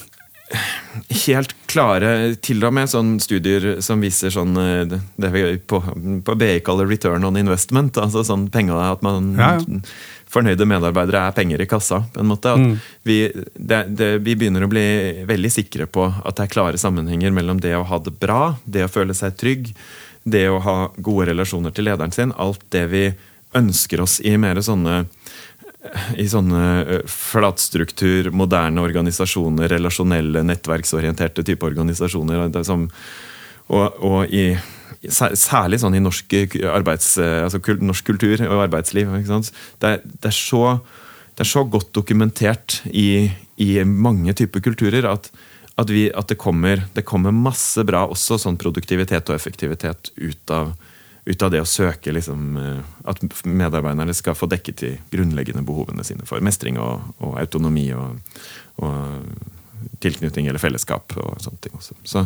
helt 1.26 1.54
klare 1.70 2.34
Til 2.44 2.64
og 2.66 2.74
med 2.76 2.90
sånne 2.90 3.22
studier 3.24 3.80
som 3.84 4.02
viser 4.04 4.32
sånn 4.34 4.56
eh, 4.60 4.96
det 5.16 5.30
vi 5.32 5.44
på, 5.58 5.80
på 6.24 6.34
BI 6.38 6.58
kaller 6.66 6.90
return 6.90 7.24
on 7.24 7.38
investment. 7.40 7.96
altså 7.96 8.24
sånn 8.26 8.48
penger 8.52 8.80
At 8.92 9.06
man 9.06 9.32
ja, 9.38 9.54
ja 9.60 9.80
fornøyde 10.32 10.66
medarbeidere 10.68 11.26
er 11.26 11.36
penger 11.36 11.62
i 11.62 11.68
kassa. 11.68 12.04
på 12.12 12.20
en 12.20 12.30
måte. 12.30 12.54
Mm. 12.56 12.76
Vi, 13.08 13.18
det, 13.54 13.82
det, 13.88 14.10
vi, 14.24 14.36
begynner 14.36 14.64
å 14.64 14.70
bli 14.70 14.84
veldig 15.28 15.50
sikre 15.52 15.86
på 15.86 16.06
at 16.08 16.38
det 16.38 16.46
er 16.46 16.54
klare 16.54 16.80
sammenhenger 16.80 17.34
mellom 17.34 17.60
det 17.60 17.74
å 17.76 17.84
ha 17.88 18.00
det 18.02 18.14
bra, 18.20 18.54
det 18.64 18.86
å 18.86 18.92
føle 18.92 19.16
seg 19.16 19.36
trygg, 19.40 19.72
det 20.22 20.46
å 20.50 20.62
ha 20.62 20.76
gode 20.96 21.28
relasjoner 21.32 21.74
til 21.74 21.90
lederen 21.90 22.14
sin. 22.14 22.34
Alt 22.40 22.64
det 22.74 22.86
vi 22.92 23.04
ønsker 23.58 24.00
oss 24.00 24.20
i 24.24 24.36
mer 24.40 24.60
sånne 24.64 25.04
i 26.16 26.28
sånne 26.30 27.00
flatstruktur, 27.10 28.30
moderne 28.34 28.84
organisasjoner, 28.84 29.70
relasjonelle, 29.72 30.44
nettverksorienterte 30.46 31.44
type 31.46 31.66
organisasjoner. 31.66 32.52
Som, 32.66 32.86
og, 33.72 33.98
og 33.98 34.30
i 34.30 34.52
Særlig 35.02 35.80
sånn 35.82 35.96
i 35.98 36.00
norsk, 36.02 36.34
arbeids, 36.70 37.16
altså 37.18 37.58
norsk 37.82 38.06
kultur 38.06 38.44
og 38.46 38.60
arbeidsliv. 38.68 39.08
Det 39.26 39.88
er, 39.88 39.96
det, 40.04 40.28
er 40.28 40.36
så, 40.36 40.76
det, 41.32 41.42
er, 41.42 41.48
så, 41.48 41.64
godt 41.66 41.90
dokumentert 41.96 42.76
i, 42.86 43.26
i 43.58 43.70
mange 43.82 44.30
typer 44.38 44.62
kulturer 44.62 45.08
at, 45.10 45.26
at, 45.74 45.90
vi, 45.90 46.04
at 46.14 46.30
det, 46.30 46.38
kommer, 46.38 46.84
det, 46.94 47.02
kommer, 47.08 47.34
masse 47.34 47.82
bra, 47.88 48.04
også 48.06 48.38
sånn 48.44 48.60
produktivitet 48.62 49.32
og 49.32 49.34
effektivitet, 49.34 50.12
ut 50.22 50.54
av, 50.54 50.70
ut 51.24 51.42
av 51.42 51.52
det 51.54 51.60
å 51.62 51.68
søke 51.68 52.12
liksom, 52.14 52.56
at 53.06 53.20
medarbeiderne 53.46 54.14
skal 54.16 54.34
få 54.34 54.48
dekket 54.50 54.80
de 54.82 54.92
grunnleggende 55.12 55.62
behovene 55.62 56.02
sine 56.02 56.26
for 56.26 56.42
mestring 56.42 56.80
og, 56.82 57.12
og 57.22 57.36
autonomi 57.38 57.84
og, 57.94 58.40
og 58.82 59.52
tilknytning 60.02 60.48
eller 60.50 60.58
fellesskap. 60.62 61.14
og 61.16 61.36
sånne 61.42 61.62
ting 61.62 61.76
også. 61.78 61.94
Så, 62.02 62.24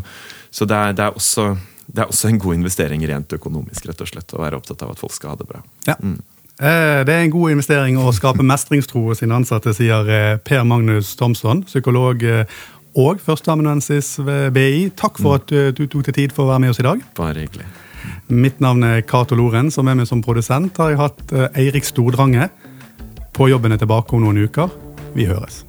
så 0.51 0.69
det, 0.69 0.77
er, 0.77 0.97
det, 0.97 1.05
er, 1.05 1.19
også 1.21 1.57
det 1.87 2.05
er 2.05 2.13
også 2.13 2.31
en 2.31 2.41
god 2.43 2.55
investering 2.55 3.05
rent 3.09 3.37
økonomisk, 3.37 3.87
rett 3.89 4.01
og 4.01 4.11
slett, 4.11 4.35
å 4.35 4.43
være 4.43 4.61
opptatt 4.61 4.87
av 4.87 4.95
at 4.95 5.03
folk 5.03 5.15
skal 5.17 5.35
ha 5.35 5.41
det 5.43 5.49
bra. 5.51 5.63
Ja. 5.89 5.99
Mm. 6.01 6.19
Eh, 6.57 7.03
det 7.05 7.13
er 7.13 7.27
en 7.27 7.35
god 7.35 7.53
investering 7.53 7.99
å 8.01 8.13
skape 8.17 8.45
mestringstro 8.47 9.05
hos 9.11 9.21
sine 9.21 9.37
ansatte, 9.37 9.75
sier 9.77 10.09
eh, 10.09 10.37
Per 10.41 10.65
Magnus 10.65 11.13
Thomsson, 11.21 11.67
psykolog 11.69 12.25
eh, 12.25 12.61
og 12.97 13.21
førsteamanuensis 13.21 14.15
ved 14.25 14.55
BI. 14.57 14.87
Takk 14.97 15.21
for 15.21 15.37
mm. 15.37 15.43
at 15.43 15.77
du 15.77 15.85
tok 15.85 16.07
deg 16.09 16.17
tid 16.17 16.37
for 16.37 16.47
å 16.47 16.55
være 16.55 16.65
med 16.65 16.73
oss 16.73 16.81
i 16.81 16.87
dag. 16.87 17.03
Bare 17.19 17.45
hyggelig. 17.45 17.69
Mitt 18.29 18.61
navn 18.61 18.85
er 18.87 19.05
Cato 19.07 19.39
Lorentz, 19.39 19.79
og 19.79 19.87
med 19.89 20.01
meg 20.01 20.11
som 20.11 20.25
produsent 20.25 20.79
har 20.83 20.93
jeg 20.93 21.03
hatt 21.03 21.33
eh, 21.33 21.63
Eirik 21.65 21.87
Stordrange. 21.89 22.51
På 23.37 23.51
jobben 23.51 23.75
er 23.75 23.81
tilbake 23.83 24.17
om 24.17 24.27
noen 24.27 24.45
uker. 24.47 24.73
Vi 25.17 25.29
høres. 25.29 25.63